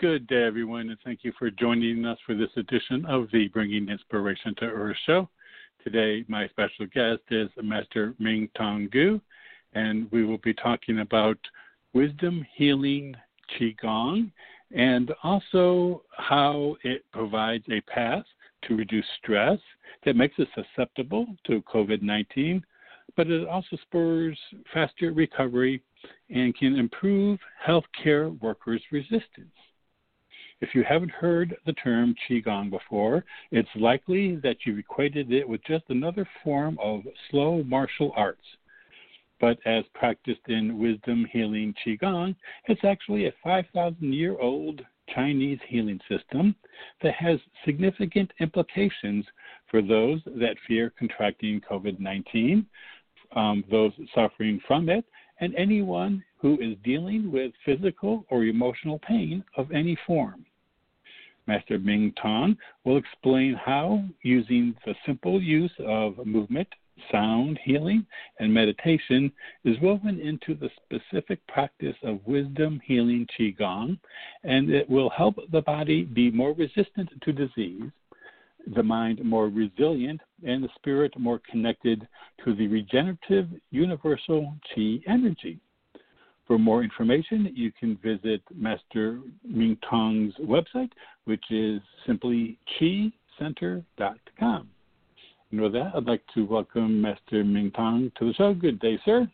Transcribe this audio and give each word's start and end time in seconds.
good 0.00 0.26
day, 0.28 0.44
everyone, 0.44 0.88
and 0.88 0.96
thank 1.04 1.24
you 1.24 1.32
for 1.38 1.50
joining 1.50 2.06
us 2.06 2.16
for 2.24 2.34
this 2.34 2.48
edition 2.56 3.04
of 3.04 3.28
the 3.34 3.48
Bringing 3.48 3.90
Inspiration 3.90 4.54
to 4.54 4.64
Earth 4.64 4.96
show. 5.04 5.28
Today, 5.84 6.24
my 6.26 6.48
special 6.48 6.86
guest 6.86 7.20
is 7.30 7.50
Master 7.62 8.14
Ming 8.18 8.48
Tong 8.56 8.88
Gu, 8.90 9.20
and 9.74 10.10
we 10.10 10.24
will 10.24 10.38
be 10.38 10.54
talking 10.54 11.00
about 11.00 11.36
wisdom 11.92 12.46
healing 12.56 13.14
Qigong 13.58 14.32
and 14.74 15.12
also 15.22 16.02
how 16.16 16.76
it 16.82 17.04
provides 17.12 17.64
a 17.70 17.82
path 17.82 18.24
to 18.68 18.76
reduce 18.76 19.04
stress 19.22 19.58
that 20.06 20.16
makes 20.16 20.38
us 20.38 20.46
susceptible 20.54 21.26
to 21.46 21.60
COVID 21.70 22.00
19, 22.00 22.64
but 23.18 23.26
it 23.26 23.46
also 23.46 23.76
spurs 23.82 24.38
faster 24.72 25.12
recovery 25.12 25.82
and 26.30 26.56
can 26.56 26.78
improve 26.78 27.38
healthcare 27.66 28.40
workers' 28.40 28.80
resistance. 28.90 29.52
If 30.62 30.74
you 30.74 30.84
haven't 30.84 31.10
heard 31.10 31.56
the 31.64 31.72
term 31.72 32.14
Qigong 32.28 32.68
before, 32.68 33.24
it's 33.50 33.68
likely 33.74 34.36
that 34.36 34.58
you've 34.66 34.78
equated 34.78 35.32
it 35.32 35.48
with 35.48 35.64
just 35.64 35.84
another 35.88 36.28
form 36.44 36.78
of 36.82 37.00
slow 37.30 37.62
martial 37.64 38.12
arts. 38.14 38.44
But 39.40 39.58
as 39.64 39.84
practiced 39.94 40.46
in 40.48 40.78
wisdom 40.78 41.26
healing 41.32 41.74
Qigong, 41.82 42.36
it's 42.66 42.84
actually 42.84 43.26
a 43.26 43.32
5,000 43.42 44.12
year 44.12 44.38
old 44.38 44.82
Chinese 45.14 45.58
healing 45.66 45.98
system 46.08 46.54
that 47.02 47.14
has 47.14 47.40
significant 47.64 48.30
implications 48.38 49.24
for 49.70 49.80
those 49.80 50.20
that 50.26 50.56
fear 50.68 50.92
contracting 50.98 51.62
COVID 51.62 51.98
19, 51.98 52.66
um, 53.34 53.64
those 53.70 53.92
suffering 54.14 54.60
from 54.68 54.90
it, 54.90 55.06
and 55.40 55.54
anyone 55.54 56.22
who 56.36 56.60
is 56.60 56.76
dealing 56.84 57.32
with 57.32 57.52
physical 57.64 58.26
or 58.28 58.44
emotional 58.44 58.98
pain 58.98 59.42
of 59.56 59.72
any 59.72 59.96
form. 60.06 60.44
Master 61.50 61.80
Ming 61.80 62.12
Tong 62.22 62.56
will 62.84 62.96
explain 62.96 63.54
how, 63.54 64.04
using 64.22 64.72
the 64.86 64.94
simple 65.04 65.42
use 65.42 65.72
of 65.80 66.24
movement, 66.24 66.68
sound 67.10 67.58
healing, 67.64 68.06
and 68.38 68.54
meditation, 68.54 69.32
is 69.64 69.76
woven 69.80 70.20
into 70.20 70.54
the 70.54 70.70
specific 70.76 71.44
practice 71.48 71.96
of 72.04 72.24
wisdom 72.24 72.80
healing 72.84 73.26
Qigong, 73.36 73.98
and 74.44 74.70
it 74.70 74.88
will 74.88 75.10
help 75.10 75.40
the 75.50 75.62
body 75.62 76.04
be 76.04 76.30
more 76.30 76.52
resistant 76.52 77.08
to 77.20 77.32
disease, 77.32 77.90
the 78.76 78.82
mind 78.84 79.20
more 79.24 79.48
resilient, 79.48 80.20
and 80.46 80.62
the 80.62 80.68
spirit 80.76 81.18
more 81.18 81.40
connected 81.50 82.06
to 82.44 82.54
the 82.54 82.68
regenerative 82.68 83.48
universal 83.72 84.54
Qi 84.72 85.02
energy. 85.08 85.58
For 86.50 86.58
more 86.58 86.82
information, 86.82 87.48
you 87.54 87.70
can 87.70 87.96
visit 88.02 88.42
Master 88.52 89.20
Ming 89.44 89.78
Tong's 89.88 90.34
website, 90.40 90.90
which 91.24 91.44
is 91.48 91.80
simply 92.08 92.58
qicenter.com. 92.80 94.68
And 95.52 95.60
with 95.60 95.72
that, 95.74 95.92
I'd 95.94 96.06
like 96.06 96.22
to 96.34 96.44
welcome 96.44 97.00
Master 97.00 97.44
Ming 97.44 97.70
Tong 97.70 98.10
to 98.18 98.26
the 98.26 98.34
show. 98.34 98.52
Good 98.52 98.80
day, 98.80 98.98
sir. 99.04 99.30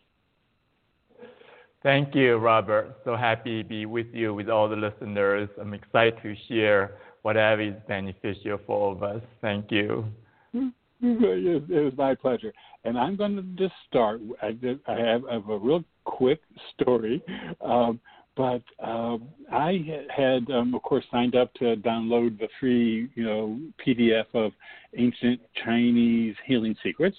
Thank 1.81 2.13
you, 2.13 2.37
Robert. 2.37 2.95
So 3.03 3.15
happy 3.15 3.63
to 3.63 3.67
be 3.67 3.87
with 3.87 4.13
you, 4.13 4.35
with 4.35 4.47
all 4.47 4.69
the 4.69 4.75
listeners. 4.75 5.49
I'm 5.59 5.73
excited 5.73 6.21
to 6.21 6.35
share 6.47 6.97
whatever 7.23 7.63
is 7.63 7.73
beneficial 7.87 8.59
for 8.67 8.79
all 8.79 8.91
of 8.91 9.01
us. 9.01 9.23
Thank 9.41 9.71
you. 9.71 10.05
Hmm. 10.51 10.67
It 11.01 11.69
was 11.69 11.93
my 11.97 12.15
pleasure. 12.15 12.53
And 12.83 12.97
I'm 12.97 13.15
going 13.15 13.35
to 13.35 13.41
just 13.61 13.73
start. 13.87 14.21
I, 14.41 14.57
have, 14.63 14.79
I 14.87 15.31
have 15.31 15.49
a 15.49 15.57
real 15.57 15.83
quick 16.05 16.41
story. 16.73 17.21
Um, 17.61 17.99
but 18.37 18.61
um, 18.83 19.27
I 19.51 20.03
had, 20.15 20.49
um, 20.51 20.75
of 20.75 20.83
course, 20.83 21.03
signed 21.11 21.35
up 21.35 21.51
to 21.55 21.75
download 21.77 22.37
the 22.39 22.47
free, 22.59 23.09
you 23.15 23.25
know, 23.25 23.59
PDF 23.85 24.25
of 24.35 24.51
ancient 24.95 25.41
Chinese 25.65 26.35
healing 26.45 26.75
secrets 26.83 27.17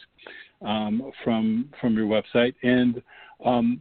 um, 0.65 1.11
from 1.25 1.69
from 1.81 1.97
your 1.97 2.07
website, 2.07 2.55
and 2.63 3.03
um, 3.45 3.81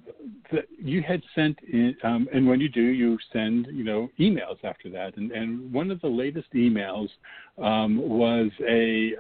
you 0.78 1.02
had 1.02 1.22
sent, 1.34 1.58
in, 1.72 1.96
um, 2.04 2.28
and 2.34 2.48
when 2.48 2.60
you 2.60 2.70
do, 2.70 2.82
you 2.82 3.18
send, 3.34 3.68
you 3.72 3.84
know, 3.84 4.10
emails 4.20 4.64
after 4.64 4.90
that, 4.92 5.18
and, 5.18 5.32
and 5.32 5.74
one 5.74 5.90
of 5.90 6.00
the 6.02 6.08
latest 6.08 6.48
emails 6.54 7.10
um, 7.62 7.98
was 7.98 8.52
a 8.68 9.14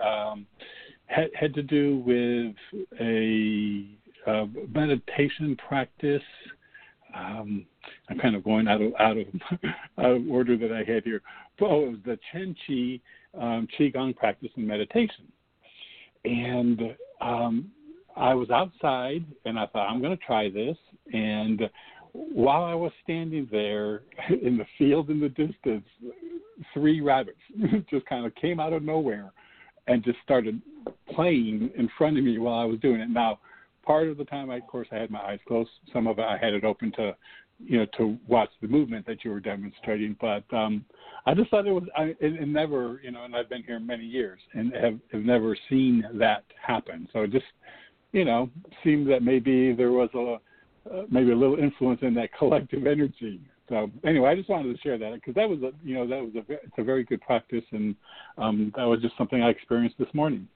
had, 1.07 1.29
had 1.33 1.53
to 1.55 1.63
do 1.63 2.03
with 2.05 2.55
a 3.01 3.87
uh, 4.27 4.45
meditation 4.73 5.57
practice. 5.67 6.21
Um, 7.15 7.65
I'm 8.09 8.19
kind 8.19 8.35
of 8.35 8.43
going 8.43 8.67
out 8.67 8.81
of 8.81 8.93
out 8.99 9.17
of, 9.17 9.25
out 9.97 10.11
of 10.11 10.29
order 10.29 10.57
that 10.57 10.71
I 10.71 10.89
had 10.89 11.03
here. 11.03 11.21
Oh, 11.61 11.85
it 11.85 11.91
was 11.91 11.99
the 12.05 12.19
Chen 12.31 12.55
Qi 12.67 13.01
um, 13.33 13.67
Qigong 13.79 14.15
practice 14.15 14.51
and 14.55 14.67
meditation, 14.67 15.31
and 16.25 16.95
um, 17.21 17.71
I 18.17 18.33
was 18.33 18.50
outside 18.50 19.25
and 19.45 19.59
I 19.59 19.67
thought 19.67 19.89
I'm 19.89 20.01
going 20.01 20.17
to 20.17 20.23
try 20.25 20.50
this. 20.50 20.78
And 21.13 21.69
while 22.11 22.63
I 22.63 22.73
was 22.73 22.91
standing 23.03 23.47
there 23.51 24.01
in 24.41 24.57
the 24.57 24.66
field 24.78 25.09
in 25.09 25.19
the 25.19 25.29
distance, 25.29 25.85
three 26.73 27.01
rabbits 27.01 27.38
just 27.89 28.05
kind 28.07 28.25
of 28.25 28.33
came 28.35 28.59
out 28.59 28.73
of 28.73 28.83
nowhere 28.83 29.31
and 29.88 30.03
just 30.03 30.17
started 30.23 30.61
playing 31.13 31.72
in 31.78 31.89
front 31.97 32.17
of 32.17 32.23
me 32.23 32.38
while 32.39 32.59
I 32.59 32.66
was 32.66 32.79
doing 32.79 33.00
it. 33.00 33.09
Now, 33.09 33.39
part 33.85 34.07
of 34.07 34.17
the 34.17 34.25
time, 34.25 34.49
I, 34.49 34.57
of 34.57 34.67
course, 34.67 34.88
I 34.91 34.95
had 34.95 35.11
my 35.11 35.19
eyes 35.19 35.39
closed. 35.47 35.69
Some 35.94 36.07
of 36.07 36.19
it, 36.19 36.25
I 36.25 36.38
had 36.38 36.53
it 36.53 36.63
open 36.66 36.91
to, 36.94 37.16
you 37.59 37.79
know, 37.79 37.85
to 37.97 38.17
watch 38.28 38.49
the 38.61 38.67
movement 38.67 39.05
that 39.05 39.23
you 39.23 39.31
were 39.31 39.39
demonstrating. 39.39 40.17
But 40.19 40.44
um, 40.51 40.84
I 41.25 41.34
just 41.34 41.49
thought 41.49 41.67
it 41.67 41.72
was, 41.72 41.84
I, 41.95 42.03
it, 42.03 42.17
it 42.19 42.47
never, 42.47 42.99
you 43.03 43.11
know, 43.11 43.23
and 43.23 43.35
I've 43.35 43.49
been 43.49 43.63
here 43.63 43.79
many 43.79 44.03
years 44.03 44.39
and 44.53 44.73
have, 44.73 44.99
have 45.13 45.23
never 45.23 45.57
seen 45.69 46.03
that 46.16 46.44
happen. 46.66 47.07
So 47.13 47.22
it 47.22 47.31
just, 47.31 47.45
you 48.12 48.25
know, 48.25 48.50
seemed 48.84 49.09
that 49.09 49.23
maybe 49.23 49.73
there 49.73 49.91
was 49.91 50.09
a, 50.16 50.38
uh, 50.94 51.03
maybe 51.09 51.31
a 51.31 51.35
little 51.35 51.57
influence 51.57 52.00
in 52.01 52.13
that 52.16 52.29
collective 52.38 52.88
energy. 52.88 53.41
So 53.69 53.91
anyway, 54.06 54.29
I 54.29 54.35
just 54.35 54.50
wanted 54.50 54.73
to 54.73 54.81
share 54.81 54.97
that 54.97 55.13
because 55.16 55.35
that 55.35 55.50
was 55.50 55.59
a, 55.62 55.72
you 55.84 55.95
know, 55.95 56.07
that 56.07 56.22
was 56.22 56.31
a, 56.35 56.53
it's 56.53 56.78
a 56.78 56.84
very 56.84 57.03
good 57.03 57.22
practice, 57.22 57.66
and 57.72 57.96
um, 58.38 58.72
that 58.78 58.85
was 58.85 59.01
just 59.01 59.17
something 59.17 59.41
I 59.41 59.50
experienced 59.50 59.97
this 59.97 60.07
morning. 60.13 60.47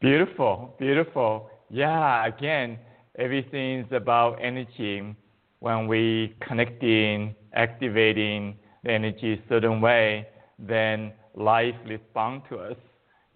Beautiful, 0.00 0.74
beautiful. 0.80 1.48
Yeah, 1.70 2.26
again, 2.26 2.76
everything's 3.16 3.86
about 3.92 4.38
energy. 4.42 5.14
When 5.60 5.86
we 5.86 6.34
connecting, 6.40 7.36
activating 7.54 8.56
the 8.82 8.90
energy 8.90 9.34
a 9.34 9.48
certain 9.48 9.80
way, 9.80 10.26
then 10.58 11.12
life 11.36 11.76
responds 11.86 12.44
to 12.48 12.58
us 12.58 12.76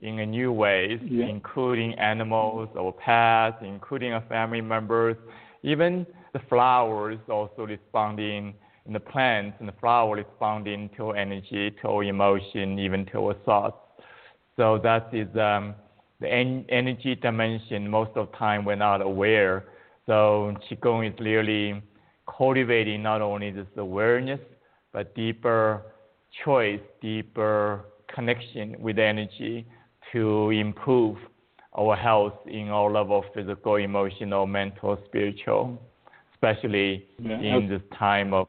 in 0.01 0.19
a 0.19 0.27
new 0.27 0.53
ways, 0.53 1.01
yeah. 1.05 1.27
including 1.27 1.95
animals 1.95 2.69
or 2.75 2.93
pets, 2.93 3.57
including 3.63 4.13
our 4.13 4.25
family 4.29 4.61
members, 4.61 5.17
even 5.63 6.07
the 6.33 6.41
flowers 6.49 7.19
also 7.31 7.67
responding 7.67 8.55
in 8.85 8.93
the 8.93 9.01
plants 9.01 9.57
and 9.59 9.69
the 9.69 9.75
flower 9.81 10.17
responding 10.17 10.91
to 10.97 11.11
energy, 11.13 11.75
to 11.83 12.01
emotion, 12.01 12.79
even 12.79 13.07
to 13.07 13.35
thoughts. 13.45 13.79
So 14.57 14.79
that 14.83 15.09
is 15.13 15.29
um, 15.37 15.75
the 16.21 16.29
en- 16.33 16.67
energy 16.69 17.15
dimension, 17.15 17.89
most 17.89 18.11
of 18.17 18.31
the 18.31 18.37
time 18.37 18.65
we're 18.65 18.77
not 18.77 19.01
aware. 19.01 19.65
So 20.07 20.55
Qigong 20.71 21.13
is 21.13 21.19
really 21.19 21.83
cultivating 22.27 23.03
not 23.03 23.23
only 23.23 23.51
this 23.51 23.67
awareness, 23.77 24.41
but 24.93 25.15
deeper 25.15 25.83
choice, 26.45 26.81
deeper 27.01 27.87
connection 28.15 28.77
with 28.79 28.99
energy 28.99 29.67
to 30.17 30.49
improve 30.51 31.19
our 31.79 31.95
health 31.95 32.33
in 32.47 32.71
all 32.71 32.91
level 32.91 33.23
physical, 33.35 33.77
emotional, 33.77 34.47
mental, 34.47 34.99
spiritual, 35.05 35.79
especially 36.33 37.07
yeah, 37.23 37.39
in 37.39 37.69
this 37.69 37.83
time 37.99 38.33
of 38.33 38.49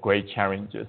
great 0.00 0.28
challenges. 0.32 0.86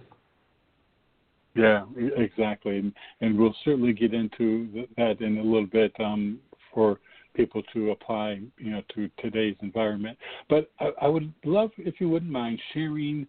Yeah, 1.55 1.85
exactly, 2.15 2.77
and, 2.77 2.93
and 3.21 3.37
we'll 3.37 3.55
certainly 3.65 3.91
get 3.91 4.13
into 4.13 4.85
that 4.97 5.19
in 5.19 5.39
a 5.39 5.43
little 5.43 5.65
bit 5.65 5.91
um, 5.99 6.39
for 6.71 6.99
people 7.33 7.63
to 7.73 7.91
apply, 7.91 8.39
you 8.59 8.71
know, 8.71 8.83
to 8.93 9.09
today's 9.19 9.55
environment. 9.61 10.17
But 10.47 10.69
I, 10.79 10.91
I, 11.01 11.07
would 11.07 11.33
love 11.43 11.71
if 11.77 11.95
you 11.99 12.07
wouldn't 12.09 12.31
mind 12.31 12.61
sharing 12.73 13.25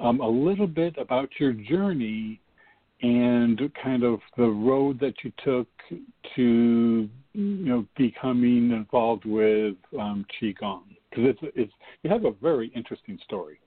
um, 0.00 0.20
a 0.20 0.28
little 0.28 0.66
bit 0.66 0.96
about 0.98 1.30
your 1.38 1.52
journey 1.52 2.40
and 3.04 3.60
kind 3.82 4.02
of 4.02 4.18
the 4.38 4.48
road 4.48 4.98
that 4.98 5.12
you 5.22 5.32
took 5.44 5.68
to 6.34 7.08
you 7.34 7.66
know 7.66 7.86
becoming 7.96 8.70
involved 8.70 9.26
with 9.26 9.76
um, 10.00 10.24
qigong 10.40 10.84
because 11.10 11.24
it's 11.26 11.52
it's 11.54 11.72
you 12.02 12.10
have 12.10 12.24
a 12.24 12.32
very 12.42 12.68
interesting 12.74 13.18
story. 13.22 13.60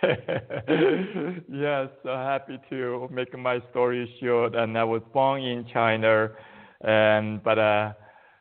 yes, 0.02 1.88
so 2.04 2.10
happy 2.10 2.60
to 2.70 3.08
make 3.10 3.36
my 3.36 3.60
story 3.70 4.08
short. 4.20 4.54
And 4.54 4.78
I 4.78 4.84
was 4.84 5.02
born 5.12 5.42
in 5.42 5.66
China, 5.72 6.30
and 6.82 7.42
but 7.42 7.58
uh, 7.58 7.92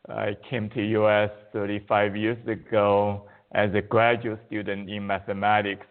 I 0.07 0.37
came 0.47 0.69
to 0.71 0.81
U.S. 0.99 1.31
35 1.53 2.15
years 2.15 2.47
ago 2.47 3.27
as 3.53 3.73
a 3.73 3.81
graduate 3.81 4.39
student 4.45 4.87
in 4.87 5.07
mathematics. 5.07 5.87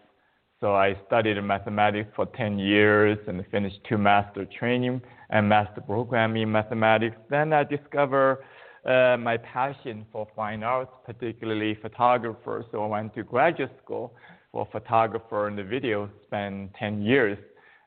So 0.66 0.74
I 0.74 0.96
studied 1.06 1.40
mathematics 1.44 2.10
for 2.16 2.26
10 2.26 2.58
years 2.58 3.18
and 3.28 3.40
finished 3.52 3.78
two 3.88 3.98
master 3.98 4.44
training 4.58 5.00
and 5.30 5.48
master 5.48 5.80
program 5.80 6.34
in 6.34 6.50
mathematics. 6.50 7.14
Then 7.30 7.52
I 7.52 7.62
discovered 7.62 8.42
uh, 8.84 9.16
my 9.16 9.36
passion 9.36 10.04
for 10.10 10.26
fine 10.34 10.64
arts, 10.64 10.90
particularly 11.04 11.78
photographer. 11.80 12.64
So 12.72 12.82
I 12.82 12.88
went 12.88 13.14
to 13.14 13.22
graduate 13.22 13.70
school 13.80 14.12
for 14.50 14.66
photographer 14.72 15.46
and 15.46 15.56
video, 15.68 16.10
spent 16.26 16.74
10 16.80 17.00
years 17.00 17.38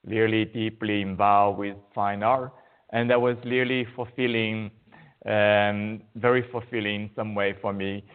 really 0.05 0.45
deeply 0.45 1.01
involved 1.01 1.59
with 1.59 1.75
fine 1.93 2.23
art. 2.23 2.53
And 2.93 3.09
that 3.09 3.19
was 3.19 3.35
really 3.43 3.87
fulfilling, 3.93 4.71
um, 5.25 6.01
very 6.15 6.45
fulfilling 6.49 7.01
in 7.01 7.09
some 7.13 7.35
way 7.35 7.57
for 7.61 7.73
me 7.73 8.05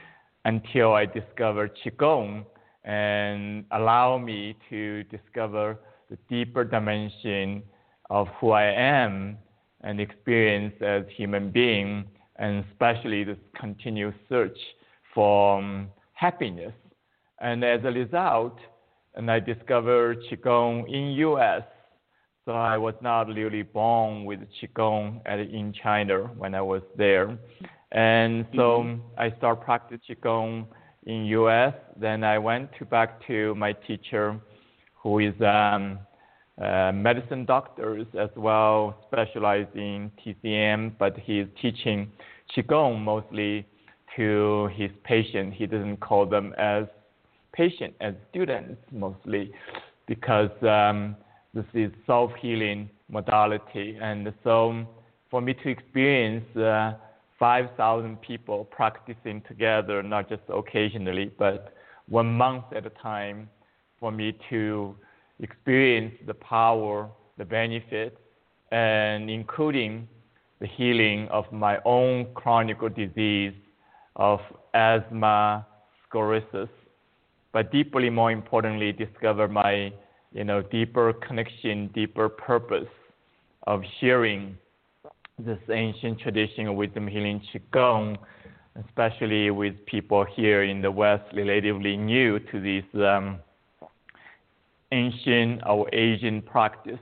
until 0.47 0.95
I 0.95 1.05
discovered 1.05 1.73
Qigong 1.85 2.47
and 2.85 3.65
allow 3.71 4.19
me 4.19 4.57
to 4.71 5.05
discover 5.05 5.79
the 6.11 6.19
deeper 6.29 6.65
dimension 6.65 7.63
of 8.11 8.29
who 8.41 8.51
I 8.51 8.65
am 8.65 9.39
and 9.83 10.01
experience 10.01 10.75
as 10.81 11.05
human 11.17 11.51
being, 11.51 12.05
and 12.37 12.65
especially 12.71 13.25
this 13.25 13.39
continuous 13.59 14.15
search 14.29 14.59
for 15.15 15.59
um, 15.59 15.89
happiness. 16.13 16.73
And 17.41 17.65
as 17.65 17.81
a 17.85 17.91
result, 17.91 18.59
and 19.15 19.31
I 19.31 19.41
discovered 19.41 20.19
Qigong 20.31 20.89
in 20.89 21.13
U.S. 21.13 21.63
So 22.45 22.53
I 22.53 22.77
was 22.77 22.95
not 23.01 23.29
really 23.29 23.63
born 23.63 24.25
with 24.25 24.41
Qigong 24.61 25.21
at, 25.25 25.39
in 25.39 25.73
China 25.73 26.31
when 26.37 26.55
I 26.55 26.61
was 26.61 26.83
there. 26.97 27.39
And 27.93 28.45
so 28.55 28.83
mm-hmm. 28.83 29.01
I 29.17 29.31
started 29.39 29.65
practicing 29.65 30.17
Qigong 30.17 30.67
in 31.06 31.25
U.S. 31.27 31.75
Then 32.01 32.25
I 32.25 32.39
went 32.39 32.71
to 32.79 32.85
back 32.85 33.27
to 33.27 33.55
my 33.55 33.73
teacher, 33.73 34.39
who 35.03 35.19
is 35.19 35.35
um, 35.41 35.99
uh, 36.62 36.93
medicine 36.93 37.45
doctors 37.45 38.06
as 38.19 38.31
well, 38.37 38.97
specialized 39.06 39.75
in 39.75 40.11
TCM, 40.25 40.93
but 40.99 41.17
he's 41.19 41.47
teaching 41.61 42.11
qigong 42.56 43.01
mostly 43.01 43.67
to 44.17 44.69
his 44.75 44.91
patient. 45.03 45.53
He 45.55 45.67
doesn't 45.67 45.99
call 45.99 46.27
them 46.27 46.55
as 46.56 46.85
patient, 47.53 47.95
as 48.01 48.15
students 48.31 48.81
mostly, 48.93 49.53
because 50.06 50.51
um, 50.62 51.17
this 51.53 51.65
is 51.75 51.91
self-healing 52.06 52.89
modality. 53.09 53.99
And 54.01 54.33
so 54.43 54.87
for 55.31 55.41
me 55.41 55.55
to 55.55 55.69
experience 55.69 56.45
uh, 56.56 56.93
5,000 57.39 58.21
people 58.21 58.65
practicing 58.65 59.43
together, 59.49 60.03
not 60.03 60.29
just 60.29 60.43
occasionally, 60.49 61.31
but 61.39 61.75
one 62.09 62.33
month 62.33 62.65
at 62.75 62.87
a 62.87 62.91
time, 62.91 63.49
for 63.99 64.13
me 64.13 64.37
to 64.51 64.95
experience 65.41 66.15
the 66.27 66.35
power, 66.35 67.09
the 67.39 67.45
benefit, 67.45 68.19
and 68.71 69.31
including 69.31 70.07
the 70.61 70.67
healing 70.67 71.29
of 71.29 71.51
my 71.53 71.79
own 71.85 72.27
chronic 72.35 72.79
disease 72.95 73.55
of 74.17 74.41
asthma, 74.75 75.67
sclerosis, 76.07 76.69
but 77.53 77.73
deeply 77.73 78.11
more 78.11 78.31
importantly, 78.31 78.93
discover 78.93 79.49
my 79.49 79.93
you 80.35 80.45
know, 80.45 80.61
deeper 80.61 81.13
connection, 81.13 81.89
deeper 81.95 82.29
purpose 82.29 82.89
of 83.67 83.83
sharing 84.01 84.59
this 85.39 85.59
ancient 85.69 86.21
tradition 86.21 86.69
of 86.69 86.77
wisdom 86.77 87.09
healing 87.09 87.43
qigong, 87.53 88.17
especially 88.87 89.51
with 89.51 89.75
people 89.87 90.25
here 90.37 90.63
in 90.63 90.81
the 90.81 90.91
West, 90.91 91.25
relatively 91.35 91.97
new 91.97 92.39
to 92.39 92.61
this 92.61 93.03
um, 93.03 93.39
ancient 94.93 95.61
or 95.67 95.93
Asian 95.93 96.41
practice, 96.41 97.01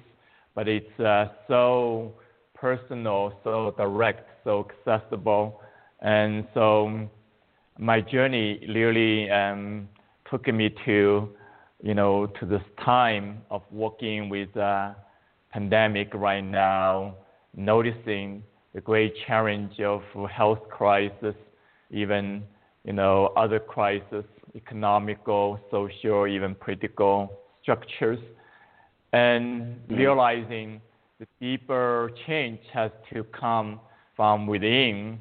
but 0.54 0.66
it's 0.66 0.98
uh, 1.00 1.26
so 1.46 2.14
personal, 2.54 3.38
so 3.44 3.74
direct, 3.76 4.26
so 4.44 4.66
accessible, 4.70 5.60
and 6.00 6.46
so 6.54 7.08
my 7.78 8.00
journey 8.00 8.64
really 8.68 9.30
um, 9.30 9.88
took 10.30 10.46
me 10.46 10.74
to, 10.86 11.28
you 11.82 11.94
know, 11.94 12.26
to 12.40 12.46
this 12.46 12.62
time 12.82 13.42
of 13.50 13.62
working 13.70 14.30
with 14.30 14.56
uh, 14.56 14.92
pandemic 15.52 16.14
right 16.14 16.44
now 16.44 17.14
noticing 17.56 18.42
the 18.74 18.80
great 18.80 19.14
challenge 19.26 19.78
of 19.80 20.02
health 20.30 20.60
crisis, 20.70 21.34
even 21.90 22.42
you 22.84 22.92
know 22.92 23.32
other 23.36 23.58
crises, 23.58 24.24
economical, 24.54 25.58
social, 25.70 26.26
even 26.26 26.54
political 26.54 27.32
structures, 27.62 28.18
and 29.12 29.62
mm-hmm. 29.62 29.94
realizing 29.94 30.80
the 31.20 31.26
deeper 31.40 32.10
change 32.26 32.58
has 32.72 32.90
to 33.12 33.24
come 33.24 33.80
from 34.16 34.46
within. 34.46 35.20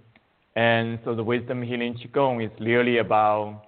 And 0.56 1.00
so 1.06 1.16
the 1.16 1.24
wisdom 1.24 1.62
healing 1.62 1.96
qigong 1.96 2.44
is 2.44 2.52
really 2.60 2.98
about 2.98 3.64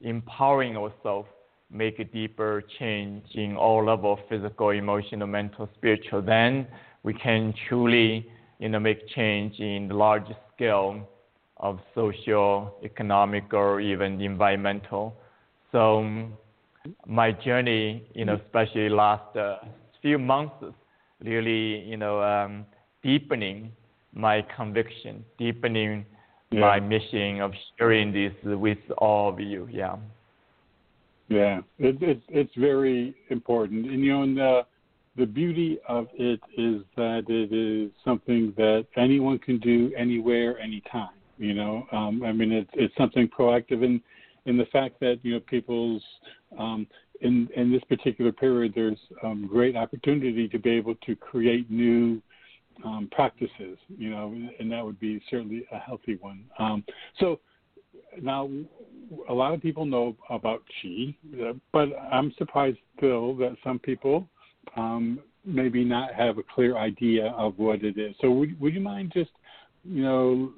empowering 0.00 0.76
ourselves, 0.76 1.28
make 1.70 1.98
a 1.98 2.04
deeper 2.04 2.62
change 2.78 3.24
in 3.34 3.56
all 3.56 3.84
levels, 3.84 4.18
physical, 4.28 4.70
emotional, 4.70 5.26
mental, 5.26 5.68
spiritual. 5.76 6.22
Then 6.22 6.66
we 7.06 7.14
can 7.14 7.54
truly 7.68 8.26
you 8.58 8.68
know, 8.68 8.80
make 8.80 9.06
change 9.14 9.58
in 9.60 9.88
the 9.88 9.94
large 9.94 10.26
scale 10.54 11.08
of 11.58 11.78
social, 11.94 12.74
economic, 12.82 13.52
or 13.52 13.80
even 13.80 14.20
environmental. 14.20 15.14
So 15.72 16.28
my 17.06 17.32
journey, 17.32 18.02
you 18.14 18.24
know, 18.24 18.38
especially 18.44 18.88
last 18.88 19.36
uh, 19.36 19.58
few 20.02 20.18
months, 20.18 20.64
really, 21.22 21.80
you 21.80 21.96
know, 21.96 22.22
um, 22.22 22.66
deepening 23.02 23.72
my 24.12 24.44
conviction, 24.56 25.24
deepening 25.38 26.04
yeah. 26.50 26.60
my 26.60 26.80
mission 26.80 27.40
of 27.40 27.52
sharing 27.78 28.12
this 28.12 28.32
with 28.44 28.78
all 28.98 29.28
of 29.28 29.40
you. 29.40 29.68
Yeah. 29.70 29.96
Yeah, 31.28 31.60
it, 31.78 32.00
it, 32.02 32.20
it's 32.28 32.54
very 32.56 33.14
important. 33.30 33.86
And, 33.86 34.04
you 34.04 34.12
know, 34.12 34.34
the, 34.34 34.66
the 35.16 35.26
beauty 35.26 35.78
of 35.88 36.08
it 36.14 36.40
is 36.56 36.82
that 36.96 37.24
it 37.28 37.52
is 37.52 37.90
something 38.04 38.52
that 38.56 38.86
anyone 38.96 39.38
can 39.38 39.58
do 39.58 39.92
anywhere, 39.96 40.58
anytime. 40.58 41.10
You 41.38 41.54
know, 41.54 41.86
um, 41.92 42.22
I 42.24 42.32
mean, 42.32 42.52
it's 42.52 42.70
it's 42.74 42.96
something 42.96 43.28
proactive 43.28 43.84
in 43.84 44.00
in 44.46 44.56
the 44.56 44.66
fact 44.66 45.00
that 45.00 45.18
you 45.22 45.34
know 45.34 45.40
people's 45.40 46.02
um, 46.58 46.86
in 47.20 47.48
in 47.56 47.70
this 47.72 47.82
particular 47.84 48.32
period, 48.32 48.72
there's 48.74 48.98
um, 49.22 49.46
great 49.46 49.76
opportunity 49.76 50.48
to 50.48 50.58
be 50.58 50.70
able 50.70 50.94
to 51.06 51.14
create 51.16 51.70
new 51.70 52.22
um, 52.84 53.08
practices. 53.12 53.78
You 53.88 54.10
know, 54.10 54.34
and 54.58 54.70
that 54.72 54.84
would 54.84 54.98
be 54.98 55.22
certainly 55.30 55.66
a 55.72 55.78
healthy 55.78 56.16
one. 56.20 56.44
Um, 56.58 56.84
so 57.20 57.40
now 58.20 58.48
a 59.28 59.34
lot 59.34 59.52
of 59.52 59.60
people 59.60 59.84
know 59.84 60.16
about 60.30 60.62
qi, 60.82 61.14
but 61.72 61.88
I'm 62.10 62.32
surprised 62.38 62.78
still 62.96 63.34
that 63.36 63.56
some 63.62 63.78
people 63.78 64.26
um, 64.76 65.20
maybe 65.44 65.84
not 65.84 66.14
have 66.14 66.38
a 66.38 66.42
clear 66.42 66.76
idea 66.76 67.26
of 67.28 67.58
what 67.58 67.82
it 67.84 67.98
is. 67.98 68.14
So 68.20 68.30
would, 68.30 68.58
would 68.60 68.74
you 68.74 68.80
mind 68.80 69.12
just, 69.14 69.30
you 69.84 70.02
know, 70.02 70.52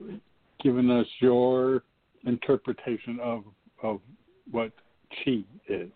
giving 0.62 0.90
us 0.90 1.06
your 1.20 1.82
interpretation 2.26 3.18
of 3.22 3.44
of 3.82 4.00
what 4.50 4.72
chi 5.24 5.44
is? 5.68 5.90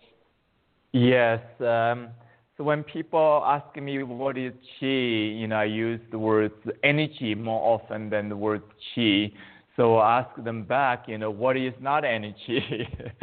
Yes. 0.92 1.40
Um, 1.60 2.08
so 2.56 2.64
when 2.64 2.84
people 2.84 3.42
ask 3.46 3.74
me 3.76 4.02
what 4.02 4.36
is 4.36 4.52
chi, 4.78 4.86
you 4.86 5.48
know, 5.48 5.56
I 5.56 5.64
use 5.64 6.00
the 6.10 6.18
word 6.18 6.52
energy 6.84 7.34
more 7.34 7.80
often 7.80 8.10
than 8.10 8.28
the 8.28 8.36
word 8.36 8.62
chi. 8.94 9.32
So 9.76 10.00
ask 10.00 10.28
them 10.44 10.64
back, 10.64 11.04
you 11.08 11.16
know, 11.16 11.30
what 11.30 11.56
is 11.56 11.72
not 11.80 12.04
energy? 12.04 12.86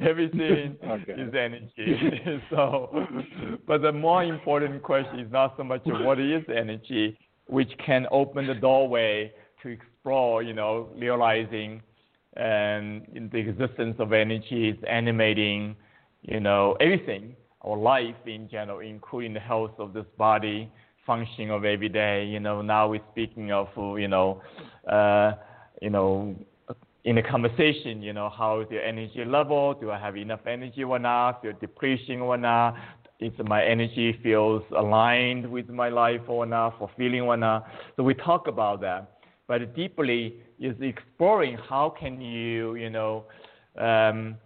Everything 0.00 0.76
okay. 0.84 1.12
is 1.12 1.34
energy. 1.34 2.42
so, 2.50 3.06
but 3.66 3.80
the 3.80 3.92
more 3.92 4.22
important 4.22 4.82
question 4.82 5.18
is 5.18 5.32
not 5.32 5.54
so 5.56 5.64
much 5.64 5.80
what 5.84 6.20
is 6.20 6.42
energy, 6.54 7.18
which 7.46 7.70
can 7.84 8.06
open 8.10 8.46
the 8.46 8.54
doorway 8.54 9.32
to 9.62 9.68
explore, 9.68 10.42
you 10.42 10.52
know, 10.52 10.88
realizing 10.96 11.82
and 12.36 13.02
um, 13.16 13.30
the 13.32 13.38
existence 13.38 13.96
of 13.98 14.12
energy 14.12 14.68
is 14.68 14.76
animating, 14.88 15.74
you 16.22 16.38
know, 16.38 16.76
everything 16.80 17.34
or 17.60 17.76
life 17.76 18.14
in 18.26 18.48
general, 18.48 18.80
including 18.80 19.34
the 19.34 19.40
health 19.40 19.72
of 19.78 19.92
this 19.92 20.04
body, 20.16 20.70
functioning 21.04 21.50
of 21.50 21.64
every 21.64 21.88
day. 21.88 22.24
You 22.26 22.38
know, 22.38 22.62
now 22.62 22.88
we're 22.88 23.00
speaking 23.10 23.50
of, 23.50 23.68
you 23.98 24.06
know, 24.06 24.40
uh, 24.88 25.32
you 25.80 25.90
know, 25.90 26.34
in 27.04 27.18
a 27.18 27.22
conversation, 27.22 28.02
you 28.02 28.12
know, 28.12 28.28
how 28.28 28.60
is 28.60 28.66
your 28.70 28.82
energy 28.82 29.24
level? 29.24 29.74
Do 29.74 29.90
I 29.90 29.98
have 29.98 30.16
enough 30.16 30.40
energy 30.46 30.84
or 30.84 30.98
not? 30.98 31.42
Do 31.42 31.50
Feel 31.50 31.60
depletion 31.60 32.20
or 32.20 32.36
not? 32.36 32.76
Is 33.20 33.32
my 33.44 33.64
energy 33.64 34.18
feels 34.22 34.62
aligned 34.76 35.50
with 35.50 35.68
my 35.68 35.88
life 35.88 36.20
or 36.28 36.46
not, 36.46 36.78
fulfilling 36.78 37.22
or 37.22 37.36
not. 37.36 37.66
So 37.96 38.04
we 38.04 38.14
talk 38.14 38.46
about 38.46 38.80
that. 38.82 39.18
But 39.48 39.74
deeply 39.74 40.36
is 40.60 40.76
exploring 40.80 41.56
how 41.68 41.94
can 41.98 42.20
you, 42.20 42.76
you 42.76 42.90
know, 42.90 43.24
um, 43.76 44.36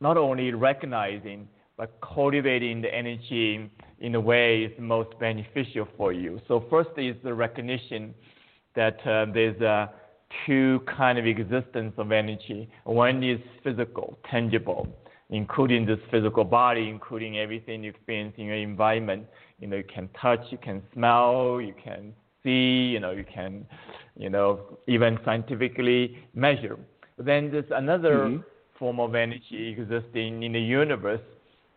not 0.00 0.16
only 0.18 0.52
recognizing 0.52 1.48
but 1.76 1.98
cultivating 2.00 2.80
the 2.80 2.94
energy 2.94 3.70
in 4.00 4.14
a 4.14 4.20
way 4.20 4.62
is 4.62 4.72
most 4.78 5.18
beneficial 5.18 5.86
for 5.96 6.12
you. 6.12 6.40
So 6.48 6.64
first 6.70 6.90
is 6.96 7.16
the 7.22 7.34
recognition 7.34 8.14
that 8.76 8.98
uh, 9.06 9.26
there's 9.32 9.60
a 9.60 9.90
two 10.46 10.80
kind 10.96 11.18
of 11.18 11.26
existence 11.26 11.94
of 11.96 12.12
energy. 12.12 12.68
One 12.84 13.22
is 13.22 13.40
physical, 13.64 14.18
tangible, 14.30 14.86
including 15.30 15.86
this 15.86 15.98
physical 16.10 16.44
body, 16.44 16.88
including 16.88 17.38
everything 17.38 17.84
you 17.84 17.90
experience 17.90 18.34
in 18.36 18.46
your 18.46 18.56
environment. 18.56 19.26
You 19.58 19.68
know, 19.68 19.76
you 19.76 19.84
can 19.84 20.08
touch, 20.20 20.40
you 20.50 20.58
can 20.58 20.82
smell, 20.92 21.60
you 21.60 21.74
can 21.82 22.12
see, 22.42 22.90
you 22.92 23.00
know, 23.00 23.10
you 23.10 23.24
can, 23.24 23.66
you 24.16 24.30
know, 24.30 24.78
even 24.86 25.18
scientifically 25.24 26.18
measure. 26.34 26.78
But 27.16 27.26
then 27.26 27.50
there's 27.50 27.70
another 27.70 28.16
mm-hmm. 28.16 28.42
form 28.78 29.00
of 29.00 29.14
energy 29.14 29.76
existing 29.78 30.42
in 30.42 30.52
the 30.52 30.60
universe 30.60 31.20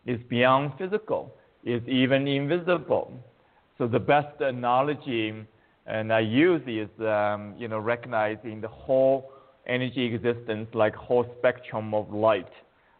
is 0.06 0.20
beyond 0.28 0.72
physical, 0.78 1.34
is 1.64 1.82
even 1.88 2.26
invisible. 2.28 3.12
So 3.78 3.86
the 3.86 3.98
best 3.98 4.40
analogy 4.40 5.46
and 5.90 6.12
I 6.12 6.20
use 6.20 6.62
is 6.66 6.88
um, 7.04 7.54
you 7.58 7.68
know 7.68 7.78
recognizing 7.78 8.60
the 8.60 8.68
whole 8.68 9.32
energy 9.66 10.04
existence 10.04 10.68
like 10.72 10.94
whole 10.94 11.26
spectrum 11.38 11.94
of 11.94 12.12
light. 12.12 12.52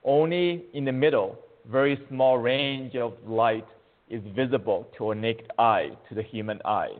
Only 0.04 0.64
in 0.74 0.84
the 0.84 0.92
middle, 0.92 1.38
very 1.70 2.00
small 2.08 2.38
range 2.38 2.96
of 2.96 3.12
light 3.26 3.66
is 4.08 4.22
visible 4.34 4.88
to 4.98 5.12
a 5.12 5.14
naked 5.14 5.50
eye, 5.58 5.90
to 6.08 6.14
the 6.14 6.22
human 6.22 6.60
eye, 6.64 6.94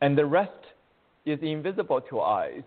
and 0.00 0.16
the 0.16 0.26
rest 0.26 0.62
is 1.26 1.38
invisible 1.42 2.00
to 2.02 2.20
eyes. 2.20 2.62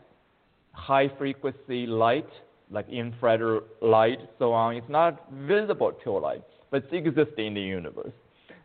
High 0.73 1.09
frequency 1.17 1.87
light, 1.87 2.29
like 2.69 2.87
infrared 2.89 3.41
light, 3.81 4.19
so 4.39 4.51
on, 4.51 4.75
is 4.75 4.89
not 4.89 5.31
visible 5.31 5.93
to 6.03 6.11
light, 6.11 6.43
but 6.69 6.83
it 6.91 6.95
exists 6.95 7.33
in 7.37 7.53
the 7.53 7.61
universe. 7.61 8.13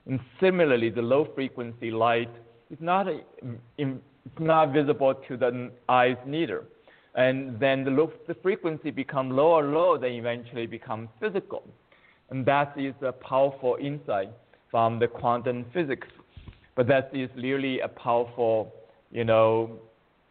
And 0.06 0.18
similarly, 0.40 0.90
the 0.90 1.02
low 1.02 1.28
frequency 1.34 1.90
light 1.90 2.30
it's 2.72 2.80
not, 2.80 3.06
it's 3.06 4.00
not 4.40 4.72
visible 4.72 5.14
to 5.28 5.36
the 5.36 5.70
eyes 5.88 6.16
neither. 6.26 6.64
And 7.14 7.60
then 7.60 7.84
the, 7.84 7.90
low, 7.90 8.10
the 8.26 8.34
frequency 8.34 8.90
become 8.90 9.30
lower, 9.30 9.62
and 9.62 9.74
lower, 9.74 9.98
then 9.98 10.12
eventually 10.12 10.66
become 10.66 11.10
physical. 11.20 11.62
And 12.30 12.46
that 12.46 12.72
is 12.78 12.94
a 13.02 13.12
powerful 13.12 13.76
insight 13.78 14.30
from 14.70 14.98
the 14.98 15.06
quantum 15.06 15.66
physics. 15.74 16.08
But 16.74 16.88
that 16.88 17.10
is 17.12 17.28
really 17.36 17.80
a 17.80 17.88
powerful, 17.88 18.72
you 19.10 19.24
know, 19.24 19.78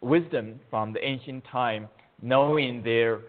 wisdom 0.00 0.58
from 0.68 0.92
the 0.92 1.04
ancient 1.06 1.44
time, 1.44 1.88
knowing 2.20 2.82
there 2.82 3.20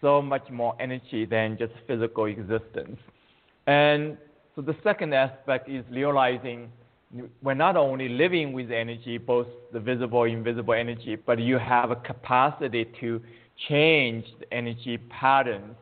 so 0.00 0.22
much 0.22 0.48
more 0.50 0.74
energy 0.80 1.26
than 1.26 1.58
just 1.58 1.74
physical 1.86 2.24
existence. 2.24 2.98
And 3.66 4.16
so 4.56 4.62
the 4.62 4.74
second 4.82 5.12
aspect 5.12 5.68
is 5.68 5.84
realizing 5.90 6.70
we're 7.42 7.54
not 7.54 7.76
only 7.76 8.08
living 8.08 8.52
with 8.52 8.70
energy, 8.70 9.18
both 9.18 9.46
the 9.72 9.80
visible, 9.80 10.24
and 10.24 10.32
invisible 10.32 10.74
energy, 10.74 11.16
but 11.16 11.38
you 11.38 11.58
have 11.58 11.90
a 11.90 11.96
capacity 11.96 12.86
to 13.00 13.20
change 13.68 14.24
the 14.40 14.52
energy 14.52 14.98
patterns, 14.98 15.76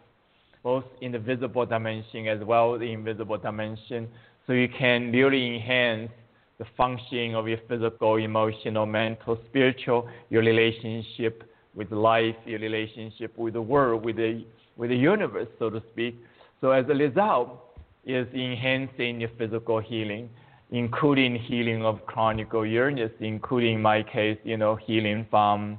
both 0.63 0.85
in 1.01 1.13
the 1.13 1.19
visible 1.19 1.65
dimension 1.65 2.27
as 2.29 2.41
well 2.45 2.75
as 2.75 2.81
the 2.81 2.93
invisible 2.93 3.39
dimension, 3.39 4.09
so 4.47 4.53
you 4.53 4.69
can 4.69 5.11
really 5.11 5.55
enhance 5.57 6.11
the 6.59 6.67
functioning 6.77 7.35
of 7.35 7.49
your 7.49 7.59
physical, 7.69 8.17
emotional, 8.17 8.85
mental, 8.85 9.39
spiritual, 9.49 10.09
your 10.29 10.43
relationship 10.43 11.45
with 11.75 11.91
life, 11.91 12.37
your 12.45 12.61
relationship 12.61 13.37
with 13.39 13.55
the 13.55 13.63
world, 13.63 14.05
with 14.05 14.17
the, 14.17 14.45
with 14.77 14.91
the 14.91 14.97
universe, 14.97 15.49
so 15.59 15.71
to 15.71 15.83
speak. 15.93 16.15
So 16.61 16.71
as 16.71 16.85
a 16.91 16.95
result, 16.95 17.59
is 18.05 18.27
enhancing 18.35 19.21
your 19.21 19.31
physical 19.39 19.79
healing 19.79 20.29
including 20.73 21.37
healing 21.37 21.85
of 21.85 22.05
chronic 22.07 22.49
illness, 22.53 23.13
including 23.21 23.81
my 23.81 24.03
case, 24.03 24.39
you 24.43 24.57
know, 24.57 24.75
healing 24.75 25.27
from 25.31 25.79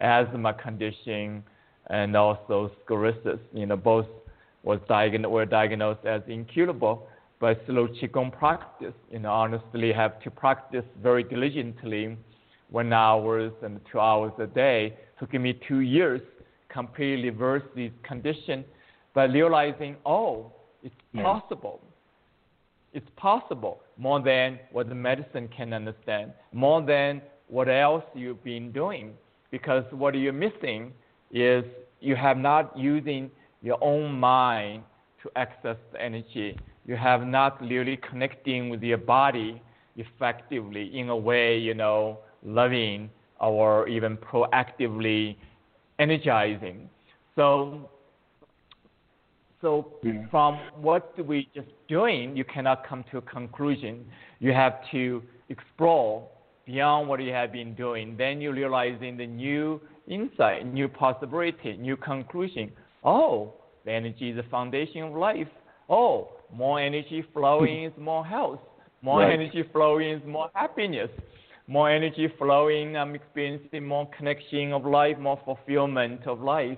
asthma 0.00 0.52
condition 0.52 1.42
and 1.88 2.14
also 2.14 2.70
sclerosis. 2.84 3.40
You 3.54 3.66
know, 3.66 3.76
both 3.76 4.06
was 4.62 4.78
diagnosed 4.86 5.32
were 5.32 5.46
diagnosed 5.46 6.04
as 6.06 6.20
incurable, 6.28 7.08
but 7.40 7.60
slow 7.66 7.88
qigong 7.88 8.30
practice, 8.38 8.94
you 9.10 9.18
know, 9.18 9.32
honestly 9.32 9.92
have 9.92 10.20
to 10.22 10.30
practice 10.30 10.84
very 11.02 11.24
diligently, 11.24 12.16
one 12.70 12.92
hours 12.92 13.52
and 13.62 13.80
two 13.90 13.98
hours 13.98 14.32
a 14.38 14.46
day. 14.46 14.94
Took 15.18 15.32
me 15.32 15.58
two 15.66 15.80
years 15.80 16.20
completely 16.68 17.30
reverse 17.30 17.62
this 17.74 17.92
condition, 18.02 18.64
but 19.14 19.30
realizing, 19.30 19.96
oh, 20.04 20.52
it's 20.82 20.94
yeah. 21.12 21.22
possible 21.22 21.80
it's 22.94 23.10
possible 23.16 23.80
more 23.96 24.20
than 24.20 24.58
what 24.72 24.88
the 24.88 24.94
medicine 24.94 25.48
can 25.48 25.72
understand, 25.72 26.32
more 26.52 26.82
than 26.82 27.22
what 27.48 27.68
else 27.68 28.04
you've 28.14 28.42
been 28.42 28.72
doing. 28.72 29.12
Because 29.50 29.84
what 29.90 30.14
you're 30.14 30.32
missing 30.32 30.92
is 31.30 31.64
you 32.00 32.16
have 32.16 32.36
not 32.36 32.76
using 32.76 33.30
your 33.62 33.78
own 33.82 34.12
mind 34.12 34.82
to 35.22 35.30
access 35.36 35.76
the 35.92 36.00
energy. 36.00 36.56
You 36.86 36.96
have 36.96 37.26
not 37.26 37.60
really 37.60 37.96
connecting 37.96 38.68
with 38.68 38.82
your 38.82 38.98
body 38.98 39.62
effectively 39.96 40.98
in 40.98 41.08
a 41.08 41.16
way, 41.16 41.56
you 41.56 41.74
know, 41.74 42.18
loving 42.44 43.10
or 43.40 43.88
even 43.88 44.16
proactively 44.16 45.36
energizing. 45.98 46.88
So 47.36 47.90
so 49.64 49.86
yeah. 50.02 50.28
from 50.30 50.58
what 50.76 51.12
we 51.26 51.48
just 51.54 51.68
doing, 51.88 52.36
you 52.36 52.44
cannot 52.44 52.86
come 52.86 53.02
to 53.10 53.16
a 53.16 53.22
conclusion. 53.22 54.04
You 54.38 54.52
have 54.52 54.74
to 54.92 55.22
explore 55.48 56.28
beyond 56.66 57.08
what 57.08 57.22
you 57.22 57.32
have 57.32 57.50
been 57.50 57.74
doing. 57.74 58.14
Then 58.18 58.42
you 58.42 58.52
realize 58.52 58.98
in 59.00 59.16
the 59.16 59.26
new 59.26 59.80
insight, 60.06 60.70
new 60.70 60.86
possibility, 60.86 61.78
new 61.78 61.96
conclusion. 61.96 62.72
Oh, 63.04 63.54
the 63.86 63.92
energy 63.92 64.30
is 64.30 64.36
the 64.36 64.42
foundation 64.50 65.02
of 65.02 65.14
life. 65.14 65.48
Oh, 65.88 66.28
more 66.52 66.78
energy 66.78 67.24
flowing 67.32 67.84
is 67.84 67.92
more 67.98 68.24
health. 68.24 68.60
More 69.00 69.20
right. 69.20 69.32
energy 69.32 69.64
flowing 69.72 70.10
is 70.10 70.22
more 70.26 70.50
happiness. 70.54 71.08
More 71.68 71.90
energy 71.90 72.28
flowing, 72.38 72.98
I'm 72.98 73.14
experiencing 73.14 73.86
more 73.86 74.10
connection 74.14 74.74
of 74.74 74.84
life, 74.84 75.18
more 75.18 75.40
fulfillment 75.46 76.26
of 76.26 76.42
life 76.42 76.76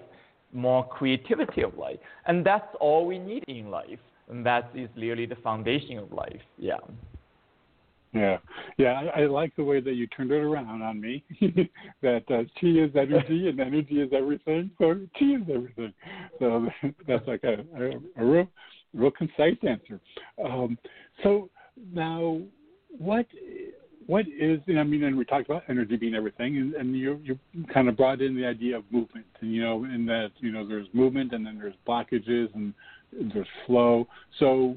more 0.53 0.87
creativity 0.89 1.63
of 1.63 1.77
life. 1.77 1.99
And 2.27 2.45
that's 2.45 2.69
all 2.81 3.07
we 3.07 3.19
need 3.19 3.45
in 3.49 3.71
life. 3.71 3.99
And 4.29 4.45
that 4.45 4.71
is 4.75 4.89
really 4.97 5.27
the 5.27 5.37
foundation 5.37 5.99
of 5.99 6.13
life. 6.13 6.41
Yeah. 6.59 6.79
Yeah, 8.13 8.39
yeah, 8.79 9.03
I, 9.15 9.23
I 9.23 9.27
like 9.27 9.55
the 9.57 9.65
way 9.65 9.81
that 9.81 9.93
you 9.93 10.07
turned 10.07 10.31
it 10.31 10.37
around 10.37 10.81
on 10.81 10.99
me. 10.99 11.23
that 12.03 12.23
uh, 12.31 12.45
chi 12.59 12.69
is 12.69 12.91
energy 12.97 13.49
and 13.49 13.61
energy 13.61 14.01
is 14.01 14.11
everything, 14.17 14.71
so 14.79 14.95
chi 15.19 15.25
is 15.27 15.43
everything. 15.53 15.93
So 16.39 16.67
that's 17.07 17.27
like 17.27 17.45
a, 17.45 17.65
a, 17.79 17.91
a 18.17 18.25
real, 18.25 18.49
real 18.95 19.11
concise 19.11 19.59
answer. 19.69 20.01
Um, 20.43 20.79
so 21.23 21.51
now, 21.93 22.41
what 22.89 23.27
what 24.07 24.27
is 24.29 24.61
I 24.69 24.83
mean, 24.85 25.03
and 25.05 25.17
we 25.17 25.25
talked 25.25 25.47
about 25.47 25.65
energy 25.69 25.97
being 25.97 26.15
everything, 26.15 26.59
and, 26.59 26.75
and 26.75 26.97
you 26.97 27.21
you 27.25 27.39
kind 27.73 27.89
of 27.89 27.97
brought 27.97 28.21
in 28.21 28.37
the 28.37 28.47
idea 28.47 28.77
of 28.77 28.85
movement, 28.91 29.27
and 29.41 29.53
you 29.53 29.63
know, 29.63 29.85
in 29.85 30.07
that 30.07 30.31
you 30.39 30.53
know 30.53 30.67
there's 30.67 30.87
movement, 30.93 31.33
and 31.33 31.45
then 31.45 31.59
there's 31.59 31.75
blockages, 31.87 32.55
and 32.55 32.73
there's 33.33 33.49
flow. 33.67 34.07
So, 34.39 34.77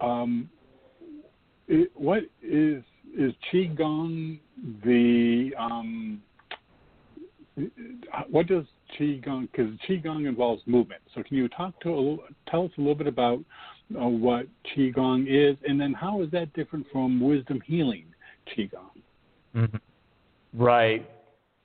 um, 0.00 0.50
it, 1.68 1.90
what 1.94 2.24
is 2.42 2.82
is 3.16 3.32
qigong 3.52 4.40
the 4.84 5.52
um, 5.58 6.20
what 8.30 8.48
does 8.48 8.64
qigong 8.98 9.48
because 9.52 9.72
qigong 9.88 10.28
involves 10.28 10.62
movement. 10.66 11.02
So 11.14 11.22
can 11.22 11.36
you 11.36 11.48
talk 11.48 11.80
to 11.82 12.18
tell 12.50 12.64
us 12.64 12.70
a 12.76 12.80
little 12.80 12.96
bit 12.96 13.06
about 13.06 13.38
uh, 14.00 14.08
what 14.08 14.46
qigong 14.76 15.26
is, 15.28 15.56
and 15.66 15.80
then 15.80 15.92
how 15.92 16.22
is 16.22 16.30
that 16.32 16.52
different 16.54 16.86
from 16.90 17.20
wisdom 17.20 17.60
healing? 17.64 18.06
Qigong. 18.56 19.02
Mm-hmm. 19.54 19.76
Right. 20.54 21.08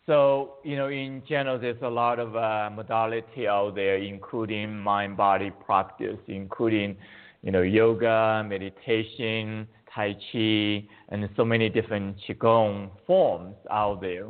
So, 0.05 0.55
you 0.63 0.75
know, 0.75 0.89
in 0.89 1.23
general, 1.27 1.57
there's 1.57 1.81
a 1.81 1.89
lot 1.89 2.19
of 2.19 2.35
uh, 2.35 2.69
modality 2.75 3.47
out 3.47 3.75
there, 3.75 3.97
including 3.97 4.77
mind-body 4.77 5.51
practice, 5.65 6.19
including, 6.27 6.97
you 7.41 7.51
know, 7.51 7.61
yoga, 7.61 8.45
meditation, 8.45 9.67
tai 9.93 10.13
chi, 10.31 10.85
and 11.09 11.29
so 11.37 11.45
many 11.45 11.69
different 11.69 12.17
qigong 12.27 12.89
forms 13.07 13.55
out 13.71 14.01
there, 14.01 14.27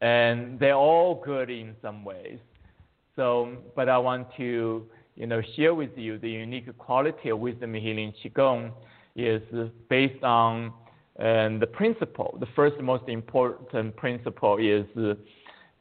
and 0.00 0.58
they're 0.58 0.74
all 0.74 1.22
good 1.24 1.48
in 1.48 1.74
some 1.80 2.04
ways. 2.04 2.38
So, 3.14 3.56
but 3.74 3.88
I 3.88 3.96
want 3.96 4.28
to, 4.36 4.86
you 5.14 5.26
know, 5.26 5.40
share 5.54 5.74
with 5.74 5.96
you 5.96 6.18
the 6.18 6.28
unique 6.28 6.76
quality 6.76 7.30
of 7.30 7.38
wisdom 7.38 7.72
healing 7.72 8.12
qigong 8.22 8.72
is 9.14 9.40
based 9.88 10.22
on 10.22 10.72
and 11.18 11.60
the 11.60 11.66
principle, 11.66 12.36
the 12.40 12.46
first 12.54 12.78
most 12.80 13.08
important 13.08 13.96
principle 13.96 14.58
is 14.58 14.84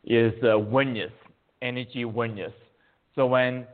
is 0.05 0.33
uh, 0.43 0.57
oneness, 0.57 1.11
energy 1.61 2.05
oneness. 2.05 2.53
So 3.15 3.25
when 3.25 3.65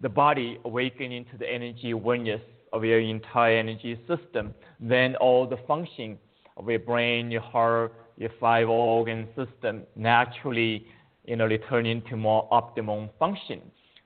the 0.00 0.08
body 0.08 0.58
awakening 0.64 1.24
to 1.32 1.38
the 1.38 1.50
energy 1.50 1.94
oneness 1.94 2.42
of 2.72 2.84
your 2.84 3.00
entire 3.00 3.56
energy 3.56 3.98
system, 4.06 4.54
then 4.78 5.16
all 5.16 5.46
the 5.46 5.56
function 5.66 6.18
of 6.56 6.68
your 6.68 6.78
brain, 6.78 7.30
your 7.30 7.40
heart, 7.40 7.92
your 8.16 8.30
five 8.38 8.68
organ 8.68 9.28
system 9.34 9.84
naturally, 9.96 10.86
you 11.24 11.36
know, 11.36 11.46
returning 11.46 12.02
to 12.10 12.16
more 12.16 12.46
optimum 12.50 13.08
function. 13.18 13.62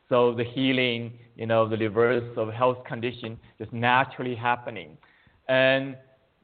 So 0.08 0.34
the 0.34 0.44
healing, 0.44 1.12
you 1.36 1.46
know, 1.46 1.68
the 1.68 1.76
reverse 1.76 2.36
of 2.36 2.48
health 2.52 2.84
condition 2.84 3.38
is 3.58 3.68
naturally 3.72 4.34
happening. 4.34 4.96
And 5.48 5.96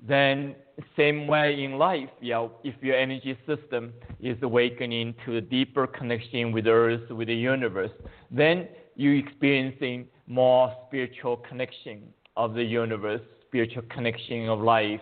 then 0.06 0.54
same 0.96 1.26
way 1.26 1.64
in 1.64 1.72
life, 1.78 2.08
yeah, 2.20 2.46
if 2.62 2.74
your 2.82 2.96
energy 2.96 3.36
system 3.46 3.92
is 4.20 4.36
awakening 4.42 5.14
to 5.26 5.36
a 5.36 5.40
deeper 5.40 5.86
connection 5.86 6.52
with 6.52 6.66
Earth, 6.66 7.10
with 7.10 7.28
the 7.28 7.34
universe, 7.34 7.90
then 8.30 8.68
you're 8.94 9.16
experiencing 9.16 10.06
more 10.26 10.72
spiritual 10.86 11.36
connection 11.38 12.02
of 12.36 12.54
the 12.54 12.62
universe, 12.62 13.20
spiritual 13.46 13.82
connection 13.90 14.48
of 14.48 14.60
life, 14.60 15.00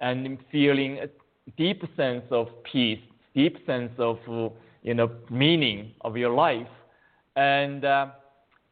and 0.00 0.38
feeling 0.52 0.98
a 0.98 1.08
deep 1.56 1.82
sense 1.96 2.24
of 2.30 2.48
peace, 2.64 3.00
deep 3.34 3.56
sense 3.66 3.92
of 3.98 4.18
you 4.82 4.94
know 4.94 5.10
meaning 5.30 5.92
of 6.02 6.16
your 6.16 6.34
life, 6.34 6.68
and 7.34 7.84
uh, 7.84 8.06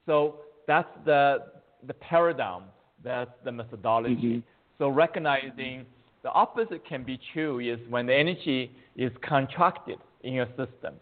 so 0.06 0.36
that's 0.66 0.88
the 1.04 1.38
the 1.86 1.94
paradigm, 1.94 2.62
that's 3.02 3.30
the 3.44 3.52
methodology. 3.52 4.36
Mm-hmm. 4.36 4.53
So 4.78 4.88
recognizing 4.88 5.86
the 6.22 6.30
opposite 6.30 6.86
can 6.86 7.04
be 7.04 7.18
true 7.32 7.60
is 7.60 7.78
when 7.88 8.06
the 8.06 8.14
energy 8.14 8.72
is 8.96 9.12
contracted 9.22 9.98
in 10.22 10.32
your 10.32 10.46
system. 10.56 10.94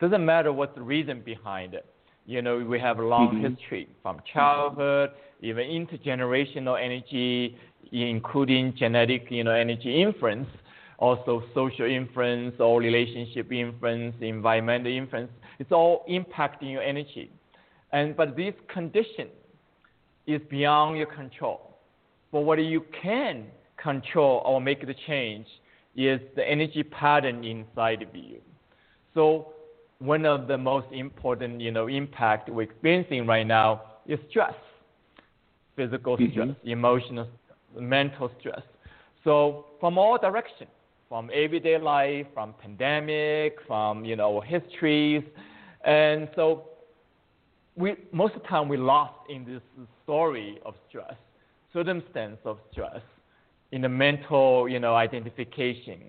Doesn't 0.00 0.24
matter 0.24 0.52
what 0.52 0.74
the 0.74 0.82
reason 0.82 1.20
behind 1.20 1.74
it. 1.74 1.86
You 2.26 2.40
know, 2.40 2.58
we 2.58 2.80
have 2.80 2.98
a 2.98 3.02
long 3.02 3.34
mm-hmm. 3.34 3.54
history 3.54 3.88
from 4.02 4.20
childhood, 4.32 5.10
even 5.40 5.66
intergenerational 5.66 6.82
energy, 6.82 7.56
including 7.90 8.74
genetic, 8.76 9.26
you 9.30 9.44
know, 9.44 9.50
energy 9.50 10.02
influence, 10.02 10.48
also 10.98 11.42
social 11.54 11.86
influence 11.86 12.54
or 12.60 12.80
relationship 12.80 13.52
influence, 13.52 14.14
environmental 14.20 14.90
influence. 14.90 15.30
It's 15.58 15.72
all 15.72 16.04
impacting 16.08 16.70
your 16.72 16.82
energy. 16.82 17.30
And 17.92 18.16
but 18.16 18.36
this 18.36 18.54
condition 18.72 19.28
is 20.26 20.40
beyond 20.48 20.96
your 20.96 21.06
control. 21.06 21.71
But 22.32 22.40
what 22.40 22.58
you 22.58 22.84
can 23.00 23.44
control 23.76 24.42
or 24.44 24.60
make 24.60 24.86
the 24.86 24.94
change 25.06 25.46
is 25.94 26.18
the 26.34 26.48
energy 26.48 26.82
pattern 26.82 27.44
inside 27.44 28.02
of 28.02 28.08
you. 28.14 28.40
So 29.14 29.52
one 29.98 30.24
of 30.24 30.48
the 30.48 30.56
most 30.56 30.86
important, 30.90 31.60
you 31.60 31.70
know, 31.70 31.86
impact 31.88 32.48
we're 32.48 32.62
experiencing 32.62 33.26
right 33.26 33.46
now 33.46 33.82
is 34.06 34.18
stress, 34.30 34.54
physical 35.76 36.16
mm-hmm. 36.16 36.32
stress, 36.32 36.56
emotional, 36.64 37.28
mental 37.78 38.30
stress. 38.40 38.62
So 39.22 39.66
from 39.78 39.98
all 39.98 40.18
directions, 40.18 40.70
from 41.08 41.30
everyday 41.32 41.78
life, 41.78 42.26
from 42.32 42.54
pandemic, 42.60 43.58
from 43.66 44.04
you 44.04 44.16
know 44.16 44.40
histories, 44.40 45.22
and 45.84 46.28
so 46.34 46.64
we 47.76 47.94
most 48.12 48.34
of 48.34 48.42
the 48.42 48.48
time 48.48 48.68
we 48.68 48.78
lost 48.78 49.14
in 49.28 49.44
this 49.44 49.60
story 50.02 50.58
of 50.64 50.74
stress 50.88 51.14
circumstance 51.72 52.38
of 52.44 52.58
stress 52.70 53.02
in 53.72 53.82
the 53.82 53.88
mental, 53.88 54.68
you 54.68 54.78
know, 54.78 54.94
identification. 54.94 56.00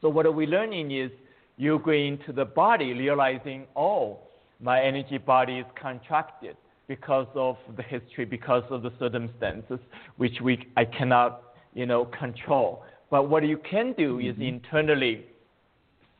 So 0.00 0.08
what 0.08 0.26
are 0.26 0.32
we're 0.32 0.46
learning 0.46 0.92
is 0.92 1.10
you 1.56 1.80
go 1.84 1.90
into 1.90 2.32
the 2.32 2.44
body 2.44 2.94
realizing, 2.94 3.66
oh, 3.76 4.18
my 4.60 4.80
energy 4.80 5.18
body 5.18 5.58
is 5.58 5.66
contracted 5.80 6.56
because 6.86 7.26
of 7.34 7.56
the 7.76 7.82
history, 7.82 8.24
because 8.24 8.64
of 8.70 8.82
the 8.82 8.92
circumstances, 8.98 9.78
which 10.16 10.40
we 10.42 10.66
I 10.76 10.84
cannot, 10.84 11.42
you 11.74 11.86
know, 11.86 12.06
control. 12.06 12.84
But 13.10 13.28
what 13.28 13.46
you 13.46 13.58
can 13.58 13.92
do 13.92 14.18
mm-hmm. 14.18 14.40
is 14.40 14.48
internally 14.48 15.26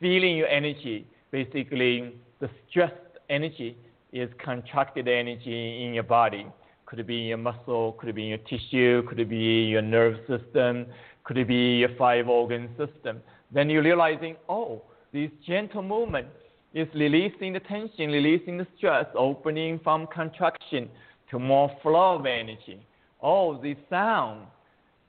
feeling 0.01 0.37
your 0.37 0.49
energy, 0.49 1.07
basically 1.31 2.15
the 2.41 2.51
stressed 2.69 2.95
energy 3.29 3.77
is 4.13 4.29
contracted 4.45 5.07
energy 5.09 5.85
in 5.85 5.95
your 5.95 6.03
body. 6.03 6.47
Could 6.91 6.99
it 6.99 7.07
be 7.07 7.19
your 7.19 7.39
muscle? 7.39 7.93
Could 8.01 8.09
it 8.09 8.17
be 8.17 8.25
your 8.25 8.39
tissue? 8.39 9.07
Could 9.09 9.21
it 9.21 9.29
be 9.29 9.37
your 9.37 9.81
nerve 9.81 10.17
system? 10.27 10.87
Could 11.23 11.39
it 11.39 11.47
be 11.47 11.77
your 11.77 11.91
five 11.97 12.29
organ 12.29 12.69
system? 12.71 13.23
Then 13.53 13.71
you're 13.71 13.85
realizing, 13.85 14.35
oh, 14.49 14.83
this 15.13 15.31
gentle 15.47 15.83
movement 15.83 16.27
is 16.75 16.89
releasing 16.93 17.53
the 17.53 17.61
tension, 17.61 18.11
releasing 18.11 18.59
the 18.59 18.67
stress, 18.77 19.07
opening 19.15 19.79
from 19.85 20.09
contraction 20.09 20.89
to 21.31 21.39
more 21.39 21.71
flow 21.81 22.17
of 22.19 22.27
energy. 22.27 22.85
Oh, 23.23 23.63
the 23.63 23.77
sound 23.89 24.49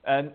and 0.03 0.29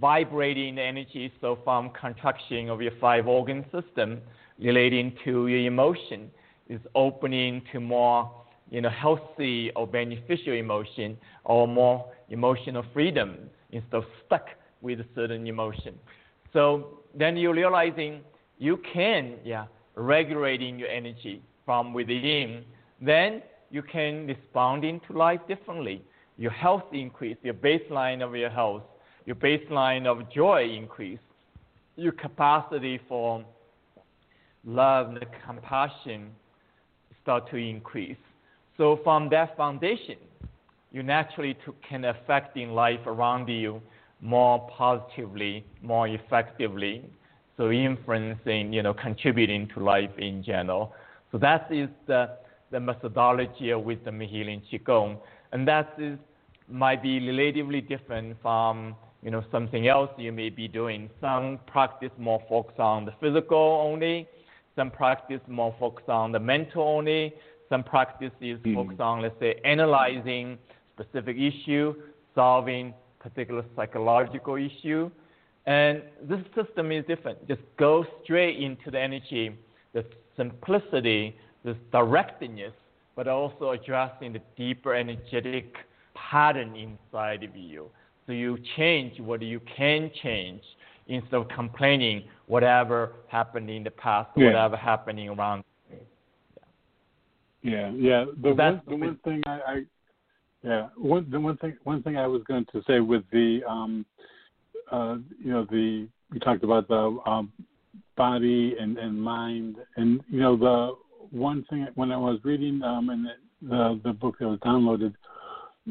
vibrating 0.00 0.80
energy, 0.80 1.32
so 1.40 1.60
from 1.62 1.90
contraction 1.90 2.70
of 2.70 2.82
your 2.82 2.92
five 3.00 3.28
organ 3.28 3.64
system 3.70 4.20
relating 4.58 5.14
to 5.24 5.46
your 5.46 5.60
emotion 5.60 6.28
is 6.68 6.80
opening 6.96 7.62
to 7.70 7.78
more 7.78 8.42
you 8.70 8.80
know, 8.80 8.90
healthy 8.90 9.70
or 9.76 9.86
beneficial 9.86 10.54
emotion 10.54 11.16
or 11.44 11.68
more 11.68 12.10
emotional 12.30 12.84
freedom 12.92 13.36
instead 13.70 13.94
of 13.94 14.04
stuck 14.24 14.46
with 14.80 15.00
a 15.00 15.06
certain 15.14 15.46
emotion. 15.46 15.98
So 16.52 17.00
then 17.14 17.36
you're 17.36 17.54
realizing 17.54 18.20
you 18.58 18.78
can, 18.92 19.36
yeah, 19.44 19.66
regulating 19.94 20.78
your 20.78 20.88
energy 20.88 21.42
from 21.64 21.92
within. 21.92 22.64
Then 23.00 23.42
you 23.70 23.82
can 23.82 24.26
respond 24.26 24.84
into 24.84 25.12
life 25.12 25.40
differently. 25.48 26.02
Your 26.38 26.50
health 26.50 26.84
increase, 26.92 27.36
your 27.42 27.54
baseline 27.54 28.22
of 28.22 28.34
your 28.36 28.50
health, 28.50 28.82
your 29.26 29.36
baseline 29.36 30.06
of 30.06 30.30
joy 30.30 30.68
increase, 30.68 31.20
your 31.96 32.12
capacity 32.12 33.00
for 33.08 33.44
love 34.64 35.08
and 35.08 35.26
compassion 35.44 36.30
start 37.22 37.50
to 37.50 37.56
increase. 37.56 38.16
So 38.76 39.00
from 39.04 39.28
that 39.30 39.56
foundation, 39.56 40.16
you 40.92 41.02
naturally 41.02 41.56
can 41.88 42.04
affect 42.04 42.56
in 42.56 42.72
life 42.72 43.00
around 43.06 43.48
you 43.48 43.80
more 44.20 44.68
positively, 44.70 45.64
more 45.82 46.06
effectively, 46.08 47.04
so 47.56 47.70
influencing, 47.70 48.72
you 48.72 48.82
know, 48.82 48.94
contributing 48.94 49.68
to 49.74 49.80
life 49.80 50.10
in 50.18 50.42
general. 50.42 50.94
So 51.30 51.38
that 51.38 51.66
is 51.70 51.88
the, 52.06 52.36
the 52.70 52.80
methodology 52.80 53.70
of 53.70 53.82
wisdom 53.82 54.20
healing 54.20 54.62
qigong, 54.70 55.18
and 55.52 55.66
that 55.68 55.94
is 55.98 56.18
might 56.68 57.02
be 57.02 57.18
relatively 57.28 57.80
different 57.80 58.36
from 58.40 58.96
you 59.22 59.30
know 59.30 59.44
something 59.52 59.88
else 59.88 60.10
you 60.16 60.32
may 60.32 60.48
be 60.48 60.68
doing. 60.68 61.10
Some 61.20 61.58
practice 61.66 62.10
more 62.18 62.42
focus 62.48 62.74
on 62.78 63.04
the 63.04 63.12
physical 63.20 63.80
only, 63.84 64.26
some 64.76 64.90
practice 64.90 65.40
more 65.48 65.74
focus 65.78 66.04
on 66.08 66.32
the 66.32 66.40
mental 66.40 66.82
only, 66.82 67.34
some 67.72 67.82
practices 67.82 68.36
is 68.42 68.58
mm. 68.58 68.74
focused 68.74 69.00
on, 69.00 69.22
let's 69.22 69.34
say, 69.40 69.58
analyzing 69.64 70.58
specific 70.94 71.38
issue, 71.38 71.94
solving 72.34 72.92
particular 73.18 73.64
psychological 73.74 74.56
issue. 74.56 75.10
And 75.64 76.02
this 76.22 76.40
system 76.54 76.92
is 76.92 77.04
different. 77.06 77.48
Just 77.48 77.62
go 77.78 78.04
straight 78.22 78.58
into 78.60 78.90
the 78.90 79.00
energy, 79.00 79.56
the 79.94 80.04
simplicity, 80.36 81.34
the 81.64 81.74
directness, 81.92 82.74
but 83.16 83.26
also 83.26 83.70
addressing 83.70 84.34
the 84.34 84.42
deeper 84.54 84.94
energetic 84.94 85.74
pattern 86.14 86.76
inside 86.76 87.42
of 87.42 87.56
you. 87.56 87.88
So 88.26 88.32
you 88.32 88.58
change 88.76 89.18
what 89.18 89.40
you 89.40 89.60
can 89.76 90.10
change 90.22 90.62
instead 91.06 91.34
of 91.34 91.48
complaining 91.48 92.24
whatever 92.46 93.12
happened 93.28 93.70
in 93.70 93.82
the 93.82 93.90
past, 93.90 94.28
yeah. 94.36 94.46
whatever 94.46 94.76
happening 94.76 95.30
around 95.30 95.64
yeah, 97.62 97.90
yeah. 97.94 98.24
The 98.42 98.54
one, 98.54 98.82
the 98.86 98.96
one 98.96 99.18
thing 99.24 99.42
I, 99.46 99.50
I 99.50 99.82
yeah, 100.62 100.88
one 100.96 101.28
the 101.30 101.40
one 101.40 101.56
thing 101.58 101.76
one 101.84 102.02
thing 102.02 102.16
I 102.16 102.26
was 102.26 102.42
going 102.44 102.66
to 102.72 102.82
say 102.86 103.00
with 103.00 103.24
the 103.32 103.60
um, 103.68 104.06
uh, 104.90 105.16
you 105.38 105.52
know 105.52 105.66
the 105.70 106.08
you 106.32 106.40
talked 106.40 106.64
about 106.64 106.88
the 106.88 107.18
um, 107.26 107.52
body 108.16 108.74
and, 108.78 108.98
and 108.98 109.20
mind. 109.20 109.76
And 109.96 110.20
you 110.28 110.40
know, 110.40 110.56
the 110.56 110.96
one 111.30 111.64
thing 111.70 111.86
when 111.94 112.12
I 112.12 112.16
was 112.16 112.38
reading 112.44 112.82
um, 112.82 113.10
in 113.10 113.24
the, 113.24 113.30
the 113.68 114.00
the 114.04 114.12
book 114.12 114.36
that 114.38 114.48
was 114.48 114.58
downloaded, 114.60 115.14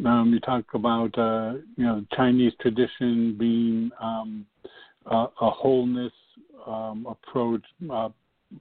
um, 0.05 0.31
you 0.34 0.39
talk 0.39 0.65
about 0.73 1.17
uh, 1.17 1.53
you 1.75 1.86
know 1.86 2.05
Chinese 2.15 2.53
tradition 2.62 3.36
being 3.38 3.91
um, 4.01 4.45
a, 5.05 5.27
a 5.41 5.49
wholeness 5.49 6.13
um, 6.65 7.07
approach, 7.10 7.63
uh, 7.91 8.10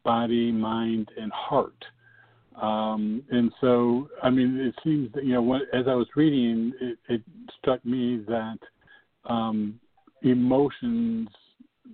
body, 0.04 0.50
mind, 0.50 1.08
and 1.20 1.30
heart. 1.32 1.84
Um, 2.60 3.22
and 3.30 3.52
so, 3.60 4.08
I 4.22 4.30
mean, 4.30 4.58
it 4.58 4.74
seems 4.82 5.12
that 5.14 5.24
you 5.24 5.32
know, 5.32 5.42
what, 5.42 5.62
as 5.72 5.86
I 5.86 5.94
was 5.94 6.08
reading, 6.16 6.72
it, 6.80 6.98
it 7.08 7.22
struck 7.58 7.84
me 7.84 8.24
that 8.28 8.58
um, 9.24 9.78
emotions, 10.22 11.28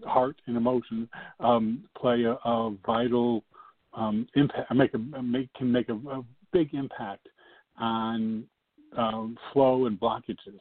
heart 0.05 0.37
and 0.47 0.57
emotions, 0.57 1.09
um, 1.41 1.85
play 1.97 2.25
a, 2.25 2.33
a 2.49 2.75
vital 2.85 3.45
um, 3.95 4.27
impact. 4.35 4.75
Make 4.75 4.95
a 4.95 4.99
make 4.99 5.53
can 5.55 5.71
make 5.71 5.89
a, 5.89 5.95
a 5.95 6.25
big 6.53 6.75
impact 6.75 7.29
on 7.79 8.45
um, 8.97 9.37
flow 9.53 9.87
and 9.87 9.99
blockages. 10.01 10.61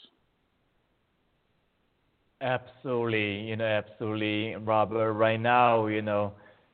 Absolutely, 2.41 3.41
you 3.47 3.55
know, 3.55 3.65
absolutely, 3.65 4.55
Robert. 4.55 5.13
Right 5.13 5.39
now, 5.39 5.87
you 5.87 6.01
know, 6.01 6.33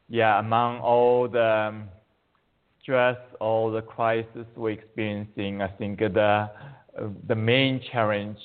yeah, 0.10 0.40
among 0.40 0.80
all 0.80 1.28
the 1.28 1.70
um, 1.70 1.90
stress, 2.82 3.17
all 3.39 3.72
the 3.72 3.82
crisis 3.82 4.46
we're 4.56 4.72
experiencing, 4.72 5.62
I 5.62 5.67
think 5.67 6.00
the 6.00 6.50
uh, 7.00 7.08
the 7.28 7.36
main 7.36 7.82
challenge 7.91 8.38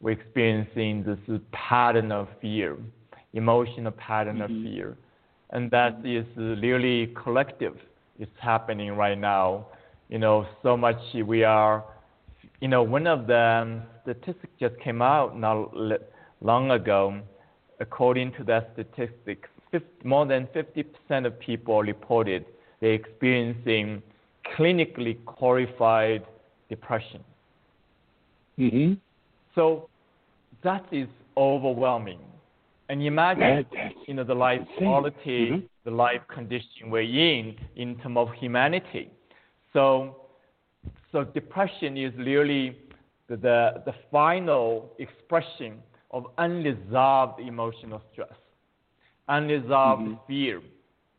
we're 0.00 0.12
experiencing 0.12 1.04
is 1.06 1.18
this 1.26 1.40
pattern 1.52 2.12
of 2.12 2.28
fear, 2.40 2.76
emotional 3.34 3.92
pattern 3.92 4.38
mm-hmm. 4.38 4.56
of 4.56 4.62
fear, 4.62 4.96
and 5.50 5.70
that 5.70 6.00
is 6.04 6.26
really 6.36 7.12
collective. 7.22 7.76
It's 8.18 8.30
happening 8.40 8.92
right 8.96 9.18
now. 9.18 9.66
You 10.08 10.18
know, 10.18 10.46
so 10.62 10.76
much 10.76 11.00
we 11.26 11.44
are. 11.44 11.84
You 12.60 12.68
know, 12.68 12.82
one 12.82 13.06
of 13.06 13.26
the 13.26 13.80
statistics 14.02 14.52
just 14.58 14.78
came 14.80 15.00
out 15.00 15.38
not 15.38 15.72
long 16.40 16.70
ago. 16.70 17.20
According 17.80 18.32
to 18.32 18.44
that 18.44 18.72
statistics, 18.74 19.48
50, 19.70 19.86
more 20.04 20.26
than 20.26 20.46
50% 20.48 21.26
of 21.26 21.40
people 21.40 21.80
reported 21.80 22.44
they're 22.80 22.94
experiencing 22.94 24.02
clinically 24.56 25.22
qualified 25.24 26.24
depression. 26.68 27.22
Mm-hmm. 28.58 28.94
So 29.54 29.88
that 30.62 30.84
is 30.92 31.08
overwhelming. 31.36 32.20
And 32.88 33.06
imagine, 33.06 33.66
you 34.06 34.14
know, 34.14 34.24
the 34.24 34.34
life 34.34 34.60
quality, 34.78 35.50
mm-hmm. 35.50 35.58
the 35.84 35.90
life 35.90 36.22
condition 36.32 36.90
we're 36.90 37.02
in, 37.02 37.56
in 37.76 37.96
terms 37.98 38.16
of 38.16 38.32
humanity. 38.34 39.10
So, 39.72 40.16
so 41.12 41.22
depression 41.22 41.96
is 41.96 42.12
really 42.16 42.76
the, 43.28 43.36
the, 43.36 43.82
the 43.86 43.94
final 44.10 44.90
expression 44.98 45.74
of 46.10 46.26
unresolved 46.38 47.40
emotional 47.40 48.02
stress, 48.12 48.34
unresolved 49.28 50.02
mm-hmm. 50.02 50.26
fear 50.26 50.60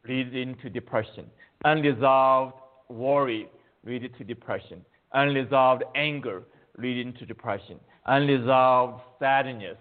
leading 0.07 0.55
to 0.61 0.69
depression, 0.69 1.25
unresolved 1.65 2.55
worry 2.89 3.47
leading 3.85 4.11
to 4.17 4.23
depression, 4.23 4.83
unresolved 5.13 5.83
anger 5.95 6.43
leading 6.77 7.13
to 7.13 7.25
depression, 7.25 7.79
unresolved 8.05 9.01
sadness 9.19 9.77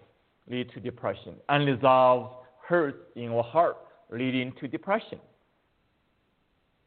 lead 0.49 0.71
to 0.73 0.81
depression, 0.81 1.35
unresolved 1.49 2.35
hurt 2.67 3.09
in 3.17 3.25
your 3.25 3.43
heart 3.43 3.77
leading 4.11 4.53
to 4.61 4.69
depression. 4.69 5.19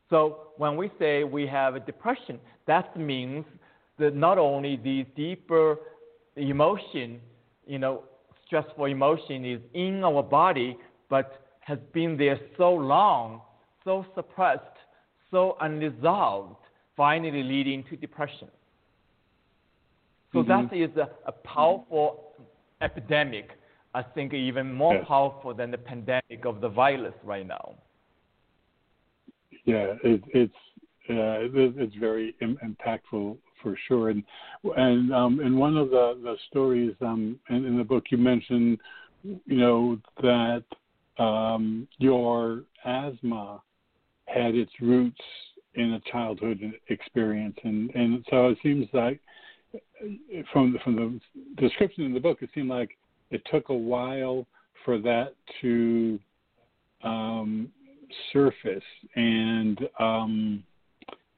So 0.09 0.49
when 0.57 0.75
we 0.75 0.91
say 0.99 1.23
we 1.23 1.47
have 1.47 1.75
a 1.75 1.79
depression, 1.79 2.39
that 2.67 2.97
means 2.97 3.45
that 3.97 4.15
not 4.15 4.37
only 4.37 4.75
these 4.75 5.05
deeper 5.15 5.77
emotion, 6.35 7.19
you 7.65 7.79
know, 7.79 8.03
stressful 8.45 8.85
emotion 8.85 9.45
is 9.45 9.59
in 9.73 10.03
our 10.03 10.21
body, 10.21 10.77
but 11.09 11.41
has 11.61 11.79
been 11.93 12.17
there 12.17 12.39
so 12.57 12.73
long, 12.73 13.41
so 13.83 14.05
suppressed, 14.13 14.61
so 15.33 15.57
unresolved, 15.59 16.55
finally 16.95 17.43
leading 17.43 17.83
to 17.89 17.97
depression. 17.97 18.47
So 20.31 20.39
mm-hmm. 20.39 20.67
that 20.67 20.75
is 20.75 20.95
a, 20.95 21.09
a, 21.27 21.31
powerful 21.31 22.33
epidemic. 22.81 23.49
I 23.93 24.03
think 24.03 24.33
even 24.33 24.71
more 24.71 24.95
yes. 24.95 25.05
powerful 25.07 25.53
than 25.53 25.71
the 25.71 25.77
pandemic 25.77 26.45
of 26.45 26.61
the 26.61 26.69
virus 26.69 27.13
right 27.23 27.45
now. 27.45 27.75
Yeah, 29.65 29.93
it, 30.03 30.21
it's 30.33 30.53
uh, 31.09 31.51
it's 31.53 31.95
very 31.95 32.35
Im- 32.41 32.57
impactful 32.63 33.37
for 33.61 33.77
sure. 33.87 34.09
And 34.09 34.23
and 34.77 35.13
um, 35.13 35.39
in 35.41 35.57
one 35.57 35.77
of 35.77 35.89
the 35.89 36.19
the 36.21 36.35
stories 36.49 36.95
um, 37.01 37.39
in, 37.49 37.65
in 37.65 37.77
the 37.77 37.83
book, 37.83 38.05
you 38.09 38.17
mentioned, 38.17 38.79
you 39.23 39.57
know, 39.57 39.99
that 40.21 40.63
um, 41.23 41.87
your 41.97 42.63
asthma 42.85 43.61
had 44.33 44.55
its 44.55 44.71
roots 44.81 45.21
in 45.75 45.93
a 45.93 45.99
childhood 46.11 46.59
experience, 46.89 47.57
and 47.63 47.89
and 47.95 48.25
so 48.29 48.49
it 48.49 48.57
seems 48.63 48.87
like 48.93 49.19
from 50.51 50.73
the, 50.73 50.79
from 50.83 50.95
the 50.95 51.61
description 51.61 52.03
in 52.03 52.13
the 52.13 52.19
book, 52.19 52.39
it 52.41 52.49
seemed 52.53 52.69
like 52.69 52.97
it 53.31 53.41
took 53.51 53.69
a 53.69 53.73
while 53.73 54.45
for 54.85 54.99
that 54.99 55.33
to 55.61 56.19
um, 57.03 57.69
surface 58.31 58.83
and 59.15 59.79
um, 59.99 60.63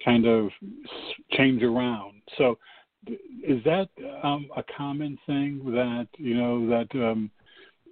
kind 0.03 0.25
of 0.25 0.49
change 1.31 1.63
around. 1.63 2.21
So, 2.37 2.57
is 3.07 3.63
that 3.65 3.87
um, 4.23 4.47
a 4.57 4.63
common 4.75 5.17
thing 5.27 5.61
that 5.65 6.07
you 6.17 6.35
know 6.35 6.67
that 6.67 6.87
um, 6.95 7.29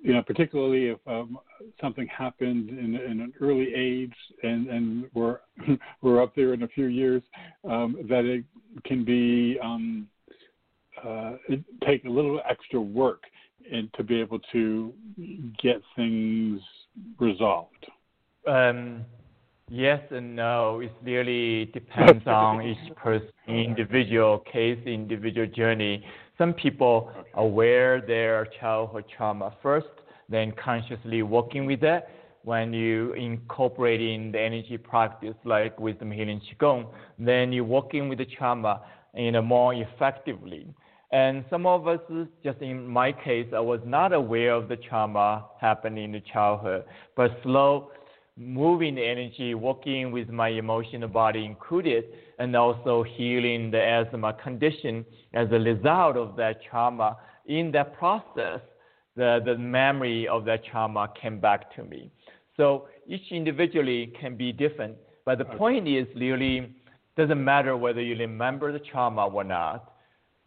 you 0.03 0.13
know, 0.13 0.21
particularly 0.21 0.89
if 0.89 0.99
um, 1.07 1.39
something 1.79 2.05
happened 2.07 2.69
in, 2.69 2.95
in, 2.95 3.21
an 3.21 3.33
early 3.39 3.73
age 3.73 4.13
and, 4.43 4.67
and 4.67 5.05
we're 5.13 5.39
we're 6.01 6.21
up 6.21 6.35
there 6.35 6.53
in 6.53 6.63
a 6.63 6.67
few 6.67 6.85
years, 6.85 7.23
um, 7.67 7.95
that 8.09 8.25
it 8.25 8.43
can 8.83 9.05
be 9.05 9.57
um, 9.63 10.07
uh, 11.03 11.33
take 11.87 12.03
a 12.03 12.09
little 12.09 12.41
extra 12.47 12.81
work 12.81 13.23
and 13.71 13.89
to 13.93 14.03
be 14.03 14.19
able 14.19 14.39
to 14.51 14.93
get 15.61 15.81
things 15.95 16.59
resolved. 17.17 17.87
Um, 18.45 19.05
yes 19.69 20.01
and 20.11 20.35
no. 20.35 20.81
It 20.81 20.91
really 21.01 21.65
depends 21.65 22.23
on 22.27 22.61
each 22.61 22.95
person, 22.97 23.29
individual 23.47 24.39
case, 24.51 24.79
individual 24.85 25.47
journey. 25.47 26.05
Some 26.37 26.53
people 26.53 27.11
aware 27.35 28.01
their 28.01 28.47
childhood 28.59 29.05
trauma 29.15 29.55
first, 29.61 29.87
then 30.29 30.51
consciously 30.51 31.21
working 31.21 31.65
with 31.65 31.81
that. 31.81 32.09
When 32.43 32.73
you 32.73 33.13
incorporating 33.13 34.31
the 34.31 34.41
energy 34.41 34.77
practice 34.77 35.35
like 35.45 35.79
wisdom 35.79 36.11
healing 36.11 36.41
qigong, 36.41 36.87
then 37.17 37.53
you're 37.53 37.63
working 37.63 38.09
with 38.09 38.17
the 38.17 38.25
trauma 38.25 38.81
in 39.13 39.35
a 39.35 39.41
more 39.41 39.73
effectively. 39.73 40.67
And 41.11 41.45
some 41.49 41.67
of 41.67 41.87
us, 41.87 41.99
just 42.43 42.59
in 42.61 42.87
my 42.87 43.11
case, 43.11 43.47
I 43.55 43.59
was 43.59 43.79
not 43.85 44.11
aware 44.13 44.53
of 44.53 44.67
the 44.67 44.77
trauma 44.77 45.45
happening 45.61 46.05
in 46.05 46.11
the 46.13 46.21
childhood, 46.21 46.85
but 47.15 47.31
slow 47.43 47.91
moving 48.37 48.95
the 48.95 49.05
energy, 49.05 49.53
working 49.53 50.11
with 50.11 50.29
my 50.29 50.49
emotional 50.49 51.07
body 51.07 51.45
included, 51.45 52.05
and 52.39 52.55
also 52.55 53.03
healing 53.03 53.69
the 53.69 53.81
asthma 53.81 54.33
condition 54.33 55.05
as 55.33 55.47
a 55.51 55.59
result 55.59 56.17
of 56.17 56.35
that 56.35 56.57
trauma. 56.69 57.17
In 57.45 57.71
that 57.73 57.97
process, 57.97 58.61
the, 59.15 59.39
the 59.45 59.57
memory 59.57 60.27
of 60.27 60.45
that 60.45 60.65
trauma 60.65 61.11
came 61.21 61.39
back 61.39 61.75
to 61.75 61.83
me. 61.83 62.11
So 62.57 62.87
each 63.07 63.31
individually 63.31 64.13
can 64.19 64.35
be 64.35 64.51
different, 64.51 64.95
but 65.25 65.37
the 65.37 65.45
point 65.45 65.87
is 65.87 66.07
really 66.15 66.75
doesn't 67.15 67.43
matter 67.43 67.77
whether 67.77 68.01
you 68.01 68.15
remember 68.17 68.71
the 68.71 68.79
trauma 68.79 69.27
or 69.27 69.43
not. 69.43 69.93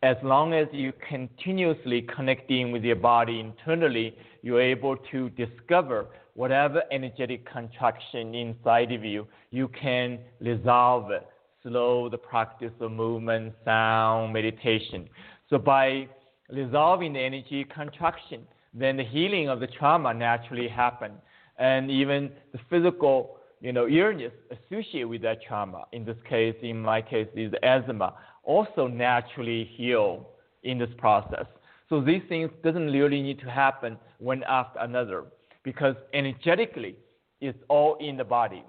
As 0.03 0.17
long 0.23 0.53
as 0.53 0.67
you 0.73 0.93
continuously 1.09 2.03
connecting 2.15 2.73
with 2.73 2.83
your 2.85 2.97
body 2.97 3.41
internally, 3.41 4.17
you're 4.43 4.61
able 4.61 4.97
to 5.13 5.31
discover 5.31 6.07
whatever 6.37 6.83
energetic 6.93 7.51
contraction 7.51 8.35
inside 8.35 8.93
of 8.93 9.03
you, 9.05 9.27
you 9.51 9.69
can 9.69 10.19
resolve 10.41 11.11
it. 11.11 11.27
Slow 11.63 12.09
the 12.09 12.19
practice 12.19 12.73
of 12.79 12.93
movement, 12.93 13.55
sound, 13.65 14.33
meditation. 14.33 15.09
So 15.51 15.59
by 15.59 16.07
resolving 16.49 17.15
the 17.15 17.21
energy 17.21 17.65
contraction, 17.65 18.43
then 18.73 18.99
the 18.99 19.05
healing 19.05 19.49
of 19.49 19.59
the 19.59 19.67
trauma 19.67 20.15
naturally 20.15 20.69
happen. 20.69 21.13
And 21.59 21.91
even 21.91 22.31
the 22.53 22.61
physical, 22.71 23.39
you 23.61 23.73
know, 23.73 23.89
illness 23.89 24.33
associated 24.51 25.09
with 25.09 25.23
that 25.23 25.39
trauma, 25.43 25.85
in 25.93 26.05
this 26.05 26.19
case, 26.29 26.55
in 26.63 26.81
my 26.81 27.01
case, 27.01 27.29
is 27.35 27.53
asthma, 27.63 28.15
also 28.45 28.87
naturally 28.87 29.65
heal 29.75 30.29
in 30.63 30.79
this 30.79 30.91
process. 30.99 31.47
So 31.89 32.01
these 32.01 32.23
things 32.29 32.51
doesn't 32.63 32.91
really 32.93 33.23
need 33.23 33.41
to 33.41 33.51
happen 33.51 33.97
one 34.19 34.45
after 34.45 34.81
another 34.81 35.25
because 35.67 35.97
energetically, 36.15 36.95
it's 37.41 37.59
all 37.69 37.97
in 37.97 38.17
the 38.17 38.23
body. 38.23 38.63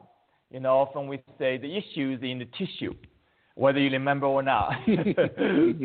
You 0.49 0.59
know, 0.59 0.79
often 0.79 1.07
we 1.07 1.21
say 1.37 1.59
the 1.59 1.77
issue 1.77 2.17
is 2.17 2.23
in 2.23 2.39
the 2.39 2.47
tissue, 2.57 2.95
whether 3.53 3.79
you 3.79 3.91
remember 3.91 4.25
or 4.25 4.41
not. 4.41 4.73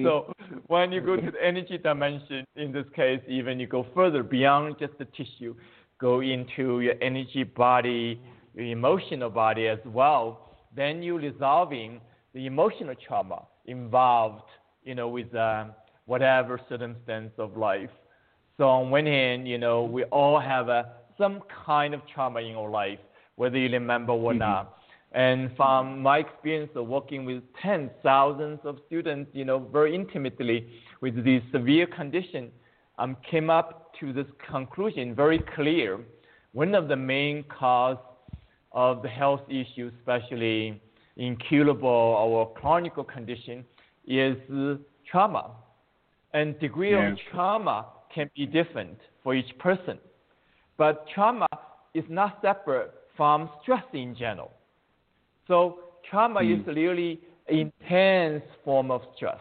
so 0.03 0.33
when 0.69 0.91
you 0.91 1.03
go 1.03 1.17
to 1.17 1.31
the 1.31 1.45
energy 1.45 1.77
dimension, 1.77 2.47
in 2.57 2.73
this 2.73 2.87
case, 2.97 3.21
even 3.29 3.61
you 3.61 3.67
go 3.67 3.85
further 3.95 4.23
beyond 4.23 4.77
just 4.81 4.95
the 4.99 5.05
tissue, 5.05 5.55
go 6.01 6.21
into 6.21 6.81
your 6.81 6.95
energy 7.03 7.45
body, 7.45 8.19
your 8.55 8.65
emotional 8.65 9.29
body 9.29 9.69
as 9.69 9.81
well, 9.85 10.49
then 10.75 11.03
you're 11.03 11.21
resolving 11.21 12.01
the 12.33 12.47
emotional 12.47 12.95
trauma 13.07 13.43
involved, 13.67 14.45
you 14.83 14.95
know, 14.95 15.09
with 15.09 15.35
uh, 15.35 15.67
whatever 16.07 16.59
circumstance 16.71 17.33
of 17.37 17.55
life. 17.59 17.91
So 18.57 18.65
on 18.65 18.91
one 18.91 19.07
hand, 19.07 19.49
you 19.49 19.59
know, 19.59 19.83
we 19.83 20.05
all 20.05 20.39
have 20.39 20.69
a, 20.69 21.02
some 21.19 21.41
kind 21.67 21.95
of 21.95 22.01
trauma 22.13 22.41
in 22.41 22.55
our 22.57 22.71
life, 22.71 22.99
whether 23.37 23.59
you 23.59 23.71
remember 23.71 24.13
or 24.13 24.31
mm-hmm. 24.31 24.39
not. 24.39 24.79
And 25.13 25.55
from 25.57 26.01
my 26.01 26.19
experience 26.19 26.71
of 26.75 26.87
working 26.87 27.25
with 27.25 27.43
tens, 27.61 27.91
thousands 28.03 28.61
of 28.65 28.79
students, 28.87 29.31
you 29.35 29.45
know, 29.45 29.59
very 29.59 29.95
intimately 29.95 30.67
with 31.03 31.23
these 31.23 31.43
severe 31.53 31.87
conditions, 31.87 32.51
um, 32.99 33.17
came 33.31 33.51
up 33.51 33.93
to 34.01 34.13
this 34.13 34.27
conclusion 34.49 35.15
very 35.15 35.41
clear. 35.55 36.01
One 36.53 36.75
of 36.75 36.89
the 36.89 36.97
main 36.97 37.45
cause 37.45 37.99
of 38.73 39.03
the 39.03 39.09
health 39.09 39.43
issues, 39.49 39.93
especially 40.01 40.81
incurable 41.17 41.89
or 41.89 42.53
chronic 42.55 42.95
condition, 43.13 43.65
is 44.07 44.37
trauma. 45.11 45.51
And 46.33 46.59
degree 46.59 46.95
of 46.95 47.19
trauma 47.31 47.87
can 48.15 48.31
be 48.35 48.47
different 48.47 48.99
for 49.23 49.35
each 49.35 49.59
person. 49.59 49.99
But 50.77 51.07
trauma 51.15 51.47
is 51.95 52.05
not 52.09 52.39
separate 52.43 52.93
from 53.17 53.51
stress 53.63 53.85
in 53.93 54.15
general. 54.17 54.53
So 55.47 55.81
trauma 56.09 56.41
mm. 56.41 56.61
is 56.61 56.67
really 56.67 57.21
intense 57.49 58.43
form 58.65 58.91
of 58.91 59.03
stress. 59.17 59.41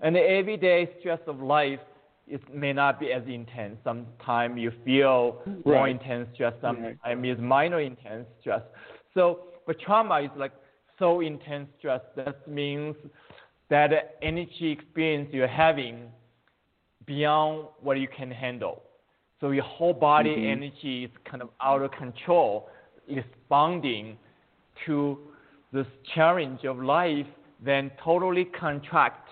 And 0.00 0.16
the 0.16 0.20
everyday 0.20 0.90
stress 1.00 1.20
of 1.26 1.40
life 1.40 1.80
it 2.26 2.40
may 2.54 2.72
not 2.72 3.00
be 3.00 3.12
as 3.12 3.22
intense. 3.26 3.76
Sometimes 3.84 4.58
you 4.58 4.72
feel 4.84 5.42
right. 5.44 5.66
more 5.66 5.88
intense 5.88 6.28
stress. 6.34 6.54
Sometimes 6.60 6.98
right. 7.04 7.18
it's 7.24 7.40
minor 7.40 7.80
intense 7.80 8.26
stress. 8.40 8.62
So, 9.14 9.40
but 9.66 9.78
trauma 9.80 10.20
is 10.20 10.30
like 10.36 10.52
so 10.98 11.20
intense 11.20 11.68
stress. 11.78 12.00
That 12.16 12.48
means 12.48 12.96
that 13.70 14.16
energy 14.22 14.70
experience 14.70 15.28
you're 15.32 15.46
having 15.46 16.10
beyond 17.06 17.66
what 17.80 17.98
you 17.98 18.08
can 18.08 18.30
handle. 18.30 18.82
So 19.42 19.50
your 19.50 19.64
whole 19.64 19.92
body 19.92 20.30
mm-hmm. 20.30 20.62
energy 20.62 21.04
is 21.04 21.10
kind 21.28 21.42
of 21.42 21.48
out 21.60 21.82
of 21.82 21.90
control, 21.90 22.68
responding 23.08 24.16
to 24.86 25.18
this 25.72 25.86
challenge 26.14 26.64
of 26.64 26.78
life, 26.78 27.26
then 27.60 27.90
totally 28.02 28.44
contract, 28.44 29.28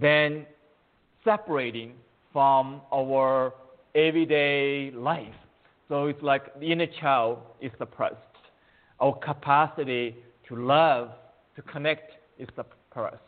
then 0.00 0.46
separating 1.26 1.92
from 2.32 2.80
our 2.90 3.52
everyday 3.94 4.92
life. 4.92 5.34
So 5.90 6.06
it's 6.06 6.22
like 6.22 6.58
the 6.58 6.72
inner 6.72 6.86
child 6.98 7.40
is 7.60 7.70
suppressed. 7.76 8.16
Our 8.98 9.12
capacity 9.18 10.16
to 10.48 10.56
love, 10.56 11.10
to 11.56 11.62
connect 11.62 12.12
is 12.38 12.48
suppressed. 12.56 13.18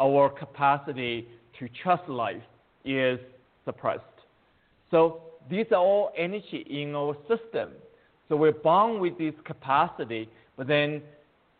Our 0.00 0.30
capacity 0.30 1.28
to 1.60 1.68
trust 1.80 2.08
life 2.08 2.42
is 2.84 3.20
suppressed. 3.64 4.02
So 4.90 5.29
these 5.48 5.66
are 5.72 5.78
all 5.78 6.12
energy 6.16 6.66
in 6.68 6.94
our 6.94 7.16
system. 7.28 7.70
So 8.28 8.36
we're 8.36 8.52
born 8.52 9.00
with 9.00 9.18
this 9.18 9.34
capacity, 9.44 10.28
but 10.56 10.66
then 10.66 11.02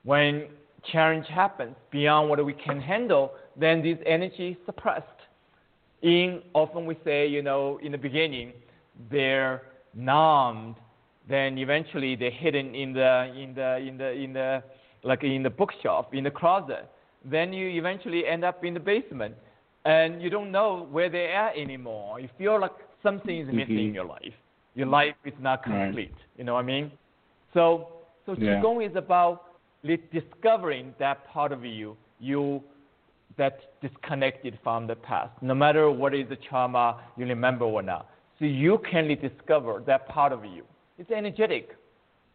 when 0.05 0.47
challenge 0.93 1.27
happens 1.27 1.75
beyond 1.91 2.31
what 2.31 2.45
we 2.45 2.53
can 2.53 2.81
handle, 2.81 3.33
then 3.57 3.83
this 3.83 3.99
energy 4.07 4.51
is 4.51 4.57
suppressed. 4.67 5.07
In 6.03 6.43
often 6.55 6.87
we 6.87 6.97
say, 7.05 7.27
you 7.27 7.43
know, 7.43 7.79
in 7.83 7.93
the 7.93 7.99
beginning, 7.99 8.53
they're 9.11 9.63
numbed, 9.95 10.77
then 11.29 11.59
eventually 11.59 12.17
they're 12.17 12.31
hidden 12.31 12.75
in 12.75 12.93
the 12.93 13.33
in 13.37 13.55
the 13.55 13.77
in 13.77 13.99
the 13.99 14.13
in 14.13 14.33
the 14.33 14.63
like 15.03 15.23
in 15.23 15.43
the 15.43 15.51
bookshelf, 15.51 16.07
in 16.13 16.25
the 16.25 16.31
closet. 16.31 16.89
Then 17.25 17.53
you 17.53 17.69
eventually 17.69 18.27
end 18.27 18.45
up 18.45 18.65
in 18.65 18.75
the 18.75 18.81
basement 18.81 19.35
and 19.85 20.23
you 20.23 20.31
don't 20.31 20.51
know 20.51 20.87
where 20.91 21.09
they 21.09 21.33
are 21.33 21.53
anymore. 21.55 22.21
You 22.21 22.29
feel 22.39 22.61
like 22.61 22.73
something 23.03 23.39
is 23.39 23.47
missing 23.47 23.75
mm-hmm. 23.75 23.89
in 23.89 23.95
your 23.95 24.05
life. 24.05 24.35
Your 24.75 24.87
life 24.87 25.15
is 25.25 25.35
not 25.41 25.63
complete. 25.65 26.13
Right. 26.13 26.39
You 26.39 26.45
know 26.45 26.55
what 26.55 26.61
I 26.61 26.67
mean? 26.67 26.93
So, 27.55 27.89
so 28.27 28.35
yeah. 28.39 28.61
qigong 28.61 28.89
is 28.89 28.97
about 28.97 29.45
discovering 30.13 30.95
that 30.99 31.27
part 31.29 31.53
of 31.53 31.65
you, 31.65 31.97
you 32.19 32.63
that's 33.37 33.63
disconnected 33.81 34.59
from 34.63 34.87
the 34.87 34.95
past, 34.95 35.33
no 35.41 35.55
matter 35.55 35.91
what 35.91 36.15
is 36.15 36.29
the 36.29 36.37
trauma 36.37 37.01
you 37.17 37.27
remember 37.27 37.65
or 37.65 37.83
not. 37.83 38.09
So 38.39 38.45
you 38.45 38.79
can 38.91 39.07
rediscover 39.07 39.83
that 39.87 40.09
part 40.09 40.33
of 40.33 40.45
you. 40.45 40.65
It's 40.99 41.11
energetic. 41.11 41.77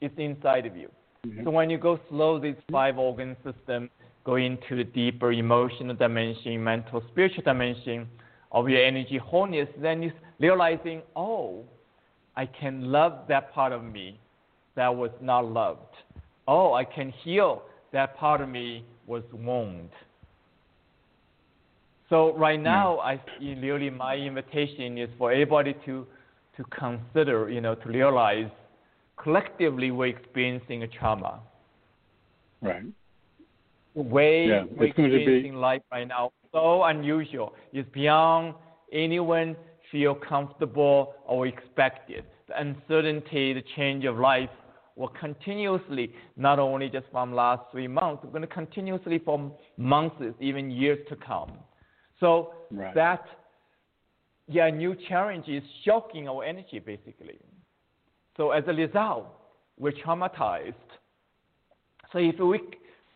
It's 0.01 0.13
inside 0.17 0.65
of 0.65 0.75
you. 0.75 0.89
Mm-hmm. 1.25 1.43
So 1.43 1.49
when 1.51 1.69
you 1.69 1.77
go 1.77 1.99
slow 2.09 2.39
this 2.39 2.55
five 2.71 2.97
organ 2.97 3.35
system, 3.43 3.89
go 4.23 4.35
into 4.35 4.75
the 4.75 4.83
deeper 4.83 5.31
emotional 5.31 5.95
dimension, 5.95 6.63
mental, 6.63 7.03
spiritual 7.11 7.43
dimension 7.43 8.07
of 8.51 8.69
your 8.69 8.83
energy 8.83 9.17
wholeness, 9.17 9.69
then 9.79 10.01
you're 10.01 10.13
realizing, 10.39 11.01
oh, 11.15 11.63
I 12.35 12.45
can 12.45 12.91
love 12.91 13.27
that 13.29 13.53
part 13.53 13.71
of 13.71 13.83
me 13.83 14.19
that 14.75 14.93
was 14.93 15.11
not 15.21 15.45
loved. 15.45 15.95
Oh, 16.47 16.73
I 16.73 16.83
can 16.83 17.11
heal 17.23 17.63
that 17.93 18.17
part 18.17 18.41
of 18.41 18.49
me 18.49 18.83
was 19.07 19.23
wounded. 19.31 19.89
So 22.09 22.35
right 22.37 22.61
now, 22.61 22.99
I 22.99 23.19
really 23.39 23.89
my 23.89 24.15
invitation 24.15 24.97
is 24.97 25.09
for 25.17 25.31
everybody 25.31 25.75
to 25.85 26.05
to 26.57 26.63
consider, 26.65 27.49
you 27.49 27.61
know, 27.61 27.75
to 27.75 27.89
realize 27.89 28.49
collectively 29.17 29.91
we're 29.91 30.15
experiencing 30.15 30.83
a 30.83 30.87
trauma. 30.87 31.39
Right 32.61 32.83
The 33.95 34.01
way 34.01 34.47
yeah, 34.47 34.63
we're 34.77 34.87
experiencing 34.87 35.53
be... 35.53 35.57
life 35.57 35.81
right 35.91 36.07
now 36.07 36.31
so 36.55 36.83
unusual. 36.83 37.53
It's 37.73 37.89
beyond 37.91 38.55
anyone 38.93 39.57
feel 39.91 40.15
comfortable 40.15 41.13
or 41.25 41.47
expected. 41.47 42.23
The 42.47 42.59
uncertainty, 42.59 43.53
the 43.53 43.63
change 43.75 44.05
of 44.05 44.17
life 44.17 44.49
will 44.95 45.09
continuously, 45.09 46.13
not 46.37 46.59
only 46.59 46.89
just 46.89 47.05
from 47.11 47.33
last 47.33 47.63
three 47.71 47.87
months, 47.87 48.23
we're 48.23 48.31
going 48.31 48.41
to 48.41 48.47
continuously 48.47 49.19
for 49.19 49.51
months, 49.77 50.15
even 50.39 50.71
years 50.71 50.99
to 51.09 51.15
come. 51.15 51.51
So 52.19 52.53
right. 52.71 52.95
that, 52.95 53.25
yeah, 54.47 54.69
new 54.69 54.95
challenge 55.09 55.47
is 55.47 55.63
shocking 55.83 56.29
our 56.29 56.43
energy 56.43 56.79
basically. 56.79 57.39
So 58.37 58.51
as 58.51 58.63
a 58.67 58.73
result, 58.73 59.27
we're 59.77 59.91
traumatized. 59.91 60.73
So 62.13 62.19
if 62.19 62.39
we 62.39 62.61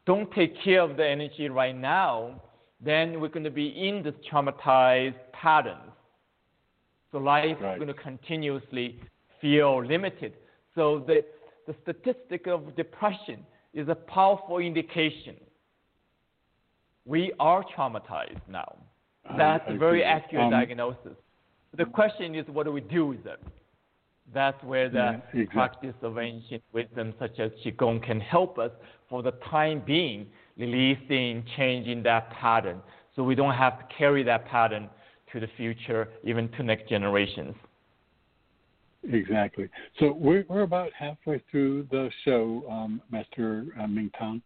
don't 0.05 0.29
take 0.33 0.61
care 0.63 0.81
of 0.81 0.97
the 0.97 1.07
energy 1.07 1.47
right 1.49 1.77
now, 1.77 2.41
then 2.81 3.19
we're 3.19 3.29
going 3.29 3.43
to 3.43 3.51
be 3.51 3.67
in 3.67 4.03
this 4.03 4.15
traumatized 4.31 5.15
pattern. 5.33 5.77
So 7.11 7.17
life 7.17 7.57
right. 7.61 7.73
is 7.73 7.79
going 7.79 7.87
to 7.87 7.93
continuously 7.93 8.99
feel 9.41 9.85
limited. 9.85 10.33
So 10.75 11.03
the, 11.07 11.23
the 11.67 11.75
statistic 11.83 12.47
of 12.47 12.75
depression 12.75 13.45
is 13.73 13.87
a 13.89 13.95
powerful 13.95 14.59
indication. 14.59 15.35
We 17.05 17.33
are 17.39 17.63
traumatized 17.75 18.41
now. 18.47 18.75
That's 19.37 19.63
a 19.67 19.77
very 19.77 20.03
accurate 20.03 20.45
um, 20.45 20.51
diagnosis. 20.51 21.15
The 21.77 21.85
question 21.85 22.35
is, 22.35 22.45
what 22.47 22.65
do 22.65 22.71
we 22.71 22.81
do 22.81 23.07
with 23.07 23.25
it? 23.25 23.41
That's 24.33 24.61
where 24.63 24.89
the 24.89 24.97
yeah, 24.97 25.15
exactly. 25.33 25.45
practice 25.45 25.95
of 26.01 26.17
ancient 26.17 26.63
wisdom, 26.71 27.13
such 27.19 27.39
as 27.39 27.51
Qigong, 27.63 28.03
can 28.03 28.19
help 28.19 28.59
us 28.59 28.71
for 29.09 29.23
the 29.23 29.31
time 29.49 29.81
being, 29.85 30.27
releasing, 30.57 31.43
changing 31.57 32.03
that 32.03 32.31
pattern. 32.31 32.79
So 33.15 33.23
we 33.23 33.35
don't 33.35 33.55
have 33.55 33.79
to 33.79 33.95
carry 33.95 34.23
that 34.23 34.45
pattern 34.45 34.89
to 35.33 35.39
the 35.39 35.47
future, 35.57 36.09
even 36.23 36.49
to 36.49 36.63
next 36.63 36.89
generations. 36.89 37.55
Exactly. 39.03 39.69
So 39.99 40.11
we're, 40.13 40.45
we're 40.49 40.63
about 40.63 40.91
halfway 40.97 41.41
through 41.49 41.87
the 41.89 42.09
show, 42.25 42.63
um, 42.69 43.01
Master 43.11 43.65
uh, 43.79 43.87
Ming 43.87 44.11
Tong. 44.19 44.41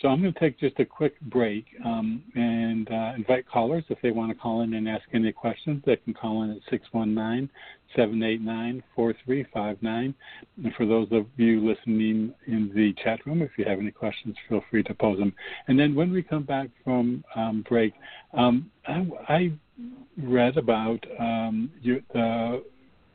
So 0.00 0.08
I'm 0.08 0.20
going 0.20 0.32
to 0.32 0.38
take 0.38 0.60
just 0.60 0.78
a 0.78 0.84
quick 0.84 1.18
break 1.22 1.64
um, 1.84 2.22
and 2.34 2.88
uh, 2.90 3.12
invite 3.16 3.48
callers 3.48 3.82
if 3.88 3.98
they 4.02 4.10
want 4.10 4.30
to 4.30 4.36
call 4.36 4.60
in 4.60 4.74
and 4.74 4.86
ask 4.86 5.04
any 5.14 5.32
questions. 5.32 5.82
They 5.86 5.96
can 5.96 6.12
call 6.12 6.42
in 6.42 6.50
at 6.50 6.58
619 6.70 7.48
789 7.96 8.82
4359. 8.94 10.14
And 10.64 10.74
for 10.74 10.84
those 10.84 11.08
of 11.12 11.26
you 11.38 11.66
listening 11.66 12.34
in 12.46 12.70
the 12.74 12.94
chat 13.02 13.24
room, 13.24 13.40
if 13.40 13.52
you 13.56 13.64
have 13.64 13.78
any 13.78 13.90
questions, 13.90 14.36
feel 14.50 14.62
free 14.70 14.82
to 14.82 14.94
pose 14.94 15.18
them. 15.18 15.32
And 15.66 15.78
then 15.78 15.94
when 15.94 16.12
we 16.12 16.22
come 16.22 16.42
back 16.42 16.68
from 16.84 17.24
um, 17.34 17.64
break, 17.66 17.94
um, 18.34 18.70
I, 18.86 19.06
I, 19.28 19.52
read 20.16 20.56
about 20.56 21.04
um, 21.18 21.70
you, 21.82 22.02
the 22.12 22.62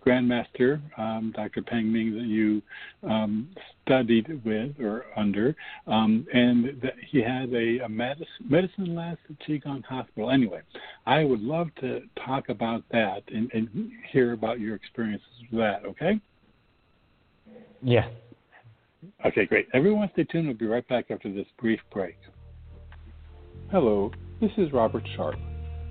Grandmaster, 0.06 0.82
um, 0.97 1.32
Dr. 1.36 1.62
Pang 1.62 1.91
Ming, 1.91 2.13
that 2.15 2.24
you 2.24 2.62
um, 3.08 3.50
studied 3.86 4.43
with 4.43 4.80
or 4.80 5.06
under, 5.15 5.56
um, 5.88 6.26
and 6.34 6.82
that 6.82 6.93
he 7.12 7.21
had 7.21 7.54
a, 7.54 7.86
a 7.86 7.89
medicine, 7.89 8.28
medicine 8.47 8.95
last 8.95 9.19
at 9.30 9.47
Qigong 9.47 9.84
Hospital. 9.86 10.32
Anyway, 10.32 10.62
I 11.06 11.24
would 11.24 11.41
love 11.41 11.67
to 11.82 12.02
talk 12.26 12.50
about 12.50 12.84
that 12.91 13.21
and, 13.28 13.52
and 13.54 13.91
hear 14.12 14.34
about 14.34 14.60
your 14.60 14.76
experiences 14.76 15.28
with 15.52 15.60
that, 15.60 15.86
okay? 15.86 16.19
Yes. 17.84 18.08
Okay, 19.26 19.45
great. 19.45 19.67
Everyone 19.74 20.10
stay 20.13 20.24
tuned. 20.26 20.47
We'll 20.47 20.58
be 20.58 20.67
right 20.67 20.88
back 20.88 21.06
after 21.10 21.32
this 21.32 21.47
brief 21.60 21.80
break. 21.91 22.17
Hello, 23.71 24.12
this 24.39 24.52
is 24.58 24.71
Robert 24.74 25.08
Sharp. 25.15 25.39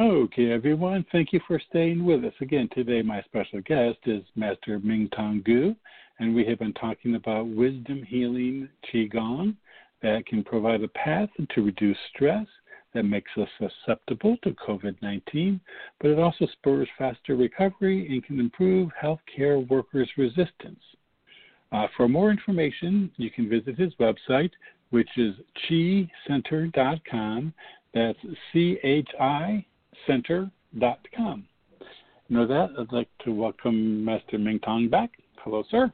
Okay, 0.00 0.52
everyone, 0.52 1.04
thank 1.10 1.32
you 1.32 1.40
for 1.44 1.60
staying 1.70 2.04
with 2.04 2.24
us. 2.24 2.32
Again, 2.40 2.68
today 2.72 3.02
my 3.02 3.20
special 3.22 3.60
guest 3.62 3.98
is 4.06 4.22
Master 4.36 4.78
Ming 4.78 5.08
Tong 5.08 5.42
Gu, 5.44 5.74
and 6.20 6.36
we 6.36 6.44
have 6.44 6.60
been 6.60 6.72
talking 6.74 7.16
about 7.16 7.48
wisdom 7.48 8.04
healing 8.04 8.68
Qigong 8.86 9.56
that 10.00 10.24
can 10.26 10.44
provide 10.44 10.84
a 10.84 10.88
path 10.88 11.30
to 11.52 11.64
reduce 11.64 11.96
stress 12.14 12.46
that 12.94 13.02
makes 13.02 13.32
us 13.36 13.48
susceptible 13.58 14.36
to 14.44 14.52
COVID 14.52 14.94
19, 15.02 15.60
but 16.00 16.12
it 16.12 16.20
also 16.20 16.46
spurs 16.52 16.88
faster 16.96 17.34
recovery 17.34 18.06
and 18.06 18.24
can 18.24 18.38
improve 18.38 18.90
healthcare 19.02 19.68
workers' 19.68 20.12
resistance. 20.16 20.78
Uh, 21.72 21.88
for 21.96 22.08
more 22.08 22.30
information, 22.30 23.10
you 23.16 23.32
can 23.32 23.48
visit 23.48 23.76
his 23.76 23.92
website, 23.94 24.52
which 24.90 25.10
is 25.16 25.34
chicenter.com. 25.68 27.52
That's 27.92 28.18
C 28.52 28.78
H 28.84 29.08
I 29.18 29.64
center.com. 30.06 31.44
You 32.28 32.40
with 32.40 32.48
that, 32.50 32.70
I'd 32.78 32.92
like 32.92 33.08
to 33.24 33.32
welcome 33.32 34.04
Master 34.04 34.38
Ming 34.38 34.60
Tong 34.60 34.88
back. 34.88 35.10
Hello, 35.42 35.64
sir. 35.70 35.90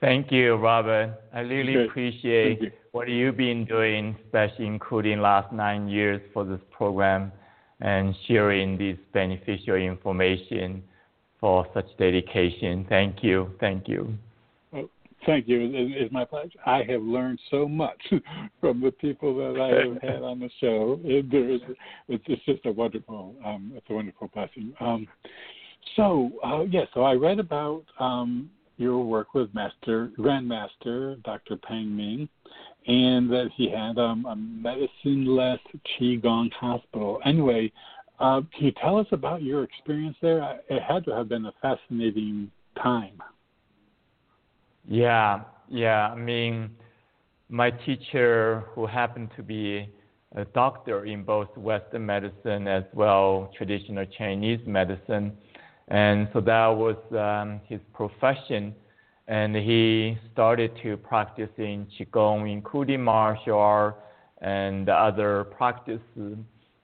Thank 0.00 0.32
you, 0.32 0.56
Robert. 0.56 1.14
I 1.32 1.40
really 1.40 1.74
Good. 1.74 1.88
appreciate 1.88 2.60
you. 2.60 2.70
what 2.92 3.08
you've 3.08 3.36
been 3.36 3.64
doing, 3.64 4.16
especially 4.24 4.66
including 4.66 5.20
last 5.20 5.52
nine 5.52 5.88
years 5.88 6.20
for 6.32 6.44
this 6.44 6.60
program 6.70 7.32
and 7.80 8.14
sharing 8.26 8.78
this 8.78 8.96
beneficial 9.12 9.76
information 9.76 10.82
for 11.40 11.66
such 11.74 11.86
dedication. 11.98 12.86
Thank 12.88 13.22
you. 13.22 13.50
Thank 13.60 13.88
you. 13.88 14.16
Thank 15.26 15.48
you. 15.48 15.70
It's 15.72 16.12
my 16.12 16.24
pleasure. 16.24 16.58
I 16.66 16.82
have 16.88 17.02
learned 17.02 17.40
so 17.50 17.66
much 17.68 18.00
from 18.60 18.80
the 18.80 18.90
people 18.90 19.34
that 19.36 19.60
I 19.60 19.88
have 19.88 20.02
had 20.02 20.22
on 20.22 20.38
the 20.38 20.50
show. 20.60 21.00
It, 21.04 21.32
is, 21.32 21.60
it's 22.08 22.44
just 22.44 22.66
a 22.66 22.72
wonderful, 22.72 23.34
um, 23.44 23.72
it's 23.74 23.86
a 23.88 23.94
wonderful 23.94 24.30
blessing. 24.34 24.74
Um, 24.80 25.06
so 25.96 26.30
uh, 26.44 26.62
yes, 26.62 26.70
yeah, 26.72 26.84
so 26.94 27.02
I 27.02 27.14
read 27.14 27.38
about 27.38 27.84
um, 27.98 28.50
your 28.76 29.04
work 29.04 29.34
with 29.34 29.54
Master 29.54 30.10
Grandmaster 30.18 31.22
Dr. 31.22 31.56
Pang 31.56 31.94
Ming, 31.94 32.28
and 32.86 33.30
that 33.30 33.50
he 33.54 33.70
had 33.70 33.98
um, 33.98 34.26
a 34.26 34.36
medicine-less 34.36 35.60
qigong 35.98 36.52
hospital. 36.52 37.20
Anyway, 37.24 37.72
uh, 38.18 38.40
can 38.54 38.66
you 38.66 38.72
tell 38.72 38.98
us 38.98 39.06
about 39.12 39.42
your 39.42 39.62
experience 39.62 40.16
there? 40.20 40.60
It 40.68 40.82
had 40.82 41.04
to 41.04 41.12
have 41.12 41.28
been 41.28 41.46
a 41.46 41.52
fascinating 41.62 42.50
time. 42.82 43.22
Yeah, 44.86 45.40
yeah. 45.68 46.08
I 46.10 46.14
mean, 46.14 46.70
my 47.48 47.70
teacher, 47.70 48.64
who 48.74 48.86
happened 48.86 49.30
to 49.36 49.42
be 49.42 49.88
a 50.34 50.44
doctor 50.46 51.04
in 51.04 51.22
both 51.22 51.56
Western 51.56 52.04
medicine 52.06 52.66
as 52.66 52.84
well 52.92 53.50
traditional 53.56 54.04
Chinese 54.18 54.60
medicine, 54.66 55.32
and 55.88 56.28
so 56.32 56.40
that 56.40 56.66
was 56.66 56.96
um, 57.12 57.60
his 57.68 57.80
profession. 57.94 58.74
And 59.26 59.56
he 59.56 60.18
started 60.34 60.72
to 60.82 60.98
practice 60.98 61.48
in 61.56 61.86
qigong, 61.98 62.52
including 62.52 63.02
martial 63.02 63.58
art 63.58 63.98
and 64.42 64.86
other 64.90 65.44
practices 65.44 66.36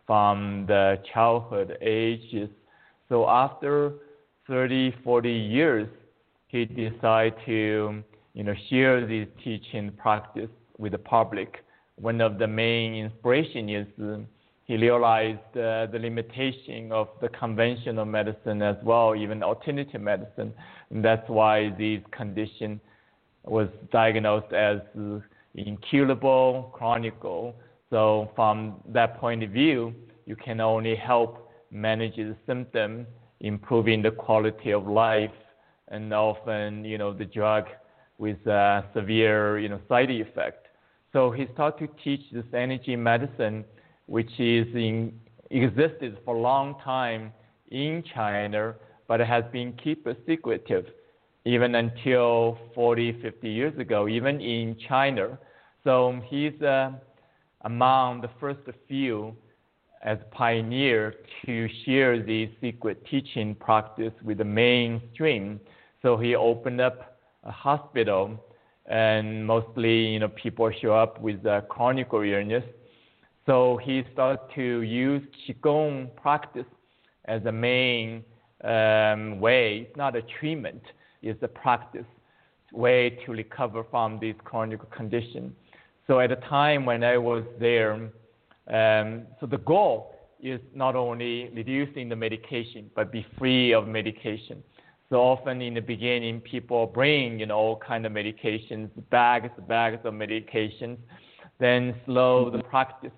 from 0.07 0.65
the 0.67 0.99
childhood 1.13 1.77
ages. 1.83 2.49
So 3.11 3.29
after 3.29 3.93
30, 4.47 4.95
40 5.05 5.31
years, 5.31 5.87
he 6.51 6.65
decided 6.65 7.35
to 7.47 8.03
you 8.35 8.45
know, 8.45 8.55
share 8.69 9.07
this 9.07 9.27
teaching 9.43 9.93
practice 9.97 10.51
with 10.79 10.93
the 10.93 10.99
public. 10.99 11.65
One 11.97 12.21
of 12.21 12.39
the 12.39 12.47
main 12.47 12.95
inspiration 12.95 13.69
is 13.69 13.87
he 14.65 14.77
realized 14.77 15.39
uh, 15.57 15.87
the 15.87 15.99
limitation 16.01 16.93
of 16.93 17.09
the 17.21 17.29
conventional 17.29 18.05
medicine 18.05 18.63
as 18.63 18.77
well, 18.83 19.15
even 19.17 19.43
alternative 19.43 20.01
medicine. 20.01 20.53
And 20.91 21.05
that's 21.05 21.29
why 21.29 21.71
this 21.71 22.01
condition 22.13 22.81
was 23.45 23.69
diagnosed 23.93 24.53
as 24.53 24.79
incurable, 25.55 26.71
chronic. 26.73 27.15
So 27.91 28.31
from 28.37 28.77
that 28.89 29.19
point 29.19 29.43
of 29.43 29.51
view, 29.51 29.95
you 30.27 30.37
can 30.37 30.61
only 30.61 30.95
help 30.95 31.51
manage 31.71 32.17
the 32.17 32.37
symptom, 32.47 33.07
improving 33.41 34.03
the 34.03 34.11
quality 34.13 34.71
of 34.71 34.87
life 34.87 35.33
and 35.91 36.13
often, 36.13 36.85
you 36.85 36.99
know, 36.99 37.13
the 37.13 37.25
drug 37.25 37.65
with 38.19 38.45
a 38.47 38.85
severe, 38.95 39.59
you 39.59 39.69
know, 39.69 39.81
side 39.89 40.11
effect. 40.11 40.69
So 41.13 41.31
he 41.31 41.47
started 41.55 41.89
to 41.89 42.05
teach 42.05 42.31
this 42.33 42.45
energy 42.55 42.97
medicine, 42.97 43.65
which 44.07 44.31
is 44.39 44.67
in, 44.75 45.13
existed 45.51 46.19
for 46.25 46.37
a 46.37 46.41
long 46.41 46.77
time 46.85 47.33
in 47.71 48.05
China, 48.15 48.75
but 49.09 49.21
it 49.21 49.27
has 49.27 49.45
been 49.53 49.73
kept 49.73 50.07
secretive 50.27 50.87
even 51.45 51.75
until 51.75 52.59
40, 52.75 53.21
50 53.23 53.49
years 53.49 53.79
ago, 53.79 54.09
even 54.09 54.41
in 54.41 54.77
China. 54.89 55.39
So 55.85 56.21
he's 56.29 56.61
uh, 56.61 56.93
among 57.63 58.21
the 58.21 58.31
first 58.39 58.61
few 58.87 59.35
as 60.03 60.19
pioneer 60.31 61.15
to 61.45 61.69
share 61.85 62.23
the 62.23 62.51
secret 62.61 63.05
teaching 63.11 63.55
practice 63.55 64.13
with 64.23 64.39
the 64.39 64.45
mainstream. 64.45 65.61
So 66.03 66.17
he 66.17 66.35
opened 66.35 66.81
up 66.81 67.19
a 67.45 67.51
hospital, 67.51 68.39
and 68.87 69.47
mostly, 69.47 70.07
you 70.07 70.19
know, 70.19 70.29
people 70.29 70.71
show 70.81 70.95
up 70.95 71.21
with 71.21 71.45
a 71.47 71.65
chronic 71.69 72.09
illness. 72.13 72.65
So 73.47 73.79
he 73.83 74.05
started 74.13 74.41
to 74.55 74.83
use 74.83 75.23
qigong 75.47 76.15
practice 76.17 76.67
as 77.27 77.45
a 77.45 77.53
main 77.53 78.25
um, 78.65 79.41
way. 79.41 79.87
It's 79.89 79.97
not 79.97 80.17
a 80.17 80.23
treatment; 80.23 80.83
it's 81.23 81.43
a 81.43 81.49
practice 81.49 82.07
way 82.73 83.19
to 83.25 83.33
recover 83.33 83.85
from 83.91 84.19
this 84.21 84.35
chronic 84.45 84.81
condition. 84.91 85.55
So 86.07 86.21
at 86.21 86.31
the 86.31 86.37
time 86.37 86.87
when 86.87 87.05
I 87.05 87.19
was 87.19 87.45
there, 87.59 87.95
um, 88.69 89.23
so 89.41 89.47
the 89.47 89.59
goal 89.59 90.15
is 90.43 90.61
not 90.75 90.97
only 90.97 91.51
reducing 91.55 92.09
the 92.09 92.17
medication, 92.17 92.91
but 92.95 93.13
be 93.13 93.27
free 93.39 93.73
of 93.73 93.87
medication. 93.87 94.63
So 95.11 95.17
often 95.17 95.61
in 95.61 95.75
the 95.75 95.81
beginning, 95.81 96.41
people 96.41 96.87
bring 96.87 97.41
you 97.41 97.47
know 97.47 97.57
all 97.57 97.77
kind 97.77 98.07
of 98.07 98.13
medications, 98.13 98.91
bags, 99.11 99.51
bags 99.67 99.99
of 100.05 100.15
medications. 100.15 100.99
Then 101.59 101.97
slow 102.07 102.49
the 102.49 102.59
mm-hmm. 102.59 102.71
practice, 102.71 103.11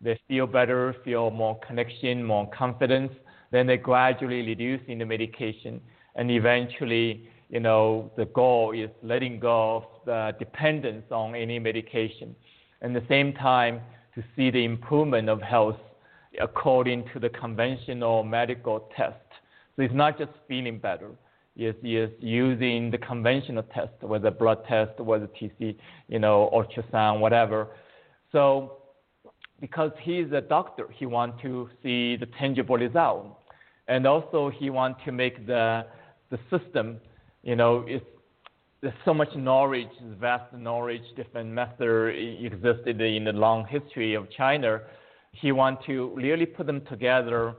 they 0.00 0.18
feel 0.26 0.46
better, 0.46 0.96
feel 1.04 1.30
more 1.30 1.60
connection, 1.60 2.24
more 2.24 2.50
confidence. 2.50 3.12
Then 3.52 3.66
they 3.66 3.76
gradually 3.76 4.40
reducing 4.40 4.98
the 4.98 5.04
medication, 5.04 5.82
and 6.16 6.30
eventually, 6.30 7.28
you 7.50 7.60
know, 7.60 8.10
the 8.16 8.24
goal 8.24 8.72
is 8.72 8.88
letting 9.02 9.38
go 9.38 9.76
of 9.76 9.84
the 10.06 10.34
dependence 10.38 11.04
on 11.10 11.34
any 11.34 11.58
medication. 11.58 12.34
At 12.80 12.94
the 12.94 13.04
same 13.06 13.34
time, 13.34 13.82
to 14.14 14.24
see 14.34 14.50
the 14.50 14.64
improvement 14.64 15.28
of 15.28 15.42
health 15.42 15.76
according 16.40 17.04
to 17.12 17.20
the 17.20 17.28
conventional 17.28 18.24
medical 18.24 18.88
test. 18.96 19.16
So 19.76 19.82
it's 19.82 19.94
not 19.94 20.18
just 20.18 20.32
feeling 20.48 20.78
better 20.78 21.10
is, 21.56 21.74
is 21.82 22.10
using 22.20 22.90
the 22.90 22.98
conventional 22.98 23.62
test, 23.74 23.92
whether 24.00 24.30
blood 24.30 24.64
test, 24.68 24.98
whether 24.98 25.28
TC, 25.28 25.76
you 26.08 26.18
know, 26.18 26.50
ultrasound, 26.52 27.20
whatever. 27.20 27.68
So 28.32 28.78
because 29.60 29.92
he's 30.02 30.30
a 30.32 30.40
doctor, 30.40 30.88
he 30.92 31.06
wants 31.06 31.40
to 31.42 31.68
see 31.82 32.16
the 32.16 32.26
tangible 32.38 32.76
result. 32.76 33.38
And 33.86 34.06
also 34.06 34.50
he 34.50 34.70
wants 34.70 35.00
to 35.04 35.12
make 35.12 35.46
the, 35.46 35.86
the 36.30 36.38
system, 36.50 36.98
you 37.42 37.56
know, 37.56 37.84
it's, 37.86 38.04
there's 38.80 38.94
so 39.04 39.14
much 39.14 39.34
knowledge, 39.34 39.88
vast 40.20 40.52
knowledge, 40.52 41.02
different 41.16 41.50
methods 41.50 42.18
existed 42.42 43.00
in 43.00 43.24
the 43.24 43.32
long 43.32 43.66
history 43.66 44.14
of 44.14 44.30
China. 44.30 44.80
He 45.32 45.52
wants 45.52 45.86
to 45.86 46.12
really 46.14 46.46
put 46.46 46.66
them 46.66 46.82
together 46.90 47.54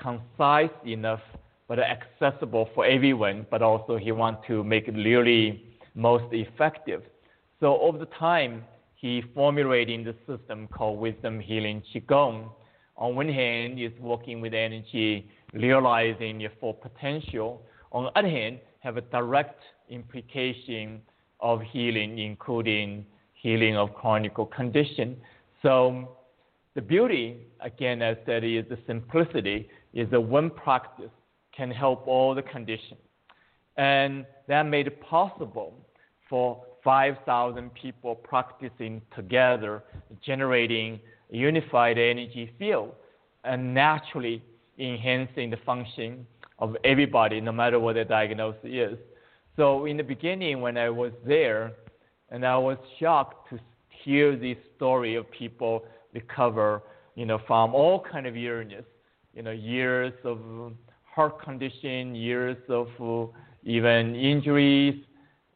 concise 0.00 0.70
enough 0.86 1.20
but 1.72 1.78
accessible 1.78 2.68
for 2.74 2.84
everyone, 2.84 3.46
but 3.50 3.62
also 3.62 3.96
he 3.96 4.12
wants 4.12 4.46
to 4.46 4.62
make 4.62 4.88
it 4.88 4.92
really 4.92 5.64
most 5.94 6.26
effective. 6.30 7.02
So 7.60 7.80
over 7.80 7.96
the 7.96 8.10
time, 8.18 8.62
he 8.94 9.22
formulating 9.34 10.04
the 10.04 10.14
system 10.26 10.68
called 10.68 10.98
Wisdom 10.98 11.40
Healing 11.40 11.82
Qigong. 11.90 12.50
On 12.98 13.16
one 13.16 13.30
hand, 13.30 13.80
is 13.80 13.90
working 14.00 14.42
with 14.42 14.52
energy, 14.52 15.30
realizing 15.54 16.40
your 16.40 16.50
full 16.60 16.74
potential. 16.74 17.62
On 17.92 18.04
the 18.04 18.18
other 18.18 18.28
hand, 18.28 18.58
have 18.80 18.98
a 18.98 19.00
direct 19.00 19.58
implication 19.88 21.00
of 21.40 21.62
healing, 21.62 22.18
including 22.18 23.06
healing 23.32 23.78
of 23.78 23.94
chronic 23.94 24.34
condition. 24.54 25.16
So 25.62 26.18
the 26.74 26.82
beauty, 26.82 27.38
again, 27.62 28.02
as 28.02 28.18
said, 28.26 28.44
is 28.44 28.66
the 28.68 28.76
simplicity, 28.86 29.70
is 29.94 30.10
the 30.10 30.20
one 30.20 30.50
practice 30.50 31.08
can 31.56 31.70
help 31.70 32.06
all 32.06 32.34
the 32.34 32.42
conditions. 32.42 33.00
And 33.76 34.26
that 34.48 34.64
made 34.64 34.86
it 34.86 35.00
possible 35.00 35.74
for 36.28 36.62
5,000 36.84 37.72
people 37.74 38.14
practicing 38.14 39.00
together, 39.14 39.84
generating 40.24 41.00
a 41.32 41.36
unified 41.36 41.98
energy 41.98 42.52
field, 42.58 42.92
and 43.44 43.72
naturally 43.72 44.42
enhancing 44.78 45.50
the 45.50 45.58
function 45.64 46.26
of 46.58 46.76
everybody, 46.84 47.40
no 47.40 47.52
matter 47.52 47.78
what 47.78 47.94
their 47.94 48.04
diagnosis 48.04 48.60
is. 48.64 48.98
So 49.56 49.84
in 49.86 49.96
the 49.96 50.02
beginning, 50.02 50.60
when 50.60 50.76
I 50.76 50.90
was 50.90 51.12
there, 51.26 51.72
and 52.30 52.46
I 52.46 52.56
was 52.56 52.78
shocked 52.98 53.50
to 53.50 53.58
hear 53.88 54.36
this 54.36 54.56
story 54.76 55.14
of 55.16 55.30
people 55.30 55.84
recover, 56.14 56.82
you 57.14 57.26
know, 57.26 57.38
from 57.46 57.74
all 57.74 58.00
kind 58.00 58.26
of 58.26 58.36
illness, 58.36 58.84
you 59.34 59.42
know, 59.42 59.50
years 59.50 60.12
of 60.24 60.38
heart 61.14 61.42
condition, 61.42 62.14
years 62.14 62.56
of 62.68 62.88
uh, 63.00 63.30
even 63.64 64.14
injuries, 64.14 65.02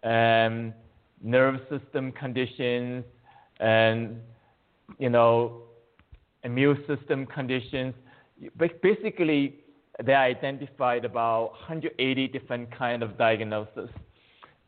and 0.02 0.72
nerve 1.22 1.60
system 1.70 2.12
conditions, 2.12 3.04
and 3.60 4.20
you 4.98 5.10
know, 5.10 5.62
immune 6.44 6.82
system 6.86 7.26
conditions. 7.26 7.94
Basically, 8.58 9.56
they 10.04 10.14
identified 10.14 11.04
about 11.04 11.52
180 11.52 12.28
different 12.28 12.76
kind 12.76 13.02
of 13.02 13.16
diagnoses. 13.16 13.88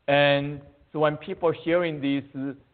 And 0.07 0.59
so 0.91 0.99
when 0.99 1.17
people 1.17 1.51
hearing 1.51 2.01
these 2.01 2.23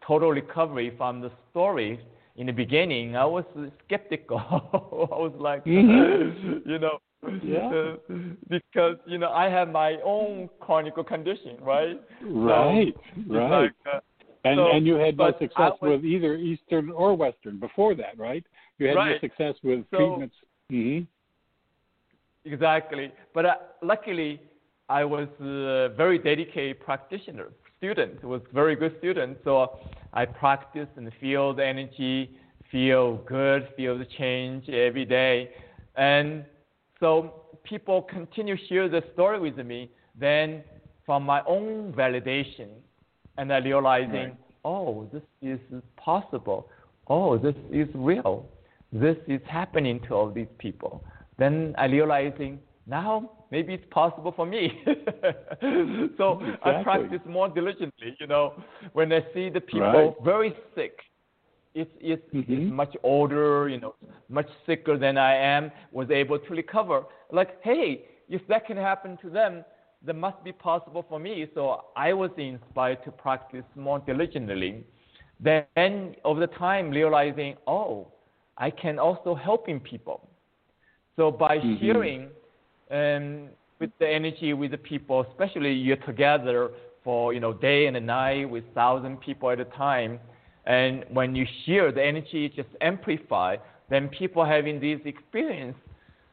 total 0.06 0.30
recovery 0.30 0.94
from 0.96 1.20
the 1.20 1.30
story 1.50 2.00
in 2.36 2.46
the 2.46 2.52
beginning, 2.52 3.14
I 3.14 3.26
was 3.26 3.44
skeptical. 3.84 4.38
I 4.40 5.18
was 5.18 5.34
like, 5.38 5.64
mm-hmm. 5.66 6.68
you 6.68 6.78
know, 6.78 6.98
yeah. 7.42 7.94
because 8.48 8.96
you 9.06 9.18
know 9.18 9.30
I 9.30 9.48
have 9.48 9.68
my 9.68 9.96
own 10.04 10.48
chronic 10.60 10.94
condition, 11.06 11.56
right? 11.60 12.00
Right, 12.22 12.94
so, 13.28 13.34
right. 13.34 13.62
Like, 13.62 13.72
uh, 13.92 14.00
and 14.44 14.58
so, 14.58 14.70
and 14.70 14.86
you 14.86 14.94
had 14.94 15.16
no 15.16 15.32
success 15.38 15.72
was, 15.80 16.00
with 16.00 16.04
either 16.04 16.36
Eastern 16.36 16.90
or 16.90 17.16
Western 17.16 17.58
before 17.58 17.94
that, 17.96 18.16
right? 18.16 18.44
You 18.78 18.88
had 18.88 18.96
right. 18.96 19.12
no 19.12 19.18
success 19.28 19.54
with 19.62 19.84
so, 19.90 19.96
treatments. 19.96 20.36
Mm-hmm. 20.70 21.04
Exactly, 22.50 23.12
but 23.34 23.44
uh, 23.44 23.54
luckily 23.82 24.40
I 24.88 25.04
was 25.04 25.26
a 25.40 25.88
very 25.96 26.18
dedicated 26.18 26.78
practitioner, 26.80 27.48
student, 27.78 28.22
was 28.22 28.40
very 28.54 28.76
good 28.76 28.96
student. 28.98 29.38
So 29.42 29.80
I 30.12 30.26
practiced 30.26 30.92
and 30.96 31.10
feel 31.20 31.52
the 31.52 31.66
energy, 31.66 32.38
feel 32.70 33.16
good, 33.26 33.68
feel 33.76 33.98
the 33.98 34.06
change 34.16 34.68
every 34.68 35.04
day, 35.04 35.50
and 35.96 36.44
so 37.00 37.42
people 37.64 38.02
continue 38.02 38.56
to 38.56 38.66
share 38.66 38.88
the 38.88 39.02
story 39.14 39.38
with 39.38 39.58
me. 39.58 39.90
Then, 40.18 40.62
from 41.04 41.24
my 41.24 41.42
own 41.46 41.92
validation, 41.92 42.68
and 43.38 43.52
I 43.52 43.58
realizing, 43.58 44.12
right. 44.12 44.36
oh, 44.64 45.08
this 45.12 45.22
is 45.42 45.60
possible. 45.96 46.68
Oh, 47.08 47.38
this 47.38 47.54
is 47.70 47.88
real. 47.94 48.48
This 48.92 49.16
is 49.28 49.40
happening 49.46 50.00
to 50.08 50.14
all 50.14 50.30
these 50.30 50.48
people. 50.58 51.04
Then 51.38 51.74
I 51.76 51.86
realizing 51.86 52.58
now 52.86 53.30
maybe 53.50 53.74
it's 53.74 53.84
possible 53.90 54.32
for 54.34 54.46
me. 54.46 54.72
so 56.16 56.40
exactly. 56.40 56.56
I 56.62 56.82
practice 56.82 57.20
more 57.26 57.48
diligently. 57.48 58.16
You 58.18 58.26
know, 58.26 58.54
when 58.92 59.12
I 59.12 59.20
see 59.34 59.50
the 59.50 59.60
people 59.60 60.14
right. 60.16 60.24
very 60.24 60.56
sick, 60.74 60.98
it's, 61.76 61.90
it's, 62.00 62.34
mm-hmm. 62.34 62.52
it's 62.52 62.72
much 62.72 62.96
older, 63.02 63.68
you 63.68 63.78
know, 63.78 63.94
much 64.30 64.48
sicker 64.64 64.96
than 64.98 65.18
I 65.18 65.34
am, 65.36 65.70
was 65.92 66.10
able 66.10 66.38
to 66.38 66.50
recover. 66.50 67.02
Like, 67.30 67.62
hey, 67.62 68.06
if 68.28 68.40
that 68.48 68.66
can 68.66 68.78
happen 68.78 69.18
to 69.22 69.28
them, 69.28 69.62
that 70.04 70.14
must 70.14 70.42
be 70.42 70.52
possible 70.52 71.04
for 71.06 71.18
me. 71.18 71.46
So 71.54 71.84
I 71.94 72.14
was 72.14 72.30
inspired 72.38 73.04
to 73.04 73.10
practice 73.12 73.64
more 73.74 73.98
diligently. 73.98 74.84
Then 75.38 76.14
over 76.24 76.40
the 76.40 76.52
time, 76.58 76.90
realizing, 76.90 77.56
oh, 77.66 78.08
I 78.56 78.70
can 78.70 78.98
also 78.98 79.34
helping 79.34 79.78
people. 79.78 80.26
So 81.16 81.30
by 81.30 81.58
mm-hmm. 81.58 81.84
sharing 81.84 82.28
um, 82.90 83.50
with 83.80 83.90
the 83.98 84.08
energy 84.08 84.54
with 84.54 84.70
the 84.70 84.78
people, 84.78 85.26
especially 85.30 85.72
you're 85.72 85.96
together 85.98 86.70
for 87.04 87.34
you 87.34 87.40
know 87.40 87.52
day 87.52 87.86
and 87.86 88.06
night 88.06 88.48
with 88.48 88.64
thousand 88.74 89.20
people 89.20 89.50
at 89.50 89.60
a 89.60 89.66
time, 89.66 90.18
and 90.66 91.04
when 91.10 91.34
you 91.34 91.46
share, 91.64 91.92
the 91.92 92.04
energy 92.04 92.48
just 92.48 92.68
amplify. 92.80 93.56
Then 93.88 94.08
people 94.08 94.44
having 94.44 94.80
this 94.80 95.00
experience. 95.04 95.76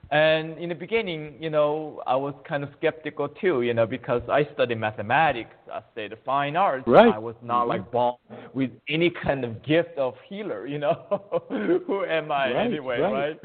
And 0.10 0.58
in 0.58 0.70
the 0.70 0.76
beginning, 0.76 1.36
you 1.40 1.50
know, 1.50 2.02
I 2.06 2.16
was 2.16 2.34
kind 2.48 2.64
of 2.64 2.70
skeptical 2.78 3.30
too, 3.30 3.62
you 3.62 3.74
know, 3.74 3.88
because 3.88 4.22
I 4.30 4.48
studied 4.54 4.80
mathematics, 4.80 5.56
I 5.72 5.82
studied 5.92 6.18
fine 6.26 6.56
arts. 6.56 6.84
Right. 6.88 7.14
I 7.14 7.18
was 7.18 7.36
not 7.42 7.68
like 7.68 7.92
born 7.92 8.16
with 8.54 8.70
any 8.90 9.10
kind 9.10 9.44
of 9.44 9.64
gift 9.64 9.98
of 9.98 10.16
healer, 10.28 10.68
you 10.68 10.78
know. 10.78 11.46
Who 11.88 12.06
am 12.06 12.32
I 12.32 12.54
right, 12.54 12.66
anyway, 12.66 13.00
right. 13.00 13.12
right? 13.12 13.40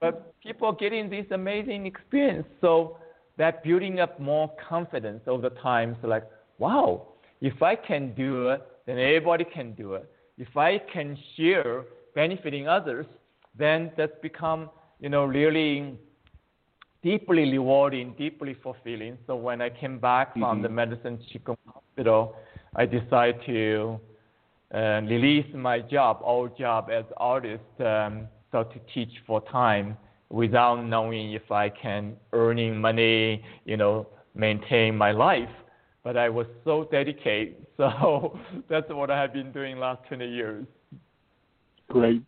But 0.00 0.34
people 0.42 0.72
getting 0.72 1.08
this 1.08 1.26
amazing 1.30 1.86
experience, 1.86 2.46
so 2.60 2.98
that 3.38 3.62
building 3.62 4.00
up 4.00 4.18
more 4.18 4.50
confidence 4.68 5.22
over 5.26 5.48
time. 5.48 5.96
So 6.02 6.08
like, 6.08 6.24
wow, 6.58 7.08
if 7.40 7.62
I 7.62 7.76
can 7.76 8.14
do 8.14 8.48
it, 8.48 8.62
then 8.86 8.98
everybody 8.98 9.44
can 9.44 9.72
do 9.72 9.94
it 9.94 10.10
if 10.40 10.56
I 10.56 10.78
can 10.78 11.18
share 11.36 11.84
benefiting 12.14 12.66
others, 12.66 13.04
then 13.58 13.92
that's 13.96 14.18
become, 14.22 14.70
you 14.98 15.10
know, 15.10 15.24
really 15.24 15.94
deeply 17.02 17.42
rewarding, 17.52 18.14
deeply 18.16 18.56
fulfilling. 18.62 19.18
So 19.26 19.36
when 19.36 19.60
I 19.60 19.68
came 19.68 19.98
back 19.98 20.30
mm-hmm. 20.30 20.40
from 20.40 20.62
the 20.62 20.70
medicine 20.70 21.18
Qigong 21.30 21.58
hospital, 21.66 22.36
I 22.74 22.86
decided 22.86 23.36
to 23.46 24.00
uh, 24.74 25.02
release 25.14 25.46
my 25.54 25.80
job, 25.80 26.20
old 26.22 26.56
job 26.56 26.88
as 26.90 27.04
artist, 27.18 27.62
um, 27.80 28.26
start 28.48 28.72
to 28.72 28.80
teach 28.94 29.12
full 29.26 29.42
time 29.42 29.96
without 30.30 30.82
knowing 30.86 31.32
if 31.32 31.52
I 31.52 31.68
can 31.68 32.16
earning 32.32 32.80
money, 32.80 33.44
you 33.66 33.76
know, 33.76 34.06
maintain 34.34 34.96
my 34.96 35.12
life. 35.12 35.50
But 36.02 36.16
I 36.16 36.28
was 36.28 36.46
so 36.64 36.88
dedicated. 36.90 37.56
So 37.80 38.38
that's 38.68 38.90
what 38.90 39.10
I 39.10 39.18
have 39.18 39.32
been 39.32 39.52
doing 39.52 39.78
last 39.78 40.06
20 40.08 40.28
years. 40.28 40.66
Great. 41.88 42.22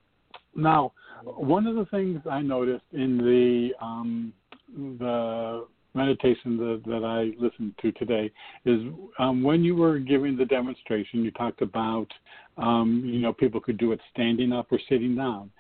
Now, 0.57 0.93
one 1.25 1.67
of 1.67 1.77
the 1.77 1.85
things 1.87 2.23
I 2.31 2.41
noticed 2.41 2.87
in 2.93 3.19
the 3.19 3.85
um, 3.85 4.33
the 4.99 5.67
meditation 5.95 6.57
that, 6.57 6.83
that 6.87 7.05
I 7.05 7.39
listened 7.43 7.75
to 7.83 7.93
today 7.93 8.31
is 8.65 8.81
um, 9.19 9.43
when 9.43 9.63
you 9.63 9.77
were 9.77 9.99
giving 9.99 10.39
the 10.39 10.47
demonstration, 10.47 11.23
you 11.23 11.31
talked 11.33 11.61
about 11.61 12.07
um, 12.57 13.03
you 13.05 13.21
know 13.21 13.33
people 13.33 13.61
could 13.61 13.77
do 13.77 13.93
it 13.93 14.01
standing 14.13 14.53
up 14.53 14.69
or 14.73 14.81
sitting 14.89 15.15
down, 15.15 15.51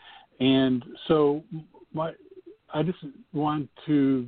and 0.40 0.84
so 1.06 1.44
my 1.92 2.12
I 2.72 2.82
just 2.82 2.98
want 3.32 3.68
to 3.86 4.26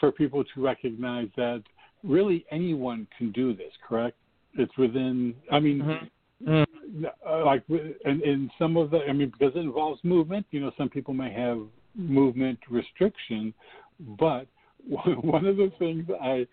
for 0.00 0.12
people 0.12 0.44
to 0.44 0.60
recognize 0.60 1.28
that 1.36 1.62
really 2.04 2.44
anyone 2.50 3.06
can 3.16 3.32
do 3.32 3.54
this. 3.54 3.72
Correct? 3.86 4.16
It's 4.54 4.76
within. 4.76 5.34
I 5.50 5.60
mean. 5.60 5.80
Mm-hmm. 5.80 6.02
Uh, 6.48 7.44
like 7.44 7.64
in, 7.68 8.22
in 8.22 8.50
some 8.58 8.76
of 8.76 8.90
the, 8.90 8.98
I 9.08 9.12
mean, 9.12 9.32
because 9.36 9.56
it 9.56 9.60
involves 9.60 9.98
movement. 10.04 10.46
You 10.50 10.60
know, 10.60 10.70
some 10.76 10.88
people 10.88 11.14
may 11.14 11.32
have 11.32 11.58
movement 11.96 12.58
restriction, 12.70 13.52
but 13.98 14.46
one 14.86 15.46
of 15.46 15.56
the 15.56 15.72
things 15.78 16.06
I 16.22 16.46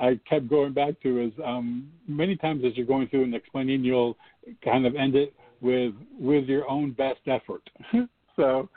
I 0.00 0.18
kept 0.28 0.48
going 0.48 0.72
back 0.72 1.00
to 1.02 1.20
is 1.20 1.32
um, 1.44 1.90
many 2.08 2.36
times 2.36 2.64
as 2.64 2.76
you're 2.76 2.86
going 2.86 3.08
through 3.08 3.24
and 3.24 3.34
explaining, 3.34 3.84
you'll 3.84 4.16
kind 4.64 4.86
of 4.86 4.96
end 4.96 5.14
it 5.16 5.34
with 5.60 5.94
with 6.18 6.44
your 6.44 6.68
own 6.68 6.92
best 6.92 7.20
effort. 7.26 7.68
so 8.36 8.68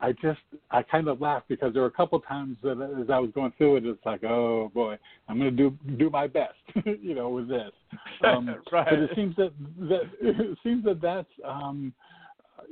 I 0.00 0.12
just 0.12 0.40
I 0.70 0.82
kind 0.82 1.08
of 1.08 1.20
laughed 1.20 1.48
because 1.48 1.72
there 1.72 1.82
were 1.82 1.88
a 1.88 1.92
couple 1.92 2.20
times 2.20 2.56
that 2.62 2.80
as 3.00 3.10
I 3.10 3.18
was 3.18 3.30
going 3.34 3.52
through 3.58 3.76
it, 3.76 3.86
it's 3.86 4.04
like, 4.06 4.24
oh 4.24 4.70
boy, 4.72 4.96
I'm 5.28 5.38
going 5.38 5.56
to 5.56 5.70
do 5.70 5.76
do 5.96 6.10
my 6.10 6.26
best, 6.26 6.54
you 6.84 7.14
know, 7.14 7.30
with 7.30 7.48
this. 7.48 7.72
Um, 8.24 8.48
right. 8.72 8.86
But 8.90 8.98
it 8.98 9.10
seems 9.14 9.36
that 9.36 9.52
that 9.88 10.02
it 10.20 10.58
seems 10.64 10.84
that 10.84 11.00
that's 11.00 11.28
um, 11.44 11.92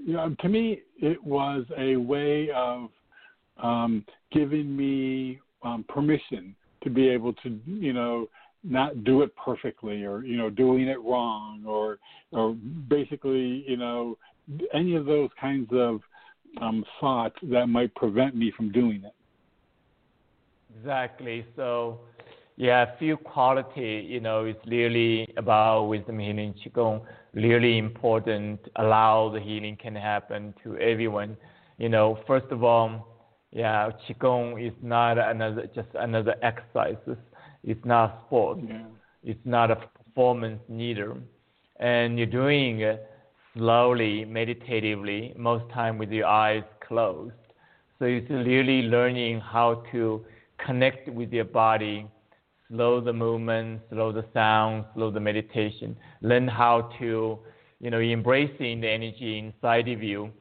you 0.05 0.15
know 0.15 0.35
to 0.41 0.49
me 0.49 0.81
it 1.01 1.23
was 1.23 1.65
a 1.79 1.97
way 1.97 2.51
of 2.51 2.91
um, 3.63 4.05
giving 4.33 4.77
me 4.77 5.41
um, 5.63 5.85
permission 5.89 6.55
to 6.83 6.91
be 6.91 7.09
able 7.09 7.33
to, 7.33 7.59
you 7.67 7.93
know, 7.93 8.29
not 8.63 9.05
do 9.05 9.23
it 9.23 9.33
perfectly 9.37 10.05
or 10.05 10.25
you 10.25 10.37
know 10.37 10.51
doing 10.51 10.89
it 10.89 11.01
wrong 11.03 11.63
or 11.65 11.99
or 12.33 12.55
basically 12.89 13.65
you 13.69 13.77
know 13.77 14.19
any 14.75 14.97
of 14.97 15.07
those 15.07 15.31
kinds 15.41 15.69
of 15.73 16.01
um, 16.61 16.85
thoughts 17.01 17.37
that 17.43 17.67
might 17.67 17.95
prevent 17.95 18.35
me 18.35 18.53
from 18.57 18.73
doing 18.73 19.03
it. 19.05 19.13
Exactly. 20.79 21.45
So, 21.57 22.01
yeah, 22.57 22.97
few 22.99 23.17
quality, 23.17 24.07
you 24.09 24.21
know, 24.21 24.45
is 24.45 24.57
really 24.67 25.29
about 25.37 25.85
wisdom 25.85 26.19
healing 26.19 26.55
qigong. 26.55 27.03
Really 27.35 27.79
important. 27.79 28.61
Allow 28.77 29.31
the 29.31 29.41
healing 29.41 29.77
can 29.77 29.95
happen 29.95 30.55
to 30.65 30.77
everyone. 30.79 31.37
You 31.79 31.89
know, 31.89 32.19
first 32.27 32.47
of 32.51 32.65
all, 32.65 33.09
yeah, 33.53 33.91
qigong 34.09 34.67
is 34.67 34.73
not 34.83 35.19
another 35.19 35.69
just 35.75 35.89
another 35.95 36.35
exercise. 36.43 36.97
It's 37.63 37.85
not 37.85 38.23
sport. 38.27 38.59
Yeah. 38.67 38.85
It's 39.23 39.45
not 39.45 39.71
a 39.71 39.77
performance 39.77 40.61
neither. 40.69 41.17
And 41.79 42.17
you're 42.17 42.27
doing 42.27 42.81
it 42.81 43.07
slowly, 43.57 44.25
meditatively, 44.25 45.33
most 45.37 45.65
time 45.73 45.99
with 45.99 46.11
your 46.11 46.27
eyes 46.27 46.63
closed. 46.87 47.35
So 47.99 48.05
it's 48.05 48.31
really 48.31 48.83
learning 48.83 49.41
how 49.41 49.83
to 49.93 50.25
connect 50.65 51.09
with 51.09 51.33
your 51.33 51.45
body, 51.45 52.07
slow 52.69 53.01
the 53.01 53.13
movement, 53.13 53.81
slow 53.91 54.13
the 54.13 54.25
sound, 54.35 54.85
slow 54.95 55.11
the 55.11 55.21
meditation. 55.21 55.97
Learn 56.21 56.47
how 56.47 56.91
to, 56.99 57.39
you 57.81 57.91
know, 57.91 58.01
embracing 58.01 58.81
the 58.81 58.89
energy 58.89 59.39
inside 59.39 59.89
of 59.89 60.03
you 60.03 60.33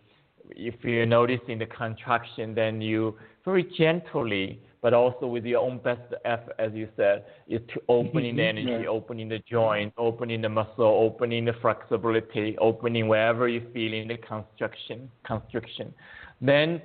if 0.52 0.76
you're 0.84 1.06
noticing 1.06 1.58
the 1.58 1.66
contraction, 1.66 2.54
then 2.54 2.82
you 2.82 3.18
very 3.44 3.64
gently, 3.78 4.60
but 4.86 4.94
also 4.94 5.26
with 5.26 5.44
your 5.46 5.62
own 5.62 5.80
best 5.80 6.14
effort, 6.26 6.54
as 6.60 6.72
you 6.76 6.88
said, 6.96 7.26
is 7.48 7.60
to 7.74 7.82
opening 7.90 8.36
the 8.36 8.44
energy, 8.54 8.84
yeah. 8.84 8.88
opening 8.88 9.28
the 9.28 9.40
joint, 9.40 9.92
opening 9.98 10.44
the 10.44 10.50
muscle, 10.50 10.86
opening 11.08 11.44
the 11.44 11.54
flexibility, 11.60 12.56
opening 12.60 13.08
wherever 13.08 13.48
you're 13.48 13.72
feeling 13.74 14.08
the 14.08 14.18
constriction, 14.18 15.10
constriction. 15.26 15.92
Then, 16.40 16.84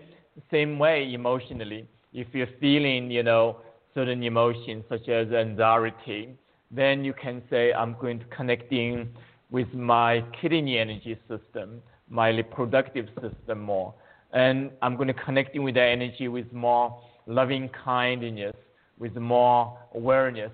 same 0.50 0.78
way 0.78 1.12
emotionally, 1.12 1.86
if 2.14 2.28
you're 2.32 2.54
feeling, 2.58 3.10
you 3.10 3.22
know, 3.22 3.58
certain 3.94 4.22
emotions 4.22 4.82
such 4.88 5.06
as 5.10 5.30
anxiety, 5.32 6.38
then 6.70 7.04
you 7.04 7.12
can 7.12 7.42
say, 7.50 7.74
I'm 7.74 7.96
going 8.00 8.18
to 8.20 8.24
connect 8.36 8.72
in 8.72 9.10
with 9.50 9.70
my 9.74 10.24
kidney 10.40 10.78
energy 10.78 11.18
system 11.28 11.82
my 12.10 12.28
reproductive 12.30 13.08
system 13.22 13.60
more. 13.60 13.94
And 14.32 14.70
I'm 14.82 14.96
going 14.96 15.08
to 15.08 15.14
connect 15.14 15.54
in 15.54 15.62
with 15.62 15.74
the 15.74 15.82
energy 15.82 16.28
with 16.28 16.52
more 16.52 17.00
loving 17.30 17.70
kindness, 17.84 18.54
with 18.98 19.16
more 19.16 19.78
awareness. 19.94 20.52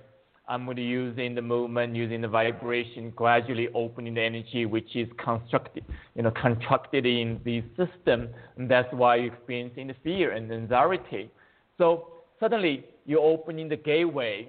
I'm 0.49 0.65
going 0.65 0.77
to 0.77 0.83
use 0.83 1.19
in 1.19 1.35
the 1.35 1.43
movement, 1.43 1.97
using 1.97 2.21
the 2.21 2.29
vibration, 2.29 3.11
gradually 3.17 3.69
opening 3.75 4.15
the 4.15 4.23
energy 4.23 4.65
which 4.65 4.95
is 4.95 5.09
constructed, 5.23 5.85
you 6.15 6.23
know, 6.23 6.31
contracted 6.41 7.05
in 7.05 7.41
the 7.45 7.63
system. 7.71 8.29
And 8.57 8.71
that's 8.71 8.93
why 8.93 9.17
you 9.17 9.33
experience 9.33 9.75
in 9.77 9.89
the 9.89 9.97
fear 10.05 10.33
and 10.33 10.53
anxiety. 10.53 11.31
So 11.79 12.09
suddenly 12.39 12.85
you're 13.07 13.21
opening 13.21 13.69
the 13.69 13.77
gateway 13.77 14.49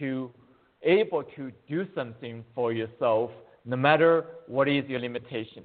to 0.00 0.30
able 0.82 1.22
to 1.22 1.52
do 1.68 1.86
something 1.94 2.44
for 2.54 2.72
yourself, 2.72 3.30
no 3.64 3.76
matter 3.76 4.24
what 4.48 4.66
is 4.66 4.84
your 4.88 4.98
limitation 4.98 5.62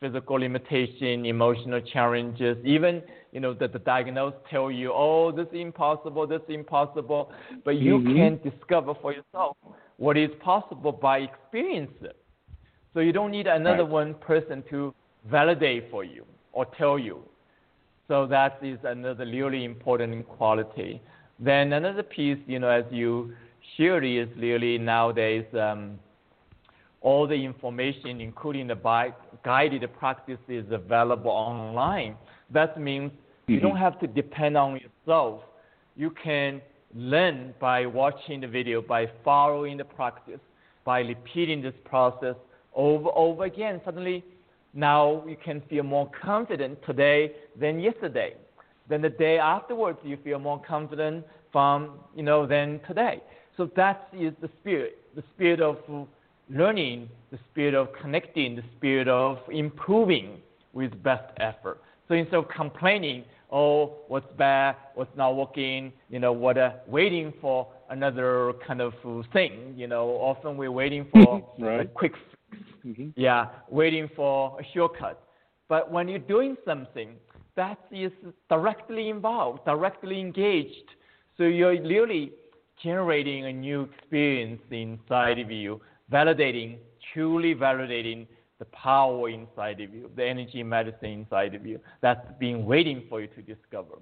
physical 0.00 0.38
limitation, 0.38 1.26
emotional 1.26 1.80
challenges, 1.80 2.56
even 2.64 3.02
you 3.32 3.40
know 3.40 3.54
that 3.54 3.72
the 3.72 3.78
diagnosis 3.78 4.38
tell 4.50 4.70
you, 4.70 4.92
oh, 4.92 5.32
this 5.32 5.46
is 5.48 5.60
impossible, 5.60 6.26
this 6.26 6.40
is 6.48 6.54
impossible, 6.54 7.32
but 7.64 7.76
you 7.76 7.98
mm-hmm. 7.98 8.16
can 8.16 8.50
discover 8.50 8.94
for 9.00 9.12
yourself 9.12 9.56
what 9.96 10.16
is 10.16 10.30
possible 10.40 10.92
by 10.92 11.18
experience 11.18 11.92
it. 12.00 12.16
So 12.94 13.00
you 13.00 13.12
don't 13.12 13.30
need 13.30 13.46
another 13.46 13.84
right. 13.84 13.92
one 13.92 14.14
person 14.14 14.64
to 14.70 14.94
validate 15.30 15.90
for 15.90 16.04
you 16.04 16.24
or 16.52 16.66
tell 16.76 16.98
you. 16.98 17.22
So 18.08 18.26
that 18.26 18.58
is 18.62 18.78
another 18.84 19.26
really 19.26 19.64
important 19.64 20.26
quality. 20.26 21.02
Then 21.38 21.74
another 21.74 22.02
piece, 22.02 22.38
you 22.46 22.58
know, 22.58 22.68
as 22.68 22.84
you 22.90 23.34
shared, 23.76 24.04
is 24.04 24.28
really 24.36 24.78
nowadays. 24.78 25.44
Um, 25.52 25.98
all 27.00 27.26
the 27.26 27.34
information, 27.34 28.20
including 28.20 28.66
the 28.66 29.12
guided 29.44 29.88
practice, 29.98 30.38
is 30.48 30.64
available 30.70 31.30
online. 31.30 32.16
That 32.52 32.80
means 32.80 33.10
mm-hmm. 33.10 33.52
you 33.52 33.60
don't 33.60 33.76
have 33.76 33.98
to 34.00 34.06
depend 34.06 34.56
on 34.56 34.80
yourself. 34.80 35.42
You 35.96 36.10
can 36.22 36.60
learn 36.94 37.54
by 37.60 37.86
watching 37.86 38.40
the 38.40 38.48
video, 38.48 38.80
by 38.80 39.10
following 39.24 39.76
the 39.76 39.84
practice, 39.84 40.40
by 40.84 41.00
repeating 41.00 41.62
this 41.62 41.74
process 41.84 42.36
over 42.74 43.10
over 43.14 43.44
again. 43.44 43.80
Suddenly, 43.84 44.24
now 44.74 45.24
you 45.26 45.36
can 45.42 45.62
feel 45.68 45.82
more 45.82 46.10
confident 46.22 46.78
today 46.86 47.32
than 47.58 47.80
yesterday. 47.80 48.34
Then 48.88 49.02
the 49.02 49.10
day 49.10 49.38
afterwards, 49.38 49.98
you 50.02 50.16
feel 50.24 50.38
more 50.38 50.62
confident 50.66 51.26
from 51.52 51.98
you 52.14 52.22
know 52.22 52.46
than 52.46 52.80
today. 52.86 53.22
So 53.56 53.70
that 53.76 54.08
is 54.12 54.32
the 54.40 54.48
spirit, 54.60 54.98
the 55.16 55.24
spirit 55.34 55.60
of 55.60 55.78
learning, 56.48 57.08
the 57.30 57.38
spirit 57.50 57.74
of 57.74 57.88
connecting, 58.00 58.56
the 58.56 58.62
spirit 58.76 59.08
of 59.08 59.38
improving 59.50 60.38
with 60.72 61.02
best 61.02 61.24
effort. 61.38 61.80
So 62.08 62.14
instead 62.14 62.36
of 62.36 62.48
complaining, 62.48 63.24
oh, 63.52 63.98
what's 64.08 64.26
bad, 64.36 64.76
what's 64.94 65.14
not 65.16 65.36
working, 65.36 65.92
you 66.08 66.18
know, 66.18 66.32
what, 66.32 66.58
uh, 66.58 66.72
waiting 66.86 67.32
for 67.40 67.68
another 67.90 68.52
kind 68.66 68.80
of 68.80 68.94
thing, 69.32 69.74
you 69.76 69.86
know, 69.86 70.08
often 70.10 70.56
we're 70.56 70.72
waiting 70.72 71.06
for 71.12 71.42
right. 71.58 71.80
a 71.80 71.84
quick 71.84 72.12
fix. 72.50 72.62
Mm-hmm. 72.86 73.08
Yeah, 73.16 73.46
waiting 73.68 74.08
for 74.16 74.58
a 74.60 74.64
shortcut. 74.74 75.22
But 75.68 75.92
when 75.92 76.08
you're 76.08 76.18
doing 76.18 76.56
something 76.64 77.16
that 77.56 77.78
is 77.90 78.12
directly 78.48 79.10
involved, 79.10 79.64
directly 79.64 80.20
engaged, 80.20 80.94
so 81.36 81.44
you're 81.44 81.80
really 81.82 82.32
generating 82.82 83.46
a 83.46 83.52
new 83.52 83.82
experience 83.82 84.62
inside 84.70 85.38
of 85.38 85.50
you 85.50 85.80
validating, 86.10 86.78
truly 87.12 87.54
validating 87.54 88.26
the 88.58 88.64
power 88.66 89.28
inside 89.28 89.80
of 89.80 89.94
you, 89.94 90.10
the 90.16 90.24
energy 90.24 90.62
medicine 90.62 91.10
inside 91.10 91.54
of 91.54 91.64
you 91.64 91.78
that's 92.00 92.26
been 92.38 92.64
waiting 92.64 93.04
for 93.08 93.20
you 93.20 93.28
to 93.28 93.42
discover. 93.42 93.98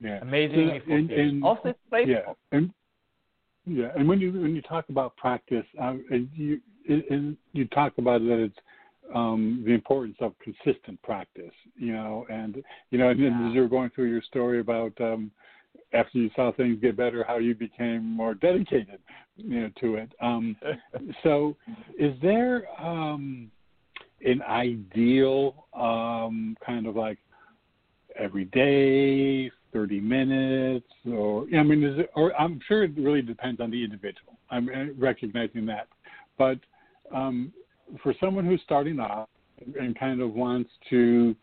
Yeah. 0.00 0.18
Amazing. 0.22 0.80
So, 0.86 0.92
and, 0.94 1.10
and, 1.10 1.44
also, 1.44 1.74
Yeah. 1.92 2.32
And, 2.52 2.72
yeah, 3.66 3.88
and 3.96 4.08
when 4.08 4.20
you 4.20 4.32
when 4.32 4.54
you 4.54 4.62
talk 4.62 4.88
about 4.88 5.16
practice, 5.16 5.66
uh, 5.80 5.94
you 6.34 6.60
and 6.88 7.36
you 7.52 7.66
talk 7.66 7.92
about 7.98 8.22
that 8.22 8.42
it's 8.42 8.56
um, 9.14 9.62
the 9.66 9.72
importance 9.72 10.16
of 10.20 10.34
consistent 10.38 11.00
practice, 11.02 11.52
you 11.76 11.92
know, 11.92 12.26
and 12.30 12.62
you 12.90 12.98
know, 12.98 13.10
and 13.10 13.20
yeah. 13.20 13.48
as 13.48 13.54
you're 13.54 13.68
going 13.68 13.90
through 13.90 14.10
your 14.10 14.22
story 14.22 14.60
about 14.60 14.92
um, 15.00 15.30
after 15.92 16.18
you 16.18 16.30
saw 16.36 16.52
things 16.52 16.78
get 16.80 16.96
better, 16.96 17.24
how 17.26 17.38
you 17.38 17.54
became 17.54 18.04
more 18.04 18.34
dedicated, 18.34 19.00
you 19.36 19.60
know, 19.60 19.70
to 19.80 19.96
it. 19.96 20.12
Um, 20.20 20.56
so, 21.22 21.56
is 21.98 22.14
there 22.22 22.64
um, 22.80 23.50
an 24.24 24.42
ideal 24.42 25.66
um, 25.74 26.56
kind 26.64 26.86
of 26.86 26.96
like 26.96 27.18
every 28.18 28.44
day, 28.46 29.50
thirty 29.72 30.00
minutes, 30.00 30.86
or 31.06 31.46
I 31.56 31.62
mean, 31.62 31.82
is 31.82 31.98
it, 32.00 32.10
or 32.14 32.38
I'm 32.40 32.60
sure 32.66 32.84
it 32.84 32.92
really 32.96 33.22
depends 33.22 33.60
on 33.60 33.70
the 33.70 33.82
individual. 33.82 34.38
I'm 34.50 34.94
recognizing 34.98 35.66
that, 35.66 35.88
but 36.38 36.58
um, 37.14 37.52
for 38.02 38.14
someone 38.20 38.46
who's 38.46 38.60
starting 38.64 39.00
off 39.00 39.28
and 39.78 39.98
kind 39.98 40.20
of 40.20 40.34
wants 40.34 40.70
to 40.90 41.34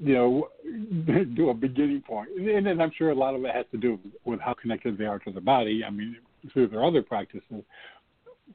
you 0.00 0.14
know, 0.14 0.48
do 1.36 1.50
a 1.50 1.54
beginning 1.54 2.02
point. 2.02 2.30
And 2.36 2.66
then 2.66 2.80
I'm 2.80 2.92
sure 2.96 3.10
a 3.10 3.14
lot 3.14 3.34
of 3.34 3.44
it 3.44 3.54
has 3.54 3.66
to 3.72 3.78
do 3.78 3.98
with 4.24 4.40
how 4.40 4.54
connected 4.54 4.98
they 4.98 5.04
are 5.04 5.18
to 5.20 5.30
the 5.30 5.40
body. 5.40 5.82
I 5.86 5.90
mean, 5.90 6.16
through 6.52 6.68
their 6.68 6.84
other 6.84 7.02
practices. 7.02 7.64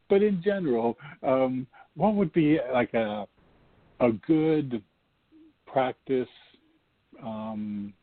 But 0.09 0.23
in 0.23 0.41
general, 0.43 0.97
um, 1.21 1.67
what 1.95 2.15
would 2.15 2.33
be 2.33 2.59
like 2.73 2.93
a 2.93 3.27
a 3.99 4.11
good 4.27 4.81
practice 5.67 6.27
um, 7.23 7.93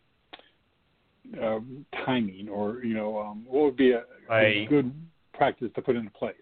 uh, 1.41 1.59
timing, 2.07 2.49
or 2.49 2.83
you 2.85 2.95
know, 2.95 3.19
um, 3.19 3.45
what 3.47 3.65
would 3.65 3.77
be 3.77 3.93
a, 3.93 4.05
a 4.31 4.67
good 4.69 4.93
practice 5.35 5.69
to 5.75 5.83
put 5.83 5.97
into 5.97 6.11
place? 6.11 6.35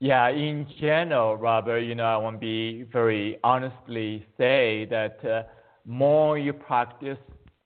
Yeah, 0.00 0.28
in 0.28 0.66
general, 0.80 1.36
Robert, 1.36 1.80
you 1.80 1.96
know, 1.96 2.04
I 2.04 2.16
want 2.18 2.36
to 2.36 2.40
be 2.40 2.84
very 2.92 3.38
honestly 3.42 4.24
say 4.36 4.86
that 4.90 5.18
uh, 5.24 5.42
more 5.84 6.38
you 6.38 6.52
practice, 6.52 7.18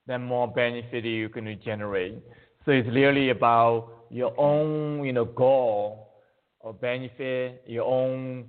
the 0.06 0.18
more 0.18 0.48
benefit 0.48 1.04
you're 1.04 1.28
going 1.28 1.44
to 1.44 1.56
generate. 1.56 2.22
So 2.64 2.70
it's 2.70 2.88
really 2.88 3.28
about 3.30 4.06
your 4.10 4.32
own, 4.38 5.04
you 5.04 5.12
know, 5.12 5.26
goal 5.26 6.14
or 6.60 6.72
benefit, 6.72 7.64
your 7.66 7.84
own 7.84 8.46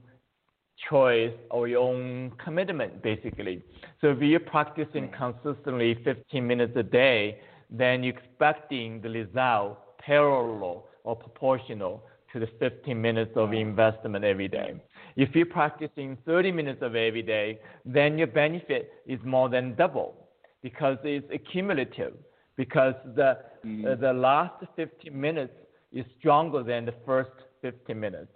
choice 0.89 1.34
or 1.51 1.67
your 1.67 1.81
own 1.81 2.31
commitment, 2.43 3.03
basically. 3.03 3.61
So 3.99 4.11
if 4.11 4.21
you're 4.21 4.39
practicing 4.39 5.09
consistently 5.09 5.99
15 6.05 6.47
minutes 6.47 6.73
a 6.77 6.84
day, 6.84 7.39
then 7.69 8.01
you're 8.01 8.15
expecting 8.15 9.01
the 9.01 9.09
result 9.09 9.97
parallel 9.97 10.88
or 11.03 11.17
proportional 11.17 12.03
to 12.34 12.39
the 12.39 12.47
15 12.59 12.99
minutes 12.99 13.31
of 13.36 13.53
investment 13.53 14.25
every 14.25 14.47
day. 14.47 14.73
If 15.15 15.36
you're 15.36 15.45
practicing 15.45 16.17
30 16.25 16.51
minutes 16.51 16.81
of 16.81 16.95
every 16.95 17.21
day, 17.21 17.59
then 17.86 18.17
your 18.17 18.27
benefit 18.27 18.91
is 19.05 19.19
more 19.23 19.47
than 19.49 19.75
double 19.75 20.15
because 20.63 20.97
it's 21.03 21.27
accumulative. 21.31 22.13
Because 22.55 22.93
the 23.15 23.38
mm. 23.65 23.91
uh, 23.91 23.95
the 23.95 24.13
last 24.13 24.63
15 24.75 25.19
minutes 25.19 25.53
is 25.91 26.05
stronger 26.19 26.61
than 26.61 26.86
the 26.86 26.93
first 27.05 27.31
15 27.61 27.99
minutes. 27.99 28.31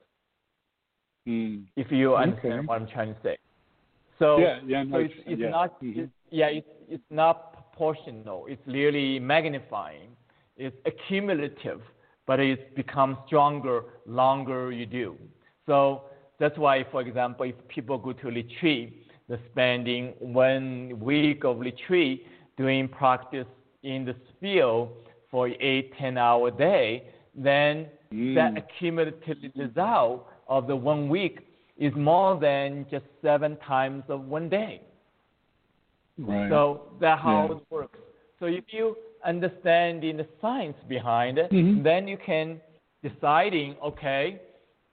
Mm. 1.28 1.66
If 1.76 1.92
you 1.92 2.16
understand 2.16 2.54
okay. 2.54 2.66
what 2.66 2.82
I'm 2.82 2.88
trying 2.88 3.14
to 3.14 3.22
say. 3.22 3.38
So, 4.18 4.40
yeah, 4.40 4.60
yeah, 4.66 4.84
so 4.90 4.98
it's, 4.98 5.14
it's 5.28 5.42
yeah. 5.42 5.50
not 5.50 5.82
mm-hmm. 5.82 6.00
it's, 6.00 6.12
yeah 6.32 6.48
it's 6.48 6.68
it's 6.90 7.04
not 7.12 7.54
proportional. 7.54 8.46
It's 8.48 8.62
really 8.66 9.20
magnifying. 9.20 10.10
It's 10.56 10.76
accumulative 10.86 11.82
but 12.28 12.40
it 12.40 12.76
becomes 12.76 13.18
stronger 13.26 13.84
longer 14.06 14.72
you 14.72 14.86
do. 14.86 15.18
So 15.66 16.04
that's 16.40 16.58
why, 16.58 16.86
for 16.92 17.02
example, 17.02 17.46
if 17.46 17.56
people 17.68 17.98
go 17.98 18.14
to 18.14 18.28
retreat, 18.28 19.08
they're 19.28 19.40
spending 19.52 20.14
one 20.20 21.00
week 21.00 21.44
of 21.44 21.60
retreat 21.60 22.26
doing 22.58 22.88
practice 22.88 23.48
in 23.84 24.06
this 24.06 24.16
field 24.40 24.90
for 25.32 25.48
eight, 25.48 25.94
ten 25.98 26.18
hour 26.18 26.52
day, 26.52 27.10
then 27.36 27.88
mm. 28.14 28.36
that 28.36 28.58
accumulative 28.58 29.38
result 29.56 30.28
of 30.48 30.68
the 30.68 30.76
one 30.76 31.10
week 31.10 31.40
is 31.78 31.94
more 31.96 32.40
than 32.40 32.86
just 32.90 33.06
seven 33.22 33.58
times 33.58 34.04
of 34.10 34.26
one 34.26 34.50
day. 34.50 34.82
Right. 36.18 36.50
So 36.50 36.94
that's 37.00 37.22
how 37.22 37.48
yeah. 37.50 37.58
it 37.58 37.64
works. 37.70 38.00
So 38.40 38.46
if 38.46 38.66
you 38.70 38.96
understanding 39.26 40.18
the 40.18 40.28
science 40.42 40.78
behind 40.88 41.38
it, 41.38 41.52
mm-hmm. 41.52 41.84
then 41.84 42.08
you 42.08 42.18
can 42.18 42.60
deciding, 43.04 43.76
okay, 43.84 44.42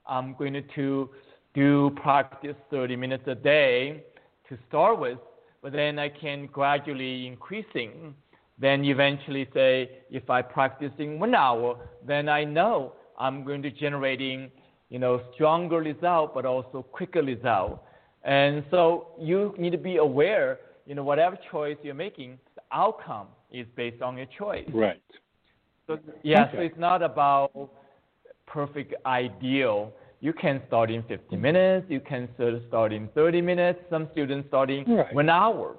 I'm 0.07 0.35
going 0.35 0.63
to 0.75 1.09
do 1.53 1.91
practice 2.01 2.55
30 2.69 2.95
minutes 2.95 3.23
a 3.27 3.35
day 3.35 4.03
to 4.49 4.57
start 4.67 4.99
with, 4.99 5.17
but 5.61 5.71
then 5.71 5.97
I 5.97 6.09
can 6.09 6.47
gradually 6.47 7.27
increasing. 7.27 8.13
Then 8.57 8.85
eventually 8.85 9.47
say, 9.53 9.89
if 10.09 10.29
I 10.29 10.41
practicing 10.41 11.19
one 11.19 11.35
hour, 11.35 11.77
then 12.05 12.29
I 12.29 12.43
know 12.43 12.93
I'm 13.19 13.43
going 13.43 13.61
to 13.63 13.71
generating, 13.71 14.51
you 14.89 14.99
know, 14.99 15.21
stronger 15.33 15.79
result, 15.79 16.33
but 16.33 16.45
also 16.45 16.83
quicker 16.83 17.23
result. 17.23 17.81
And 18.23 18.63
so 18.71 19.09
you 19.19 19.53
need 19.57 19.71
to 19.71 19.77
be 19.77 19.97
aware, 19.97 20.59
you 20.85 20.95
know, 20.95 21.03
whatever 21.03 21.37
choice 21.51 21.77
you're 21.83 21.93
making, 21.93 22.39
the 22.55 22.61
outcome 22.71 23.27
is 23.59 23.67
based 23.75 24.01
on 24.01 24.17
your 24.17 24.27
choice. 24.37 24.67
Right. 24.73 25.01
So 25.87 25.99
yeah, 26.23 26.45
okay. 26.45 26.57
so 26.57 26.61
it's 26.61 26.79
not 26.79 27.01
about 27.01 27.51
perfect 28.47 28.93
ideal. 29.05 29.93
You 30.21 30.33
can 30.33 30.61
start 30.67 30.89
in 30.89 31.03
15 31.03 31.39
minutes. 31.39 31.85
You 31.89 31.99
can 31.99 32.27
start 32.67 32.93
in 32.93 33.07
30 33.09 33.41
minutes. 33.41 33.79
Some 33.89 34.07
students 34.11 34.47
starting 34.47 34.83
right. 34.87 35.13
one 35.13 35.29
hour. 35.29 35.75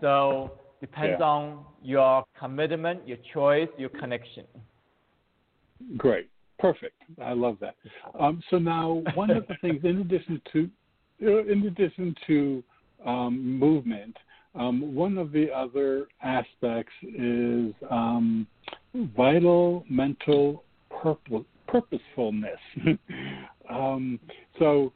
So 0.00 0.52
depends 0.80 1.16
yeah. 1.20 1.26
on 1.26 1.64
your 1.82 2.24
commitment, 2.38 3.06
your 3.06 3.18
choice, 3.32 3.68
your 3.78 3.90
connection. 3.90 4.44
Great, 5.96 6.28
perfect. 6.58 6.96
I 7.22 7.32
love 7.32 7.58
that. 7.60 7.74
Um, 8.18 8.42
so 8.50 8.58
now, 8.58 9.02
one 9.14 9.30
of 9.30 9.46
the 9.46 9.54
things, 9.60 9.80
in 9.84 10.00
addition 10.00 10.40
to, 10.52 10.70
in 11.20 11.64
addition 11.66 12.14
to 12.26 12.64
um, 13.04 13.58
movement, 13.58 14.16
um, 14.54 14.94
one 14.94 15.18
of 15.18 15.32
the 15.32 15.50
other 15.50 16.08
aspects 16.22 16.92
is 17.02 17.72
um, 17.90 18.46
vital 19.16 19.84
mental 19.88 20.64
purpose, 21.02 21.44
purposefulness. 21.66 22.58
um, 23.70 24.20
so, 24.58 24.92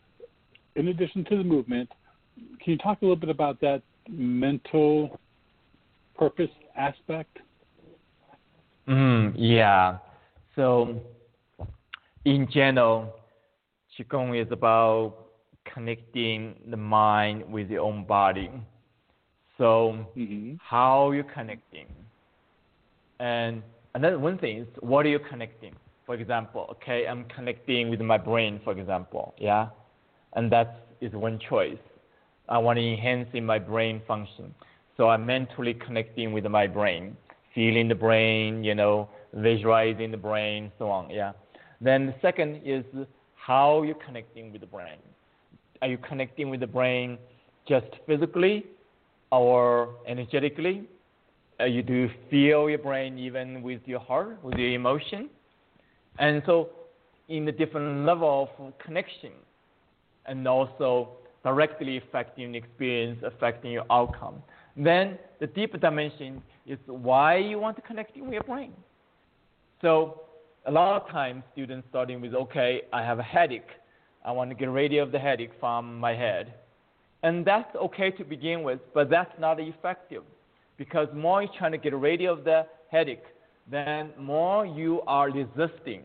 in 0.75 0.89
addition 0.89 1.25
to 1.25 1.39
the 1.39 1.45
movement, 1.45 1.89
can 2.37 2.73
you 2.73 2.79
talk 2.79 3.01
a 3.01 3.05
little 3.05 3.17
bit 3.17 3.31
about 3.31 3.61
that 3.63 3.83
mental 4.09 5.19
purpose 6.17 6.51
aspect? 6.77 7.39
Mm, 8.89 9.35
yeah. 9.37 9.99
So, 10.55 11.01
in 12.25 12.49
general, 12.53 13.15
Qigong 13.99 14.41
is 14.41 14.51
about 14.53 15.17
connecting 15.73 16.55
the 16.71 16.77
mind 16.77 17.51
with 17.51 17.71
your 17.71 17.83
own 17.83 18.05
body. 18.05 18.51
So 19.59 20.07
mm-hmm. 20.17 20.55
how 20.61 21.13
you 21.13 21.25
connecting? 21.25 21.87
And 23.19 23.63
another 23.95 24.19
one 24.19 24.39
thing 24.39 24.59
is 24.59 24.67
what 24.81 25.07
are 25.07 25.09
you 25.09 25.19
connecting? 25.19 25.75
For 26.05 26.15
example, 26.15 26.67
okay, 26.73 27.07
I'm 27.07 27.25
connecting 27.25 27.91
with 27.91 28.01
my 28.01 28.19
brain, 28.19 28.61
for 28.63 28.73
example, 28.79 29.35
yeah, 29.39 29.69
and 30.35 30.53
that 30.53 30.87
is 31.01 31.13
one 31.13 31.41
choice. 31.49 31.79
I 32.49 32.59
want 32.59 32.79
to 32.79 32.85
enhance 32.87 33.29
in 33.35 33.45
my 33.45 33.59
brain 33.59 34.01
function, 34.07 34.55
so 34.97 35.09
I'm 35.09 35.27
mentally 35.27 35.75
connecting 35.75 36.33
with 36.33 36.47
my 36.47 36.69
brain, 36.69 37.17
feeling 37.55 37.89
the 37.89 37.97
brain, 37.97 38.63
you 38.63 38.75
know, 38.75 39.09
visualizing 39.35 40.13
the 40.13 40.17
brain, 40.17 40.71
so 40.79 40.89
on, 40.91 41.11
yeah. 41.11 41.33
Then 41.81 42.07
the 42.07 42.15
second 42.23 42.61
is 42.65 42.85
how 43.35 43.83
you're 43.83 43.97
connecting 44.07 44.53
with 44.53 44.61
the 44.61 44.67
brain. 44.69 44.99
Are 45.83 45.89
you 45.89 45.99
connecting 45.99 46.51
with 46.51 46.61
the 46.61 46.67
brain 46.69 47.19
just 47.69 47.87
physically 48.07 48.65
or 49.31 49.95
energetically? 50.07 50.89
Uh, 51.59 51.65
you 51.65 51.83
do 51.83 52.09
feel 52.31 52.69
your 52.69 52.79
brain 52.79 53.19
even 53.19 53.63
with 53.63 53.81
your 53.87 54.01
heart, 54.01 54.43
with 54.43 54.59
your 54.59 54.71
emotion. 54.71 55.31
And 56.19 56.43
so, 56.47 56.71
in 57.29 57.45
the 57.45 57.53
different 57.53 58.07
level 58.07 58.51
of 58.59 58.79
connection, 58.79 59.33
and 60.27 60.47
also 60.47 61.09
directly 61.45 61.97
affecting 61.99 62.53
the 62.53 62.59
experience, 62.59 63.23
affecting 63.25 63.71
your 63.73 63.87
outcome. 63.91 64.43
Then 64.77 65.19
the 65.41 65.47
deeper 65.47 65.79
dimension 65.79 66.43
is 66.67 66.79
why 66.87 67.37
you 67.37 67.59
want 67.59 67.77
to 67.77 67.83
connect 67.83 68.17
with 68.17 68.33
your 68.33 68.43
brain. 68.43 68.73
So 69.81 70.23
a 70.67 70.71
lot 70.71 71.01
of 71.01 71.09
times 71.11 71.45
students 71.53 71.87
starting 71.91 72.21
with, 72.21 72.35
okay, 72.35 72.83
I 72.93 73.03
have 73.03 73.19
a 73.19 73.23
headache. 73.23 73.71
I 74.25 74.33
want 74.33 74.51
to 74.51 74.57
get 74.57 74.69
rid 74.69 74.93
of 74.95 75.13
the 75.13 75.19
headache 75.19 75.53
from 75.61 75.99
my 75.99 76.15
head. 76.15 76.55
And 77.23 77.45
that's 77.45 77.75
okay 77.77 78.11
to 78.13 78.25
begin 78.25 78.63
with, 78.63 78.81
but 78.95 79.11
that's 79.11 79.33
not 79.39 79.59
effective 79.61 80.23
because 80.77 81.09
more 81.15 81.43
you're 81.43 81.53
trying 81.59 81.73
to 81.73 81.79
get 81.79 81.95
rid 81.95 82.23
of 82.25 82.45
the 82.45 82.67
headache, 82.91 83.25
then 83.71 84.11
more 84.19 84.67
you 84.67 85.01
are 85.07 85.31
resisting 85.31 86.03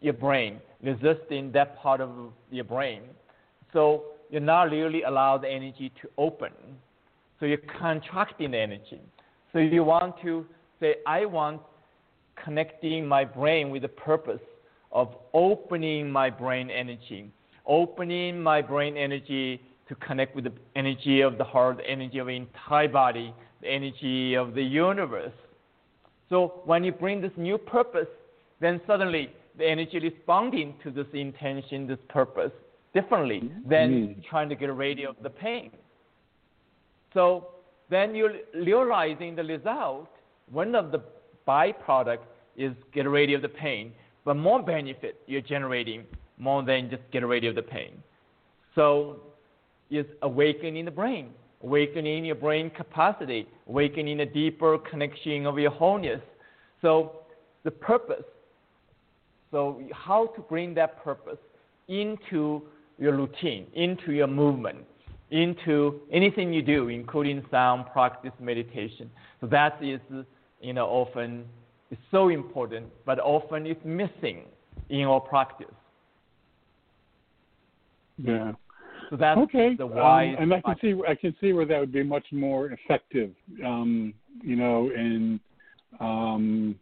your 0.00 0.14
brain, 0.14 0.60
resisting 0.82 1.52
that 1.52 1.78
part 1.78 2.00
of 2.00 2.10
your 2.50 2.64
brain. 2.64 3.02
So 3.72 4.04
you're 4.30 4.40
not 4.40 4.70
really 4.70 5.02
allowed 5.02 5.42
the 5.42 5.48
energy 5.48 5.92
to 6.02 6.08
open. 6.18 6.52
So 7.38 7.46
you're 7.46 7.58
contracting 7.58 8.52
the 8.52 8.58
energy. 8.58 9.00
So 9.52 9.58
you 9.58 9.84
want 9.84 10.20
to 10.22 10.46
say, 10.80 10.96
I 11.06 11.24
want 11.24 11.60
connecting 12.42 13.06
my 13.06 13.24
brain 13.24 13.70
with 13.70 13.82
the 13.82 13.88
purpose 13.88 14.40
of 14.92 15.14
opening 15.32 16.10
my 16.10 16.30
brain 16.30 16.70
energy, 16.70 17.30
opening 17.66 18.42
my 18.42 18.62
brain 18.62 18.96
energy 18.96 19.60
to 19.88 19.94
connect 19.96 20.34
with 20.34 20.44
the 20.44 20.52
energy 20.76 21.20
of 21.20 21.38
the 21.38 21.44
heart, 21.44 21.78
the 21.78 21.88
energy 21.88 22.18
of 22.18 22.26
the 22.26 22.36
entire 22.36 22.88
body, 22.88 23.34
the 23.60 23.68
energy 23.68 24.34
of 24.34 24.54
the 24.54 24.62
universe. 24.62 25.32
So 26.30 26.62
when 26.64 26.84
you 26.84 26.92
bring 26.92 27.20
this 27.20 27.32
new 27.36 27.58
purpose, 27.58 28.08
then 28.60 28.80
suddenly 28.86 29.30
the 29.58 29.66
energy 29.66 29.98
responding 29.98 30.74
to 30.82 30.90
this 30.90 31.06
intention, 31.12 31.86
this 31.86 31.98
purpose, 32.08 32.52
differently 32.94 33.50
than 33.68 33.90
mm-hmm. 33.90 34.20
trying 34.28 34.48
to 34.48 34.54
get 34.54 34.72
rid 34.72 35.04
of 35.04 35.16
the 35.22 35.30
pain. 35.30 35.70
So 37.12 37.48
then 37.90 38.14
you're 38.14 38.34
realizing 38.54 39.36
the 39.36 39.44
result. 39.44 40.08
One 40.50 40.74
of 40.74 40.92
the 40.92 41.02
byproduct 41.46 42.18
is 42.56 42.72
get 42.92 43.08
rid 43.08 43.32
of 43.32 43.42
the 43.42 43.48
pain, 43.48 43.92
but 44.24 44.34
more 44.34 44.62
benefit 44.62 45.20
you're 45.26 45.40
generating 45.40 46.04
more 46.38 46.62
than 46.62 46.90
just 46.90 47.02
get 47.12 47.24
rid 47.26 47.44
of 47.44 47.54
the 47.54 47.62
pain. 47.62 48.02
So 48.74 49.20
is 49.90 50.06
awakening 50.22 50.84
the 50.84 50.90
brain, 50.90 51.30
awakening 51.62 52.24
your 52.24 52.34
brain 52.36 52.70
capacity, 52.70 53.46
awakening 53.68 54.20
a 54.20 54.26
deeper 54.26 54.78
connection 54.78 55.46
of 55.46 55.58
your 55.58 55.70
wholeness. 55.70 56.20
So 56.82 57.20
the 57.64 57.70
purpose. 57.70 58.24
So 59.50 59.82
how 59.92 60.26
to 60.28 60.40
bring 60.42 60.74
that 60.74 61.02
purpose 61.02 61.38
into 61.88 62.62
your 62.98 63.16
routine, 63.16 63.66
into 63.74 64.12
your 64.12 64.26
movement, 64.26 64.78
into 65.30 66.00
anything 66.12 66.52
you 66.52 66.62
do, 66.62 66.88
including 66.88 67.44
sound 67.50 67.86
practice, 67.92 68.32
meditation. 68.40 69.10
So 69.40 69.46
that 69.48 69.82
is, 69.82 70.00
you 70.60 70.72
know, 70.72 70.86
often 70.86 71.44
is 71.90 71.98
so 72.10 72.28
important, 72.28 72.86
but 73.04 73.18
often 73.20 73.66
it's 73.66 73.84
missing 73.84 74.44
in 74.88 75.02
our 75.02 75.20
practice. 75.20 75.66
Yeah. 78.18 78.52
So 79.14 79.18
that's 79.18 79.38
okay. 79.38 79.76
the 79.76 79.86
why. 79.86 80.30
Um, 80.30 80.42
and 80.42 80.54
I 80.54 80.60
can 80.60 80.76
see 80.80 81.00
I 81.06 81.14
can 81.14 81.36
see 81.40 81.52
where 81.52 81.64
that 81.66 81.78
would 81.78 81.92
be 81.92 82.02
much 82.02 82.26
more 82.32 82.72
effective. 82.72 83.30
Um, 83.64 84.12
you 84.42 84.56
know, 84.56 84.90
in 84.90 85.38
um, 86.00 86.74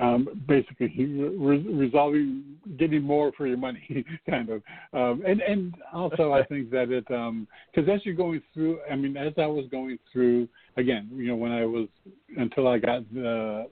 um, 0.00 0.28
basically 0.48 0.92
re- 1.06 1.66
resolving 1.68 2.42
getting 2.76 3.02
more 3.02 3.30
for 3.36 3.46
your 3.46 3.56
money, 3.56 4.04
kind 4.28 4.48
of. 4.48 4.62
Um, 4.92 5.22
and 5.24 5.40
and 5.40 5.74
also 5.92 6.32
I 6.32 6.42
think 6.44 6.70
that 6.70 6.90
it 6.90 7.06
because 7.06 7.88
um, 7.88 7.90
as 7.90 8.04
you're 8.04 8.16
going 8.16 8.42
through, 8.52 8.80
I 8.90 8.96
mean, 8.96 9.16
as 9.16 9.32
I 9.38 9.46
was 9.46 9.66
going 9.70 9.96
through 10.12 10.48
again, 10.76 11.08
you 11.12 11.28
know, 11.28 11.36
when 11.36 11.52
I 11.52 11.64
was 11.66 11.86
until 12.36 12.66
I 12.66 12.78
got 12.78 13.02
the 13.14 13.68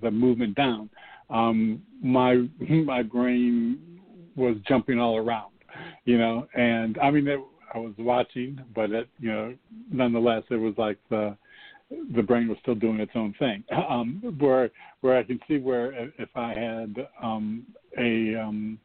the 0.00 0.10
movement 0.10 0.54
down, 0.54 0.88
um, 1.28 1.82
my 2.02 2.48
my 2.60 3.02
brain 3.02 3.93
was 4.36 4.56
jumping 4.66 4.98
all 4.98 5.16
around, 5.16 5.52
you 6.04 6.18
know, 6.18 6.46
and 6.54 6.98
I 6.98 7.10
mean, 7.10 7.26
it, 7.26 7.40
I 7.74 7.78
was 7.78 7.94
watching, 7.98 8.60
but 8.74 8.90
it, 8.90 9.08
you 9.18 9.30
know, 9.30 9.54
nonetheless, 9.90 10.44
it 10.50 10.56
was 10.56 10.74
like 10.78 10.98
the 11.10 11.36
the 12.14 12.22
brain 12.22 12.48
was 12.48 12.58
still 12.62 12.74
doing 12.74 13.00
its 13.00 13.12
own 13.14 13.34
thing. 13.38 13.64
Um, 13.88 14.22
where 14.38 14.70
where 15.02 15.18
I 15.18 15.22
can 15.22 15.38
see 15.46 15.58
where 15.58 15.92
if 16.18 16.28
I 16.34 16.48
had 16.48 17.06
um, 17.22 17.64
a 17.98 18.34
um, 18.34 18.78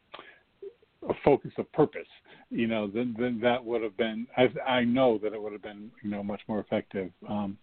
a 1.08 1.14
focus 1.24 1.52
of 1.58 1.72
purpose, 1.72 2.08
you 2.50 2.68
know, 2.68 2.88
then 2.88 3.16
then 3.18 3.40
that 3.42 3.64
would 3.64 3.82
have 3.82 3.96
been. 3.98 4.28
I 4.38 4.50
I 4.68 4.84
know 4.84 5.18
that 5.20 5.34
it 5.34 5.42
would 5.42 5.54
have 5.54 5.62
been 5.62 5.90
you 6.04 6.10
know 6.10 6.24
much 6.24 6.42
more 6.48 6.60
effective. 6.60 7.12
Um, 7.28 7.58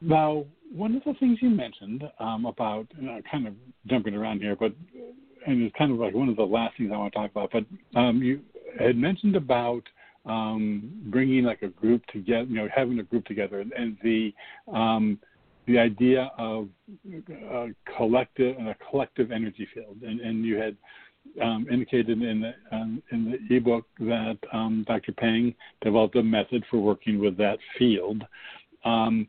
now, 0.00 0.44
one 0.70 0.96
of 0.96 1.04
the 1.04 1.14
things 1.14 1.38
you 1.40 1.48
mentioned 1.48 2.04
um, 2.18 2.44
about, 2.44 2.86
and 2.98 3.08
I'm 3.08 3.22
kind 3.30 3.46
of 3.46 3.54
jumping 3.86 4.14
around 4.14 4.40
here, 4.40 4.54
but 4.54 4.72
and 5.46 5.62
it's 5.62 5.74
kind 5.76 5.92
of 5.92 5.98
like 5.98 6.14
one 6.14 6.28
of 6.28 6.36
the 6.36 6.42
last 6.42 6.76
things 6.76 6.90
I 6.92 6.96
want 6.96 7.12
to 7.12 7.18
talk 7.18 7.30
about. 7.30 7.52
But 7.52 7.98
um, 7.98 8.22
you 8.22 8.40
had 8.78 8.96
mentioned 8.96 9.36
about 9.36 9.82
um, 10.26 10.90
bringing 11.06 11.44
like 11.44 11.62
a 11.62 11.68
group 11.68 12.04
together, 12.06 12.44
you 12.44 12.56
know, 12.56 12.68
having 12.74 12.98
a 12.98 13.02
group 13.02 13.24
together, 13.26 13.60
and, 13.60 13.72
and 13.72 13.96
the 14.02 14.32
um, 14.72 15.18
the 15.66 15.78
idea 15.78 16.30
of 16.36 16.68
a 17.40 17.68
collective 17.96 18.56
and 18.58 18.68
a 18.68 18.76
collective 18.90 19.32
energy 19.32 19.66
field, 19.72 19.96
and, 20.02 20.20
and 20.20 20.44
you 20.44 20.56
had 20.56 20.76
um, 21.42 21.66
indicated 21.70 22.20
in 22.22 22.40
the 22.40 22.76
um, 22.76 23.02
in 23.12 23.30
the 23.48 23.56
ebook 23.56 23.86
that 24.00 24.38
um, 24.52 24.84
Dr. 24.86 25.12
Pang 25.12 25.54
developed 25.82 26.16
a 26.16 26.22
method 26.22 26.64
for 26.70 26.78
working 26.78 27.18
with 27.18 27.36
that 27.38 27.58
field, 27.78 28.22
um, 28.84 29.26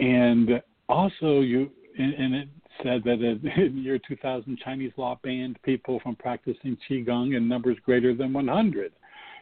and 0.00 0.62
also 0.88 1.40
you 1.40 1.70
and, 1.98 2.34
it 2.34 2.48
said 2.82 3.02
that 3.04 3.12
in 3.22 3.40
the 3.74 3.80
year 3.80 3.98
2000, 3.98 4.58
Chinese 4.58 4.92
law 4.96 5.18
banned 5.22 5.60
people 5.62 6.00
from 6.00 6.16
practicing 6.16 6.76
qigong 6.88 7.36
in 7.36 7.48
numbers 7.48 7.76
greater 7.84 8.14
than 8.14 8.32
100 8.32 8.92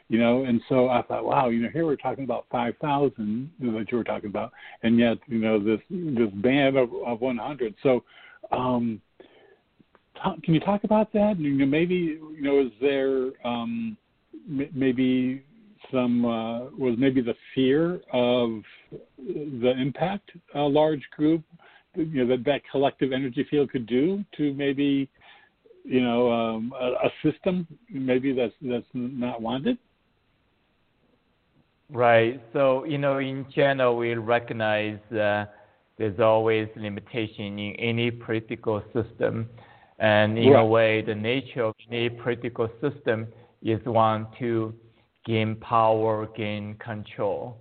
you 0.08 0.18
know 0.18 0.42
and 0.42 0.60
so 0.68 0.88
i 0.88 1.00
thought 1.02 1.24
wow 1.24 1.50
you 1.50 1.62
know 1.62 1.68
here 1.72 1.86
we're 1.86 1.94
talking 1.94 2.24
about 2.24 2.44
5000 2.50 3.48
that 3.60 3.86
you 3.92 3.96
were 3.96 4.02
talking 4.02 4.28
about 4.28 4.50
and 4.82 4.98
yet 4.98 5.18
you 5.28 5.38
know 5.38 5.62
this 5.62 5.78
this 5.88 6.30
band 6.42 6.76
of, 6.76 6.90
of 7.06 7.20
100 7.20 7.74
so 7.80 8.02
um 8.50 9.00
can 10.44 10.54
you 10.54 10.60
talk 10.60 10.84
about 10.84 11.12
that? 11.12 11.38
You 11.38 11.50
know 11.50 11.66
maybe 11.66 11.94
you 11.94 12.40
know 12.40 12.60
is 12.60 12.72
there 12.80 13.30
um 13.46 13.96
maybe 14.46 15.42
some 15.90 16.24
uh, 16.24 16.64
was 16.78 16.94
maybe 16.98 17.20
the 17.20 17.34
fear 17.54 18.00
of 18.12 18.62
the 19.18 19.74
impact 19.78 20.30
a 20.54 20.60
large 20.60 21.02
group 21.16 21.42
you 21.94 22.24
know 22.24 22.26
that 22.26 22.44
that 22.44 22.62
collective 22.70 23.12
energy 23.12 23.46
field 23.50 23.70
could 23.70 23.86
do 23.86 24.24
to 24.36 24.52
maybe 24.54 25.08
you 25.84 26.00
know 26.00 26.30
um, 26.30 26.72
a, 26.78 27.06
a 27.06 27.10
system 27.22 27.66
maybe 27.90 28.32
that's 28.32 28.54
that's 28.62 28.86
not 28.94 29.40
wanted 29.42 29.78
Right. 31.92 32.40
So, 32.52 32.84
you 32.84 32.98
know, 32.98 33.18
in 33.18 33.46
general, 33.54 33.96
we 33.96 34.14
recognize 34.14 34.98
uh, 35.12 35.46
there's 35.98 36.20
always 36.20 36.68
limitation 36.76 37.58
in 37.58 37.74
any 37.78 38.10
political 38.10 38.82
system. 38.94 39.48
And 39.98 40.38
in 40.38 40.50
right. 40.50 40.60
a 40.60 40.64
way, 40.64 41.02
the 41.02 41.14
nature 41.14 41.64
of 41.64 41.74
any 41.90 42.08
political 42.08 42.70
system 42.80 43.26
is 43.62 43.80
one 43.84 44.28
to 44.38 44.72
gain 45.26 45.56
power, 45.56 46.28
gain 46.36 46.76
control. 46.76 47.58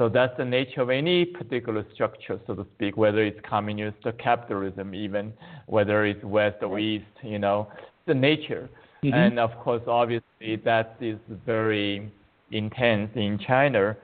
So 0.00 0.08
that's 0.08 0.34
the 0.38 0.46
nature 0.46 0.80
of 0.80 0.88
any 0.88 1.26
particular 1.26 1.84
structure, 1.92 2.40
so 2.46 2.54
to 2.54 2.66
speak, 2.74 2.96
whether 2.96 3.22
it's 3.22 3.38
communist 3.46 3.98
or 4.06 4.12
capitalism, 4.12 4.94
even 4.94 5.30
whether 5.66 6.06
it's 6.06 6.24
West 6.24 6.62
or 6.62 6.78
East, 6.78 7.04
you 7.22 7.38
know, 7.38 7.68
the 8.06 8.14
nature. 8.14 8.70
Mm-hmm. 9.04 9.14
And 9.14 9.38
of 9.38 9.50
course, 9.58 9.82
obviously, 9.86 10.56
that 10.64 10.96
is 11.02 11.18
very 11.44 12.10
intense 12.50 13.10
in 13.14 13.38
China. 13.46 13.94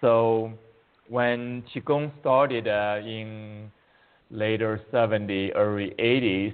So 0.00 0.52
when 1.08 1.62
Qigong 1.72 2.10
started 2.18 2.66
uh, 2.66 2.98
in 3.06 3.70
later 4.32 4.80
70s, 4.92 5.52
early 5.54 5.94
80s, 6.00 6.52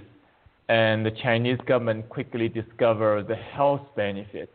and 0.69 1.07
the 1.07 1.13
Chinese 1.23 1.59
government 1.67 2.07
quickly 2.11 2.51
discovered 2.51 3.29
the 3.29 3.37
health 3.37 3.81
benefit. 3.97 4.53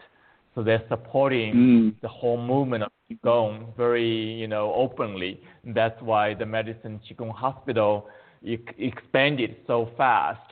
So 0.55 0.63
they're 0.63 0.83
supporting 0.87 1.53
mm. 1.53 2.01
the 2.01 2.07
whole 2.07 2.41
movement 2.41 2.83
of 2.83 2.91
Qigong 3.11 3.75
very, 3.75 4.09
you 4.09 4.47
know, 4.47 4.73
openly. 4.73 5.41
That's 5.65 6.01
why 6.01 6.33
the 6.33 6.45
Medicine 6.45 6.99
Qigong 7.07 7.33
Hospital 7.35 8.07
expanded 8.41 9.57
so 9.67 9.89
fast 9.97 10.49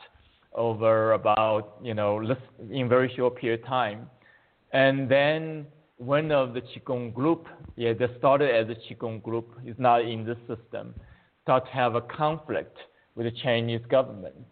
over 0.53 1.13
about, 1.13 1.79
you 1.81 1.93
know, 1.93 2.35
in 2.69 2.89
very 2.89 3.11
short 3.15 3.37
period 3.37 3.61
of 3.61 3.65
time. 3.65 4.09
And 4.73 5.09
then 5.09 5.67
one 5.97 6.31
of 6.31 6.53
the 6.53 6.61
Qigong 6.61 7.13
group, 7.13 7.47
yeah, 7.75 7.93
that 7.93 8.09
started 8.17 8.53
as 8.53 8.67
a 8.75 8.93
Qigong 8.93 9.23
group, 9.23 9.57
is 9.65 9.75
not 9.77 10.01
in 10.01 10.25
the 10.25 10.35
system, 10.47 10.93
start 11.43 11.65
to 11.65 11.71
have 11.71 11.95
a 11.95 12.01
conflict 12.01 12.77
with 13.15 13.25
the 13.25 13.39
Chinese 13.41 13.81
government, 13.89 14.47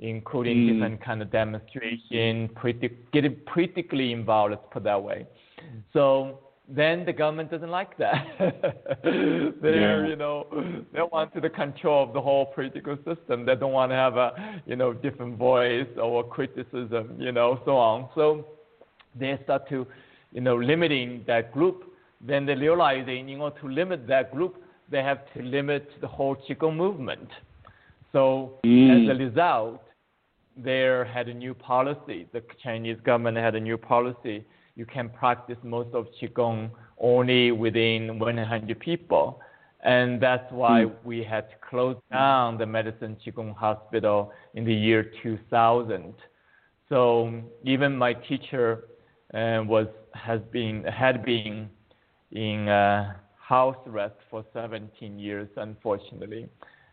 including 0.00 0.58
mm. 0.58 0.72
different 0.74 1.04
kind 1.04 1.22
of 1.22 1.30
demonstration, 1.30 2.50
getting 3.12 3.36
politically 3.52 4.12
involved, 4.12 4.52
let's 4.52 4.62
put 4.70 4.84
that 4.84 5.02
way. 5.02 5.26
So 5.92 6.40
then 6.68 7.04
the 7.04 7.12
government 7.12 7.50
doesn't 7.50 7.70
like 7.70 7.96
that. 7.98 8.26
They're, 9.62 10.04
yeah. 10.04 10.08
you 10.08 10.16
know, 10.16 10.46
they 10.92 11.00
want 11.00 11.32
to 11.34 11.40
the 11.40 11.48
control 11.48 12.04
of 12.04 12.12
the 12.12 12.20
whole 12.20 12.46
political 12.46 12.96
system. 12.96 13.46
They 13.46 13.54
don't 13.54 13.72
want 13.72 13.92
to 13.92 13.96
have 13.96 14.16
a, 14.16 14.60
you 14.66 14.76
know, 14.76 14.92
different 14.92 15.38
voice 15.38 15.88
or 16.00 16.24
criticism, 16.24 17.16
you 17.18 17.32
know, 17.32 17.60
so 17.64 17.76
on. 17.76 18.08
So 18.14 18.46
they 19.18 19.38
start 19.44 19.68
to 19.70 19.86
you 20.36 20.42
know, 20.42 20.56
limiting 20.56 21.24
that 21.26 21.50
group, 21.50 21.84
then 22.20 22.44
they 22.44 22.54
realizing 22.54 23.30
in 23.30 23.40
order 23.40 23.58
to 23.60 23.68
limit 23.68 24.06
that 24.06 24.32
group, 24.32 24.62
they 24.90 25.02
have 25.02 25.20
to 25.34 25.42
limit 25.42 25.88
the 26.02 26.06
whole 26.06 26.36
Qigong 26.36 26.76
movement. 26.76 27.28
So 28.12 28.58
mm. 28.64 29.04
as 29.04 29.16
a 29.16 29.18
result, 29.18 29.82
they 30.56 30.80
had 31.12 31.28
a 31.28 31.34
new 31.34 31.54
policy. 31.54 32.26
The 32.32 32.42
Chinese 32.62 32.98
government 33.04 33.36
had 33.38 33.54
a 33.54 33.60
new 33.60 33.76
policy. 33.76 34.44
You 34.76 34.86
can 34.86 35.08
practice 35.10 35.58
most 35.62 35.94
of 35.94 36.06
Qigong 36.20 36.70
only 37.00 37.52
within 37.52 38.18
100 38.18 38.78
people. 38.80 39.40
And 39.84 40.20
that's 40.20 40.50
why 40.52 40.84
Mm. 40.84 40.92
we 41.04 41.22
had 41.22 41.48
to 41.50 41.56
close 41.68 41.96
down 42.10 42.58
the 42.58 42.66
Medicine 42.66 43.16
Qigong 43.24 43.54
Hospital 43.56 44.32
in 44.54 44.64
the 44.64 44.74
year 44.74 45.04
2000. 45.22 46.14
So 46.88 47.30
even 47.64 47.96
my 47.96 48.12
teacher 48.14 48.84
uh, 49.34 49.62
was 49.66 49.88
has 50.14 50.40
been 50.52 50.84
had 50.84 51.24
been 51.24 51.68
in 52.32 52.68
uh, 52.68 53.14
house 53.38 53.76
arrest 53.86 54.16
for 54.30 54.44
17 54.52 55.18
years, 55.18 55.48
unfortunately, 55.56 56.48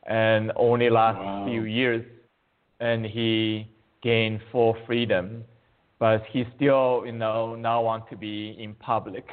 and 0.08 0.52
only 0.56 0.90
last 0.90 1.20
Wow. 1.20 1.44
few 1.44 1.64
years, 1.64 2.04
and 2.84 3.06
he 3.06 3.68
gained 4.02 4.40
full 4.52 4.76
freedom. 4.86 5.44
But 6.00 6.24
he 6.34 6.44
still, 6.56 7.04
you 7.06 7.14
know, 7.14 7.56
now 7.56 7.82
want 7.82 8.10
to 8.10 8.18
be 8.18 8.58
in 8.60 8.74
public 8.76 9.26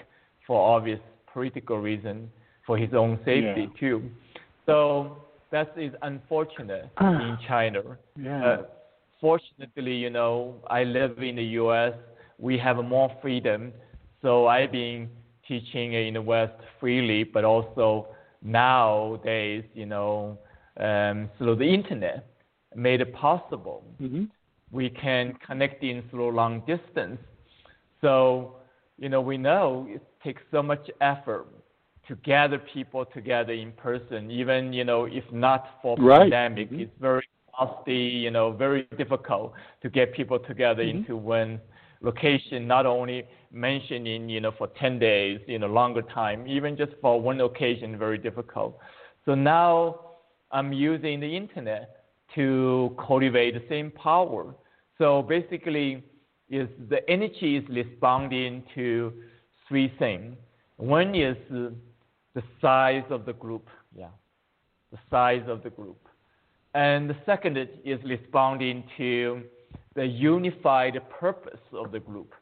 for 0.46 0.57
obvious 0.76 1.01
political 1.32 1.78
reason, 1.78 2.30
for 2.66 2.78
his 2.78 2.92
own 2.94 3.18
safety 3.24 3.62
Yeah. 3.62 3.80
too. 3.80 3.98
So 4.66 4.76
that 5.51 5.68
is 5.76 5.92
unfortunate 6.03 6.86
in 7.01 7.38
China. 7.48 7.82
Yeah. 8.16 8.44
Uh, 8.46 8.62
fortunately, 9.20 9.96
you 10.05 10.11
know, 10.11 10.55
I 10.78 10.84
live 10.84 11.14
in 11.30 11.34
the 11.42 11.48
U.S. 11.62 11.94
We 12.38 12.57
have 12.59 12.76
more 12.96 13.11
freedom, 13.22 13.72
so 14.22 14.46
I've 14.46 14.72
been 14.72 15.09
teaching 15.48 15.88
in 15.94 16.14
the 16.14 16.22
West 16.22 16.59
freely, 16.78 17.24
but 17.24 17.42
also 17.44 17.86
nowadays, 18.42 19.64
you 19.74 19.86
know, 19.86 20.38
um, 20.78 21.28
through 21.36 21.57
the 21.57 21.70
internet, 21.78 22.24
made 22.75 23.01
it 23.01 23.12
possible. 23.14 23.85
hmm 23.99 24.25
We 24.71 24.91
can 24.91 25.35
connect 25.47 25.83
in 25.83 26.03
through 26.11 26.33
long 26.33 26.61
distance. 26.66 27.21
So, 28.01 28.57
you 28.99 29.09
know, 29.09 29.21
we 29.21 29.37
know 29.37 29.87
it 29.89 30.03
takes 30.23 30.43
so 30.51 30.62
much 30.62 30.91
effort 31.01 31.47
to 32.09 32.16
gather 32.16 32.59
people 32.59 33.05
together 33.07 33.53
in 33.53 33.73
person, 33.73 34.31
even, 34.31 34.73
you 34.73 34.85
know, 34.85 35.05
if 35.07 35.25
not 35.33 35.66
for 35.83 35.99
Right. 35.99 36.37
pandemic, 36.37 36.71
Mhm. 36.71 36.79
it's 36.79 36.93
very 37.01 37.25
costly, 37.57 38.09
you 38.09 38.31
know, 38.31 38.53
very 38.53 38.83
difficult 38.83 39.45
to 39.73 39.79
get 39.79 40.12
people 40.12 40.39
together 40.39 40.83
Mhm. 40.83 40.83
into 40.83 41.16
one 41.16 41.61
location, 42.01 42.66
not 42.66 42.87
only 42.87 43.25
mentioning, 43.51 44.29
you 44.29 44.41
know, 44.41 44.53
for 44.53 44.68
10 44.68 44.99
days, 44.99 45.41
you 45.47 45.59
know, 45.59 45.66
longer 45.66 46.03
time, 46.03 46.47
even 46.47 46.77
just 46.77 46.93
for 47.01 47.21
one 47.21 47.41
occasion, 47.41 47.99
very 47.99 48.18
difficult. 48.18 48.79
So 49.25 49.35
now 49.35 50.01
I'm 50.51 50.73
using 50.73 51.21
the 51.21 51.37
internet 51.37 51.99
to 52.35 52.97
cultivate 53.07 53.55
the 53.55 53.62
same 53.68 53.91
power. 53.91 54.55
So 54.99 55.22
basically, 55.22 56.05
is 56.51 56.68
the 56.89 57.09
energy 57.09 57.57
is 57.57 57.64
responding 57.68 58.64
to 58.74 59.12
three 59.68 59.93
things. 59.99 60.37
One 60.76 61.14
is 61.14 61.37
the 61.49 62.43
size 62.61 63.05
of 63.11 63.24
the 63.24 63.33
group, 63.33 63.68
yeah, 63.95 64.09
the 64.91 64.99
size 65.11 65.45
of 65.47 65.62
the 65.62 65.70
group, 65.70 66.09
and 66.74 67.09
the 67.09 67.16
second 67.24 67.57
is 67.57 68.01
responding 68.05 68.85
to 68.99 69.43
the 69.95 70.07
unified 70.07 71.01
purpose 71.09 71.61
of 71.72 71.93
the 71.93 72.01
group. 72.01 72.35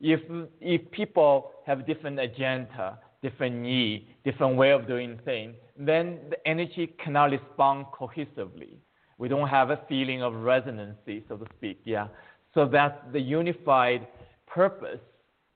If 0.00 0.20
if 0.60 0.90
people 0.90 1.52
have 1.66 1.86
different 1.86 2.18
agenda, 2.18 2.98
different 3.22 3.56
need, 3.56 4.06
different 4.24 4.56
way 4.56 4.70
of 4.70 4.86
doing 4.86 5.18
things, 5.24 5.54
then 5.76 6.18
the 6.30 6.48
energy 6.48 6.94
cannot 7.02 7.30
respond 7.30 7.86
cohesively. 7.98 8.76
We 9.20 9.28
don't 9.28 9.48
have 9.48 9.68
a 9.70 9.78
feeling 9.86 10.22
of 10.22 10.32
resonancy, 10.34 11.22
so 11.28 11.36
to 11.36 11.46
speak. 11.56 11.78
Yeah. 11.84 12.06
So 12.54 12.60
that's 12.66 12.98
the 13.12 13.20
unified 13.20 14.08
purpose. 14.46 15.02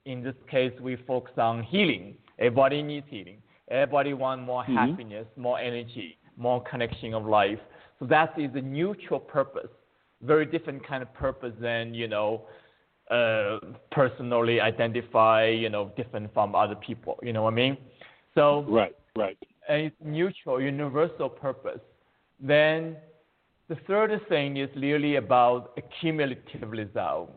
In 0.05 0.23
this 0.23 0.35
case, 0.51 0.75
we 0.81 0.97
focus 0.97 1.33
on 1.39 1.62
healing. 1.62 2.05
Everybody 2.39 2.83
needs 2.83 3.07
healing. 3.09 3.39
Everybody 3.69 4.12
wants 4.12 4.45
more 4.45 4.65
Mhm. 4.65 4.75
happiness, 4.77 5.27
more 5.37 5.59
energy, 5.59 6.19
more 6.37 6.61
connection 6.62 7.15
of 7.15 7.25
life. 7.25 7.61
So 7.99 8.05
that 8.15 8.39
is 8.39 8.55
a 8.55 8.61
neutral 8.61 9.19
purpose. 9.19 9.71
Very 10.21 10.45
different 10.45 10.85
kind 10.85 11.03
of 11.03 11.11
purpose 11.15 11.55
than 11.59 11.95
you 11.95 12.07
know, 12.15 12.43
uh, 13.11 13.59
personally 13.91 14.61
identify 14.61 15.47
you 15.47 15.71
know 15.71 15.85
different 15.97 16.27
from 16.35 16.55
other 16.55 16.77
people. 16.89 17.19
You 17.23 17.33
know 17.33 17.45
what 17.45 17.55
I 17.55 17.62
mean? 17.65 17.77
So 18.35 18.45
Right. 18.81 18.95
Right. 19.17 19.39
and 19.69 19.79
it's 19.87 20.01
mutual, 20.03 20.61
universal 20.61 21.31
purpose. 21.31 21.81
Then 22.39 22.97
the 23.69 23.77
third 23.87 24.21
thing 24.29 24.57
is 24.57 24.69
really 24.77 25.17
about 25.17 25.73
a 25.77 25.83
cumulative 26.01 26.71
result. 26.71 27.31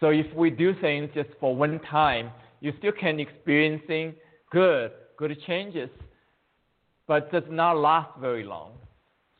So 0.00 0.10
if 0.10 0.26
we 0.34 0.50
do 0.50 0.74
things 0.80 1.10
just 1.14 1.30
for 1.40 1.56
one 1.56 1.80
time, 1.90 2.30
you 2.60 2.72
still 2.78 2.92
can 2.92 3.18
experiencing 3.18 4.14
good, 4.50 4.92
good 5.16 5.36
changes, 5.46 5.88
but 7.06 7.32
does 7.32 7.44
not 7.48 7.78
last 7.78 8.18
very 8.20 8.44
long. 8.44 8.72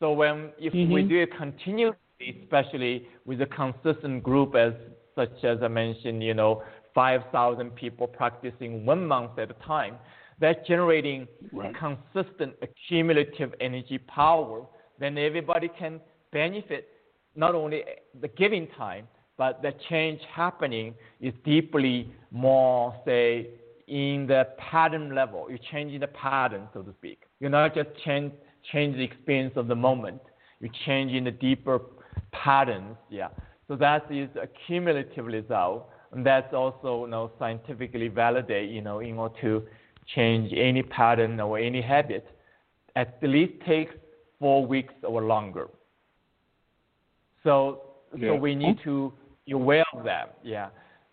So 0.00 0.12
when 0.12 0.52
if 0.58 0.72
we 0.72 1.02
Mhm. 1.02 1.08
do 1.08 1.22
it 1.22 1.36
continuously, 1.36 2.40
especially 2.42 3.08
with 3.24 3.42
a 3.42 3.46
consistent 3.46 4.22
group 4.22 4.54
as 4.54 4.72
such 5.14 5.44
as 5.44 5.62
I 5.62 5.68
mentioned, 5.68 6.22
you 6.22 6.34
know, 6.34 6.62
5,000 6.94 7.74
people 7.74 8.06
practicing 8.06 8.86
one 8.86 9.06
month 9.06 9.38
at 9.38 9.50
a 9.50 9.54
time, 9.54 9.98
that's 10.38 10.66
generating 10.66 11.28
Right. 11.52 11.74
consistent 11.74 12.54
accumulative 12.62 13.54
energy 13.60 13.98
power, 13.98 14.66
then 14.98 15.18
everybody 15.18 15.68
can 15.78 16.00
benefit 16.32 16.88
not 17.34 17.54
only 17.54 17.84
the 18.20 18.28
giving 18.28 18.66
time, 18.68 19.06
but 19.36 19.60
the 19.62 19.72
change 19.88 20.20
happening 20.34 20.94
is 21.20 21.34
deeply 21.44 22.10
more, 22.30 22.94
say, 23.04 23.48
in 23.86 24.26
the 24.26 24.48
pattern 24.58 25.14
level. 25.14 25.46
You're 25.48 25.58
changing 25.70 26.00
the 26.00 26.08
pattern, 26.08 26.68
so 26.72 26.82
to 26.82 26.92
speak. 26.98 27.22
You're 27.38 27.50
not 27.50 27.74
just 27.74 27.90
change, 28.04 28.32
change 28.72 28.96
the 28.96 29.04
experience 29.04 29.52
of 29.56 29.68
the 29.68 29.74
moment. 29.74 30.20
You're 30.60 30.72
changing 30.86 31.24
the 31.24 31.30
deeper 31.30 31.80
patterns. 32.32 32.96
Yeah. 33.10 33.28
So 33.68 33.76
that 33.76 34.10
is 34.10 34.28
a 34.36 34.48
cumulative 34.66 35.26
result, 35.26 35.90
and 36.12 36.24
that's 36.24 36.54
also 36.54 37.04
you 37.04 37.10
know, 37.10 37.30
scientifically 37.38 38.08
validated. 38.08 38.74
You 38.74 38.80
know, 38.80 39.00
in 39.00 39.18
order 39.18 39.34
to 39.42 39.62
change 40.14 40.52
any 40.56 40.82
pattern 40.82 41.38
or 41.40 41.58
any 41.58 41.82
habit, 41.82 42.26
at 42.94 43.18
least 43.22 43.52
takes 43.66 43.94
four 44.38 44.66
weeks 44.66 44.94
or 45.02 45.22
longer. 45.22 45.68
So, 47.42 47.82
Yeah. 48.16 48.30
so 48.30 48.34
we 48.36 48.54
need 48.54 48.78
to 48.80 49.12
be 49.46 49.52
aware 49.52 49.84
of 49.92 50.04
that. 50.04 50.38
Yeah. 50.42 50.70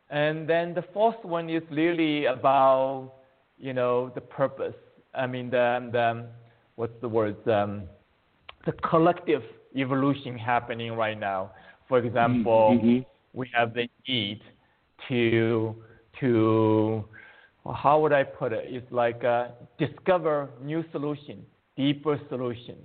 And 0.10 0.48
then 0.48 0.74
the 0.74 0.82
fourth 0.94 1.24
one 1.24 1.50
is 1.50 1.64
really 1.70 2.26
about, 2.26 3.14
you 3.58 3.74
know, 3.74 4.10
the 4.10 4.22
purpose. 4.22 4.76
I 5.14 5.28
mean, 5.28 5.50
the, 5.50 5.90
the 5.92 6.28
what's 6.76 7.00
the 7.02 7.10
word? 7.10 7.48
Um, 7.48 7.84
the 8.66 8.74
collective 8.74 9.44
evolution 9.76 10.38
happening 10.38 10.94
right 10.94 11.20
now. 11.20 11.52
For 11.88 11.98
example, 12.00 12.80
Mhm. 12.82 13.06
we 13.34 13.48
have 13.54 13.74
the 13.74 13.90
need 14.08 14.42
to 15.08 15.76
to 16.20 17.04
how 17.74 18.00
would 18.02 18.14
I 18.14 18.24
put 18.24 18.52
it? 18.54 18.66
It's 18.70 18.92
like 18.92 19.24
uh, 19.24 19.48
discover 19.78 20.50
new 20.62 20.84
solution, 20.92 21.46
deeper 21.78 22.20
solution, 22.30 22.78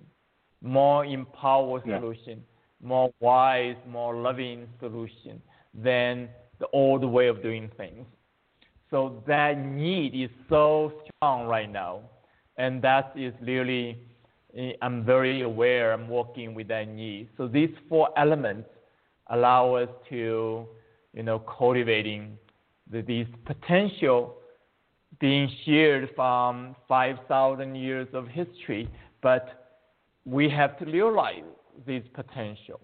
more 0.62 1.04
empowered 1.04 1.82
Yeah. 1.86 1.98
solution, 2.00 2.44
more 2.82 3.10
wise, 3.20 3.76
more 3.86 4.14
loving 4.14 4.68
solution 4.80 5.40
than 5.74 6.28
the 6.58 6.68
old 6.72 7.04
way 7.04 7.28
of 7.28 7.42
doing 7.42 7.68
things. 7.76 8.06
So 8.90 9.22
that 9.26 9.58
need 9.58 10.14
is 10.14 10.30
so 10.48 10.92
strong 11.04 11.46
right 11.46 11.70
now, 11.70 12.00
and 12.56 12.80
that 12.82 13.12
is 13.16 13.34
really 13.42 13.98
eh, 14.56 14.72
I'm 14.80 15.04
very 15.04 15.42
aware. 15.42 15.92
I'm 15.92 16.08
working 16.08 16.54
with 16.54 16.68
that 16.68 16.88
need. 16.88 17.28
So 17.36 17.46
these 17.46 17.70
four 17.88 18.08
elements 18.16 18.68
allow 19.28 19.74
us 19.74 19.88
to, 20.08 20.66
you 21.12 21.22
know, 21.22 21.38
cultivating 21.40 22.38
the, 22.90 23.02
these 23.02 23.26
potential 23.44 24.36
being 25.20 25.50
shared 25.64 26.10
from 26.14 26.74
5,000 26.88 27.74
years 27.74 28.08
of 28.14 28.26
history, 28.28 28.88
but 29.22 29.57
we 30.30 30.48
have 30.48 30.78
to 30.78 30.84
realize 30.84 31.44
this 31.86 32.02
potential. 32.12 32.80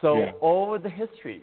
So 0.00 0.18
Yeah. 0.18 0.32
over 0.40 0.78
the 0.78 0.88
history, 0.88 1.42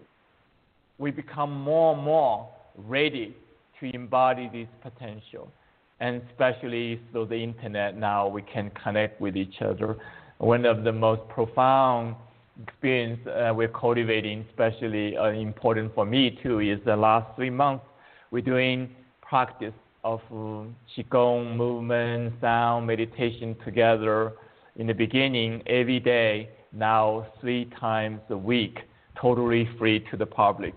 we 0.97 1.11
become 1.11 1.51
more 1.51 1.93
and 1.93 2.03
more 2.03 2.47
ready 2.77 3.35
to 3.79 3.95
embody 3.95 4.47
this 4.49 4.67
potential. 4.81 5.51
And 5.99 6.21
especially 6.29 6.99
through 7.11 7.27
the 7.27 7.41
internet 7.43 7.95
now, 7.95 8.27
we 8.27 8.41
can 8.41 8.71
connect 8.71 9.21
with 9.21 9.37
each 9.37 9.61
other. 9.61 9.97
One 10.39 10.65
of 10.65 10.83
the 10.83 10.91
most 10.91 11.27
profound 11.29 12.15
experience 12.63 13.19
uh, 13.27 13.53
we're 13.55 13.67
cultivating, 13.67 14.45
especially 14.49 15.15
uh, 15.15 15.27
important 15.29 15.93
for 15.93 16.05
me 16.05 16.39
too, 16.41 16.59
is 16.59 16.79
the 16.85 16.95
last 16.95 17.35
three 17.35 17.51
months 17.51 17.85
we're 18.31 18.41
doing 18.41 18.95
practice 19.21 19.73
of 20.03 20.21
um, 20.31 20.75
qigong 20.95 21.55
movement, 21.55 22.33
sound, 22.41 22.87
meditation 22.87 23.55
together. 23.63 24.33
In 24.77 24.87
the 24.87 24.93
beginning, 24.93 25.61
every 25.67 25.99
day, 25.99 26.49
now 26.71 27.27
three 27.41 27.65
times 27.79 28.21
a 28.29 28.37
week, 28.37 28.79
totally 29.19 29.69
free 29.77 29.99
to 30.11 30.17
the 30.17 30.25
public. 30.25 30.75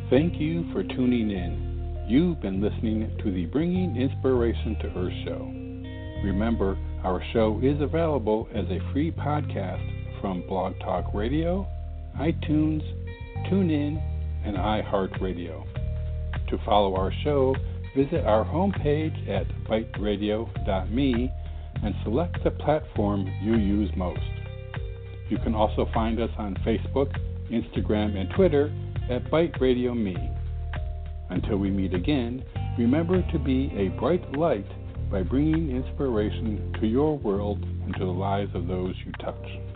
thank 0.09 0.39
you 0.39 0.71
for 0.71 0.83
tuning 0.83 1.31
in. 1.31 2.05
You've 2.07 2.39
been 2.39 2.61
listening 2.61 3.17
to 3.23 3.31
the 3.31 3.45
Bringing 3.47 3.95
Inspiration 3.95 4.77
to 4.81 4.87
Earth 4.97 5.13
show. 5.25 5.69
Remember, 6.23 6.77
our 7.03 7.23
show 7.33 7.59
is 7.63 7.81
available 7.81 8.47
as 8.53 8.65
a 8.65 8.91
free 8.91 9.11
podcast 9.11 10.21
from 10.21 10.45
Blog 10.47 10.77
Talk 10.79 11.13
Radio, 11.13 11.65
iTunes, 12.19 12.83
TuneIn, 13.47 14.01
and 14.45 14.55
iHeartRadio. 14.57 15.65
To 16.49 16.57
follow 16.65 16.95
our 16.95 17.11
show, 17.23 17.55
visit 17.95 18.25
our 18.25 18.43
homepage 18.45 19.29
at 19.29 19.47
biteradio.me 19.65 21.31
and 21.83 21.95
select 22.03 22.43
the 22.43 22.51
platform 22.51 23.27
you 23.41 23.55
use 23.55 23.89
most. 23.95 24.19
You 25.29 25.37
can 25.37 25.53
also 25.53 25.87
find 25.93 26.19
us 26.19 26.31
on 26.37 26.55
Facebook, 26.65 27.15
Instagram, 27.51 28.17
and 28.17 28.29
Twitter 28.35 28.73
at 29.09 29.29
Bite 29.29 29.59
Radio 29.61 29.93
Me. 29.93 30.15
Until 31.29 31.57
we 31.57 31.69
meet 31.69 31.93
again, 31.93 32.43
remember 32.77 33.21
to 33.31 33.39
be 33.39 33.71
a 33.75 33.89
bright 33.99 34.37
light 34.37 34.65
by 35.11 35.21
bringing 35.21 35.75
inspiration 35.75 36.73
to 36.79 36.87
your 36.87 37.17
world 37.17 37.63
and 37.63 37.93
to 37.93 38.05
the 38.05 38.11
lives 38.11 38.51
of 38.55 38.67
those 38.67 38.95
you 39.05 39.11
touch. 39.13 39.68